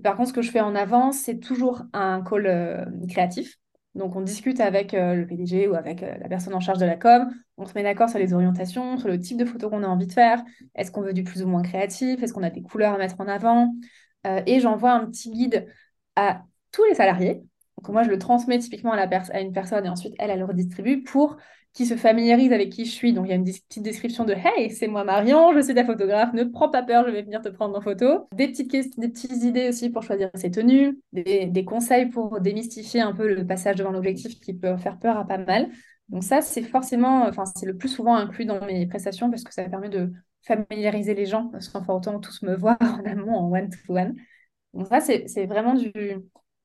Par 0.03 0.17
contre, 0.17 0.29
ce 0.29 0.35
que 0.35 0.43
je 0.43 0.51
fais 0.51 0.61
en 0.61 0.75
avance, 0.75 1.19
c'est 1.19 1.41
toujours 1.41 1.83
un 1.93 2.23
call 2.23 2.87
créatif. 3.09 3.59
Donc, 3.95 4.17
on 4.17 4.23
discute 4.23 4.61
avec 4.61 4.93
le 4.93 5.27
PDG 5.27 5.69
ou 5.69 5.75
avec 5.75 6.01
la 6.01 6.29
personne 6.29 6.55
en 6.55 6.61
charge 6.61 6.79
de 6.79 6.87
la 6.87 6.97
com. 6.97 7.29
On 7.59 7.67
se 7.67 7.75
met 7.75 7.83
d'accord 7.83 8.09
sur 8.09 8.19
les 8.19 8.33
orientations, 8.33 8.97
sur 8.97 9.09
le 9.09 9.19
type 9.19 9.37
de 9.37 9.45
photo 9.45 9.69
qu'on 9.69 9.83
a 9.83 9.87
envie 9.87 10.07
de 10.07 10.13
faire. 10.13 10.43
Est-ce 10.75 10.91
qu'on 10.91 11.03
veut 11.03 11.13
du 11.13 11.23
plus 11.23 11.43
ou 11.43 11.49
moins 11.49 11.61
créatif? 11.63 12.23
Est-ce 12.23 12.33
qu'on 12.33 12.43
a 12.43 12.49
des 12.49 12.63
couleurs 12.63 12.95
à 12.95 12.99
mettre 12.99 13.21
en 13.21 13.29
avant? 13.29 13.75
Et 14.47 14.61
j'envoie 14.61 14.93
un 14.93 15.05
petit 15.05 15.31
guide 15.31 15.67
à 16.17 16.45
tous 16.73 16.85
les 16.85 16.95
salariés 16.95 17.43
donc 17.81 17.89
moi, 17.95 18.03
je 18.03 18.11
le 18.11 18.19
transmets 18.19 18.59
typiquement 18.59 18.93
à, 18.93 18.97
la 18.97 19.09
à 19.33 19.41
une 19.41 19.53
personne 19.53 19.87
et 19.87 19.89
ensuite, 19.89 20.15
elle, 20.19 20.31
elle 20.31 20.41
le 20.41 20.45
redistribue 20.45 21.03
pour 21.03 21.39
qu'il 21.73 21.87
se 21.87 21.97
familiarise 21.97 22.53
avec 22.53 22.71
qui 22.71 22.85
je 22.85 22.91
suis. 22.91 23.13
Donc, 23.13 23.27
il 23.27 23.31
y 23.31 23.33
a 23.33 23.37
une 23.37 23.45
petite 23.45 23.83
description 23.83 24.25
de 24.25 24.35
Hey, 24.35 24.71
c'est 24.71 24.89
moi 24.89 25.05
Marion, 25.05 25.55
je 25.55 25.61
suis 25.61 25.75
ta 25.75 25.85
photographe, 25.85 26.33
ne 26.35 26.45
prends 26.45 26.69
pas 26.69 26.83
peur, 26.83 27.07
je 27.07 27.13
vais 27.13 27.23
venir 27.23 27.41
te 27.41 27.49
prendre 27.49 27.77
en 27.79 27.81
photo. 27.81 28.29
Des 28.35 28.49
petites, 28.49 28.99
des 28.99 29.09
petites 29.09 29.45
idées 29.45 29.69
aussi 29.69 29.89
pour 29.89 30.03
choisir 30.03 30.31
ses 30.35 30.51
tenues, 30.51 31.01
des, 31.13 31.65
conseils 31.65 32.07
pour 32.11 32.41
démystifier 32.41 33.01
un 33.01 33.15
peu 33.15 33.33
le 33.33 33.47
passage 33.47 33.77
devant 33.77 33.93
l'objectif 33.93 34.41
qui 34.41 34.53
peut 34.53 34.77
faire 34.77 34.99
peur 34.99 35.17
à 35.17 35.27
pas 35.27 35.39
mal. 35.39 35.71
Donc, 36.09 36.25
ça, 36.25 36.43
c'est 36.43 36.63
forcément, 36.63 37.23
enfin, 37.29 37.45
c'est 37.47 37.67
le 37.67 37.77
plus 37.77 37.89
souvent 37.89 38.17
inclus 38.17 38.45
dans 38.45 38.63
mes 38.67 38.87
prestations 38.87 39.31
parce 39.31 39.45
que 39.45 39.55
ça 39.55 39.63
permet 39.65 39.89
de 39.89 40.13
familiariser 40.43 41.15
les 41.15 41.27
gens 41.27 41.51
sans 41.61 41.83
pour 41.83 41.95
autant 41.95 42.19
tous 42.19 42.43
me 42.43 42.57
voir 42.59 42.77
en 42.83 43.05
amont 43.05 43.37
en 43.37 43.51
one-to-one. 43.51 44.17
Donc, 44.75 44.89
ça, 44.89 45.01
c'est 45.01 45.47
vraiment 45.47 45.75
du 45.75 45.93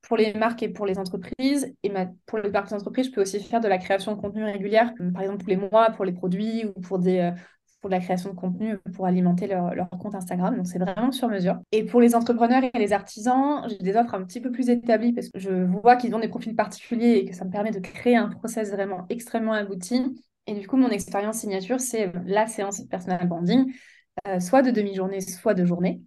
pour 0.07 0.17
les 0.17 0.33
marques 0.33 0.63
et 0.63 0.69
pour 0.69 0.85
les 0.85 0.97
entreprises. 0.97 1.73
Et 1.83 1.91
pour 2.25 2.39
les 2.39 2.49
marques 2.49 2.71
et 2.71 2.75
entreprises, 2.75 3.07
je 3.07 3.11
peux 3.11 3.21
aussi 3.21 3.39
faire 3.41 3.61
de 3.61 3.67
la 3.67 3.77
création 3.77 4.15
de 4.15 4.21
contenu 4.21 4.43
régulière, 4.43 4.93
par 5.13 5.23
exemple 5.23 5.43
tous 5.43 5.49
les 5.49 5.57
mois 5.57 5.91
pour 5.91 6.05
les 6.05 6.13
produits 6.13 6.65
ou 6.65 6.79
pour, 6.81 6.99
des, 6.99 7.19
euh, 7.19 7.31
pour 7.81 7.89
de 7.89 7.95
la 7.95 8.01
création 8.01 8.29
de 8.29 8.35
contenu 8.35 8.77
pour 8.93 9.05
alimenter 9.05 9.47
leur, 9.47 9.73
leur 9.73 9.89
compte 9.89 10.15
Instagram. 10.15 10.55
Donc 10.55 10.67
c'est 10.67 10.79
vraiment 10.79 11.11
sur 11.11 11.27
mesure. 11.27 11.59
Et 11.71 11.83
pour 11.83 12.01
les 12.01 12.15
entrepreneurs 12.15 12.63
et 12.63 12.77
les 12.77 12.93
artisans, 12.93 13.65
j'ai 13.69 13.77
des 13.77 13.95
offres 13.95 14.13
un 14.13 14.23
petit 14.23 14.41
peu 14.41 14.51
plus 14.51 14.69
établies 14.69 15.13
parce 15.13 15.29
que 15.29 15.39
je 15.39 15.51
vois 15.51 15.95
qu'ils 15.95 16.13
ont 16.15 16.19
des 16.19 16.29
profils 16.29 16.55
particuliers 16.55 17.17
et 17.17 17.25
que 17.25 17.35
ça 17.35 17.45
me 17.45 17.51
permet 17.51 17.71
de 17.71 17.79
créer 17.79 18.15
un 18.15 18.29
process 18.29 18.71
vraiment 18.71 19.05
extrêmement 19.09 19.53
abouti. 19.53 20.03
Et 20.47 20.53
du 20.53 20.67
coup, 20.67 20.77
mon 20.77 20.89
expérience 20.89 21.37
signature, 21.37 21.79
c'est 21.79 22.11
la 22.25 22.45
séance 22.45 22.81
personal 22.81 23.27
branding, 23.27 23.73
euh, 24.27 24.39
soit 24.39 24.61
de 24.61 24.69
demi-journée, 24.69 25.21
soit 25.21 25.55
de 25.55 25.65
journée. 25.65 26.01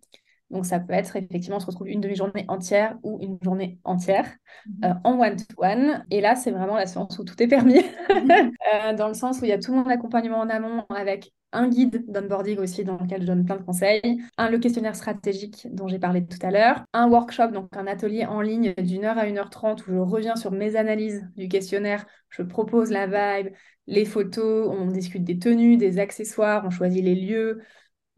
Donc, 0.51 0.67
ça 0.67 0.81
peut 0.81 0.95
être 0.95 1.17
effectivement, 1.17 1.57
on 1.57 1.61
se 1.61 1.67
retrouve 1.67 1.89
une 1.89 2.01
demi-journée 2.01 2.45
entière 2.49 2.97
ou 3.03 3.19
une 3.21 3.39
journée 3.43 3.79
entière 3.85 4.27
mhm. 4.67 4.85
euh, 4.85 4.95
en 5.05 5.21
one-to-one. 5.21 6.05
Et 6.11 6.21
là, 6.21 6.37
c'est 6.37 6.51
vraiment 6.51 6.77
la 6.77 6.87
séance 6.87 7.19
où 7.19 7.25
tout 7.25 7.41
est 7.43 7.49
permis, 7.49 7.83
euh, 8.11 8.95
dans 8.95 9.09
le 9.09 9.15
sens 9.15 9.41
où 9.41 9.45
il 9.45 9.49
y 9.49 9.53
a 9.53 9.59
tout 9.59 9.75
mon 9.75 9.87
accompagnement 9.87 10.39
en 10.39 10.49
amont 10.49 10.85
avec 10.89 11.33
un 11.53 11.69
guide 11.69 12.05
d'onboarding 12.11 12.59
aussi 12.59 12.85
dans 12.85 12.99
lequel 12.99 13.23
je 13.23 13.27
donne 13.27 13.45
plein 13.45 13.57
de 13.57 13.63
conseils, 13.63 14.21
un 14.37 14.51
le 14.51 14.59
questionnaire 14.59 14.97
stratégique 14.97 15.67
dont 15.73 15.89
j'ai 15.89 15.99
parlé 15.99 16.25
tout 16.25 16.39
à 16.43 16.51
l'heure, 16.51 16.85
un 16.93 17.09
workshop, 17.09 17.49
donc 17.49 17.75
un 17.77 17.87
atelier 17.87 18.27
en 18.27 18.41
ligne 18.41 18.75
d'une 18.75 19.05
heure 19.05 19.19
à 19.19 19.27
une 19.27 19.39
heure 19.39 19.51
trente 19.51 19.87
où 19.87 19.93
je 19.93 19.99
reviens 19.99 20.37
sur 20.37 20.51
mes 20.51 20.77
analyses 20.77 21.27
du 21.37 21.49
questionnaire, 21.49 22.07
je 22.29 22.43
propose 22.43 22.91
la 22.91 23.07
vibe, 23.07 23.53
les 23.87 24.05
photos, 24.05 24.69
on 24.71 24.87
discute 24.87 25.25
des 25.25 25.39
tenues, 25.39 25.79
des 25.79 25.99
accessoires, 25.99 26.65
on 26.67 26.71
choisit 26.71 27.03
les 27.03 27.15
lieux, 27.15 27.63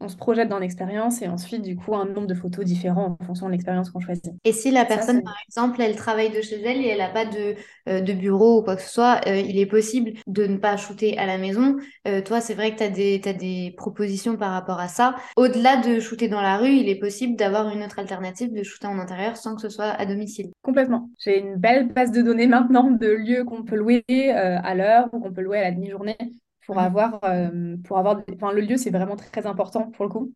on 0.01 0.09
se 0.09 0.17
projette 0.17 0.49
dans 0.49 0.59
l'expérience 0.59 1.21
et 1.21 1.27
ensuite, 1.27 1.61
du 1.61 1.75
coup, 1.75 1.95
un 1.95 2.05
nombre 2.05 2.27
de 2.27 2.33
photos 2.33 2.65
différents 2.65 3.17
en 3.19 3.25
fonction 3.25 3.45
de 3.45 3.51
l'expérience 3.51 3.89
qu'on 3.89 3.99
choisit. 3.99 4.33
Et 4.43 4.51
si 4.51 4.71
la 4.71 4.85
personne, 4.85 5.23
par 5.23 5.35
exemple, 5.47 5.81
elle 5.81 5.95
travaille 5.95 6.31
de 6.31 6.41
chez 6.41 6.61
elle 6.61 6.81
et 6.81 6.87
elle 6.87 6.97
n'a 6.97 7.09
pas 7.09 7.25
de, 7.25 7.55
euh, 7.87 8.01
de, 8.01 8.13
bureau 8.13 8.59
ou 8.59 8.63
quoi 8.63 8.75
que 8.75 8.81
ce 8.81 8.89
soit, 8.89 9.21
euh, 9.27 9.37
il 9.37 9.59
est 9.59 9.65
possible 9.65 10.13
de 10.27 10.45
ne 10.45 10.57
pas 10.57 10.77
shooter 10.77 11.17
à 11.17 11.25
la 11.25 11.37
maison. 11.37 11.77
Euh, 12.07 12.21
toi, 12.21 12.41
c'est 12.41 12.53
vrai 12.53 12.73
que 12.73 12.77
tu 12.77 12.83
as, 12.83 13.29
as, 13.29 13.33
des 13.33 13.73
propositions 13.77 14.37
par 14.37 14.51
rapport 14.51 14.79
à 14.79 14.87
ça. 14.87 15.15
Au-delà 15.37 15.77
de 15.77 15.99
shooter 15.99 16.27
dans 16.27 16.41
la 16.41 16.57
rue, 16.57 16.73
il 16.73 16.89
est 16.89 16.99
possible 16.99 17.35
d'avoir 17.35 17.69
une 17.69 17.83
autre 17.83 17.99
alternative 17.99 18.51
de 18.53 18.63
shooter 18.63 18.87
en 18.87 18.99
intérieur 18.99 19.37
sans 19.37 19.55
que 19.55 19.61
ce 19.61 19.69
soit 19.69 19.85
à 19.85 20.05
domicile. 20.05 20.51
Complètement. 20.61 21.09
J'ai 21.19 21.39
une 21.39 21.55
belle 21.55 21.87
base 21.89 22.11
de 22.11 22.21
données 22.21 22.47
maintenant 22.47 22.89
de 22.91 23.07
lieux 23.07 23.43
qu'on 23.43 23.63
peut 23.63 23.75
louer 23.75 24.03
à 24.31 24.75
l'heure 24.75 25.09
ou 25.13 25.19
qu'on 25.19 25.31
peut 25.31 25.41
louer 25.41 25.59
à 25.59 25.63
la 25.63 25.71
demi-journée 25.71 26.17
pour 26.65 26.75
mmh. 26.75 26.79
avoir, 26.79 27.19
euh, 27.23 27.77
pour 27.83 27.97
avoir 27.97 28.21
enfin, 28.35 28.51
le 28.51 28.61
lieu, 28.61 28.77
c'est 28.77 28.91
vraiment 28.91 29.15
très 29.15 29.45
important 29.45 29.91
pour 29.91 30.05
le 30.05 30.11
coup. 30.11 30.33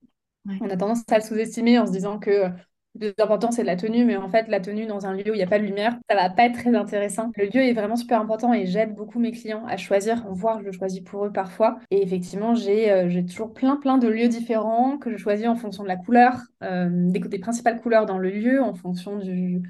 On 0.61 0.69
a 0.69 0.77
tendance 0.77 1.03
à 1.09 1.17
le 1.17 1.23
sous-estimer 1.23 1.79
en 1.79 1.88
se 1.88 1.91
disant 1.91 2.19
que 2.19 2.49
le 2.97 3.11
plus 3.11 3.23
important, 3.23 3.51
c'est 3.51 3.63
la 3.63 3.75
tenue, 3.75 4.05
mais 4.05 4.15
en 4.15 4.29
fait, 4.29 4.47
la 4.47 4.59
tenue 4.59 4.85
dans 4.85 5.05
un 5.05 5.13
lieu 5.13 5.31
où 5.31 5.33
il 5.33 5.38
n'y 5.38 5.43
a 5.43 5.47
pas 5.47 5.59
de 5.59 5.65
lumière, 5.65 5.97
ça 6.09 6.15
va 6.15 6.29
pas 6.29 6.45
être 6.45 6.53
très 6.53 6.73
intéressant. 6.75 7.31
Le 7.35 7.45
lieu 7.45 7.61
est 7.61 7.73
vraiment 7.73 7.97
super 7.97 8.21
important 8.21 8.53
et 8.53 8.65
j'aide 8.67 8.95
beaucoup 8.95 9.19
mes 9.19 9.31
clients 9.31 9.65
à 9.65 9.75
choisir, 9.75 10.25
voire 10.29 10.59
je 10.59 10.65
le 10.65 10.71
choisis 10.71 11.01
pour 11.01 11.25
eux 11.25 11.31
parfois. 11.31 11.79
Et 11.91 12.01
effectivement, 12.01 12.55
j'ai 12.55 12.91
euh, 12.91 13.21
toujours 13.23 13.53
plein, 13.53 13.75
plein 13.75 13.97
de 13.97 14.07
lieux 14.07 14.29
différents 14.29 14.97
que 14.97 15.11
je 15.11 15.17
choisis 15.17 15.47
en 15.47 15.55
fonction 15.55 15.83
de 15.83 15.89
la 15.89 15.97
couleur, 15.97 16.39
euh, 16.63 16.89
des, 17.09 17.19
des 17.19 17.39
principales 17.39 17.81
couleurs 17.81 18.05
dans 18.05 18.17
le 18.17 18.29
lieu, 18.29 18.61
en 18.61 18.75
fonction 18.75 19.17
du, 19.17 19.61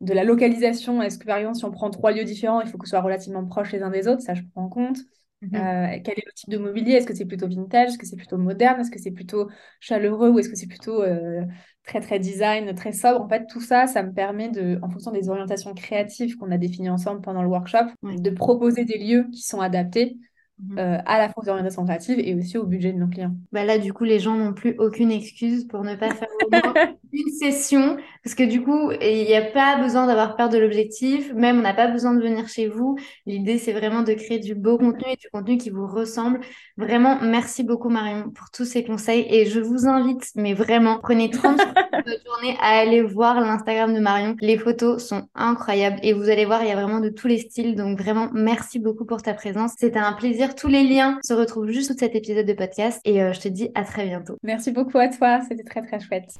de 0.00 0.12
la 0.12 0.22
localisation. 0.22 1.02
Est-ce 1.02 1.18
que, 1.18 1.26
par 1.26 1.38
exemple, 1.38 1.56
si 1.56 1.64
on 1.64 1.72
prend 1.72 1.90
trois 1.90 2.12
lieux 2.12 2.24
différents, 2.24 2.60
il 2.60 2.68
faut 2.68 2.78
que 2.78 2.86
ce 2.86 2.90
soit 2.90 3.00
relativement 3.00 3.44
proches 3.46 3.72
les 3.72 3.82
uns 3.82 3.90
des 3.90 4.06
autres, 4.06 4.22
ça 4.22 4.34
je 4.34 4.42
prends 4.52 4.64
en 4.64 4.68
compte. 4.68 4.98
Mhm. 5.42 5.56
Euh, 5.56 5.98
quel 6.04 6.18
est 6.18 6.26
le 6.26 6.32
type 6.32 6.50
de 6.50 6.58
mobilier? 6.58 6.92
Est-ce 6.92 7.06
que 7.06 7.14
c'est 7.14 7.24
plutôt 7.24 7.48
vintage? 7.48 7.88
Est-ce 7.90 7.98
que 7.98 8.06
c'est 8.06 8.16
plutôt 8.16 8.38
moderne? 8.38 8.80
Est-ce 8.80 8.90
que 8.90 8.98
c'est 8.98 9.10
plutôt 9.10 9.48
chaleureux 9.80 10.30
ou 10.30 10.38
est-ce 10.38 10.48
que 10.48 10.56
c'est 10.56 10.66
plutôt 10.66 11.02
euh, 11.02 11.42
très 11.84 12.00
très 12.00 12.18
design, 12.18 12.74
très 12.74 12.92
sobre? 12.92 13.22
En 13.22 13.28
fait, 13.28 13.46
tout 13.46 13.60
ça, 13.60 13.86
ça 13.86 14.02
me 14.02 14.12
permet 14.12 14.50
de, 14.50 14.78
en 14.82 14.90
fonction 14.90 15.10
des 15.12 15.28
orientations 15.28 15.74
créatives 15.74 16.36
qu'on 16.36 16.50
a 16.50 16.58
définies 16.58 16.90
ensemble 16.90 17.20
pendant 17.22 17.42
le 17.42 17.48
workshop, 17.48 17.86
de 18.02 18.30
proposer 18.30 18.84
des 18.84 18.98
lieux 18.98 19.26
qui 19.32 19.42
sont 19.42 19.60
adaptés 19.60 20.18
Mhm. 20.58 20.78
Euh, 20.78 20.98
à 21.06 21.18
la 21.18 21.30
fois 21.30 21.42
aux 21.42 21.48
orientations 21.48 21.84
créatives 21.84 22.18
et 22.18 22.34
aussi 22.34 22.58
au 22.58 22.66
budget 22.66 22.92
de 22.92 22.98
nos 22.98 23.08
clients. 23.08 23.34
Bah 23.50 23.64
là, 23.64 23.78
du 23.78 23.94
coup, 23.94 24.04
les 24.04 24.18
gens 24.20 24.36
n'ont 24.36 24.52
plus 24.52 24.74
aucune 24.78 25.10
excuse 25.10 25.66
pour 25.66 25.82
ne 25.84 25.94
pas 25.94 26.10
faire 26.14 26.28
une 27.12 27.32
session 27.32 27.96
parce 28.22 28.34
que 28.34 28.42
du 28.42 28.62
coup, 28.62 28.90
il 29.00 29.24
n'y 29.24 29.34
a 29.34 29.42
pas 29.42 29.76
besoin 29.76 30.06
d'avoir 30.06 30.36
peur 30.36 30.50
de 30.50 30.58
l'objectif, 30.58 31.32
même 31.32 31.58
on 31.58 31.62
n'a 31.62 31.72
pas 31.72 31.86
besoin 31.86 32.12
de 32.12 32.20
venir 32.20 32.48
chez 32.48 32.68
vous. 32.68 32.96
L'idée, 33.24 33.56
c'est 33.56 33.72
vraiment 33.72 34.02
de 34.02 34.12
créer 34.12 34.38
du 34.38 34.54
beau 34.54 34.76
contenu 34.76 35.04
et 35.10 35.16
du 35.16 35.28
contenu 35.32 35.56
qui 35.56 35.70
vous 35.70 35.86
ressemble. 35.86 36.40
Vraiment, 36.76 37.18
merci 37.22 37.64
beaucoup 37.64 37.88
Marion 37.88 38.30
pour 38.30 38.50
tous 38.50 38.66
ces 38.66 38.84
conseils 38.84 39.26
et 39.30 39.46
je 39.46 39.60
vous 39.60 39.86
invite, 39.86 40.30
mais 40.36 40.52
vraiment, 40.52 40.98
prenez 41.02 41.30
30 41.30 41.58
minutes 41.58 42.06
de 42.06 42.12
journée 42.26 42.58
à 42.60 42.78
aller 42.78 43.00
voir 43.00 43.40
l'Instagram 43.40 43.94
de 43.94 44.00
Marion. 44.00 44.36
Les 44.40 44.58
photos 44.58 45.02
sont 45.02 45.26
incroyables 45.34 45.98
et 46.02 46.12
vous 46.12 46.28
allez 46.28 46.44
voir, 46.44 46.62
il 46.62 46.68
y 46.68 46.72
a 46.72 46.76
vraiment 46.76 47.00
de 47.00 47.08
tous 47.08 47.26
les 47.26 47.38
styles. 47.38 47.74
Donc 47.74 47.98
vraiment, 47.98 48.28
merci 48.34 48.78
beaucoup 48.78 49.06
pour 49.06 49.22
ta 49.22 49.32
présence. 49.32 49.72
C'était 49.78 49.98
un 49.98 50.12
plaisir 50.12 50.54
tous 50.54 50.68
les 50.68 50.82
liens 50.82 51.18
se 51.22 51.32
retrouvent 51.32 51.70
juste 51.70 51.92
sous 51.92 51.98
cet 51.98 52.14
épisode 52.14 52.46
de 52.46 52.52
podcast 52.52 53.00
et 53.06 53.22
euh, 53.22 53.32
je 53.32 53.40
te 53.40 53.48
dis 53.48 53.70
à 53.74 53.84
très 53.84 54.04
bientôt. 54.04 54.36
Merci 54.42 54.72
beaucoup 54.72 54.98
à 54.98 55.08
toi, 55.08 55.40
c'était 55.48 55.64
très 55.64 55.80
très 55.80 56.00
chouette. 56.00 56.39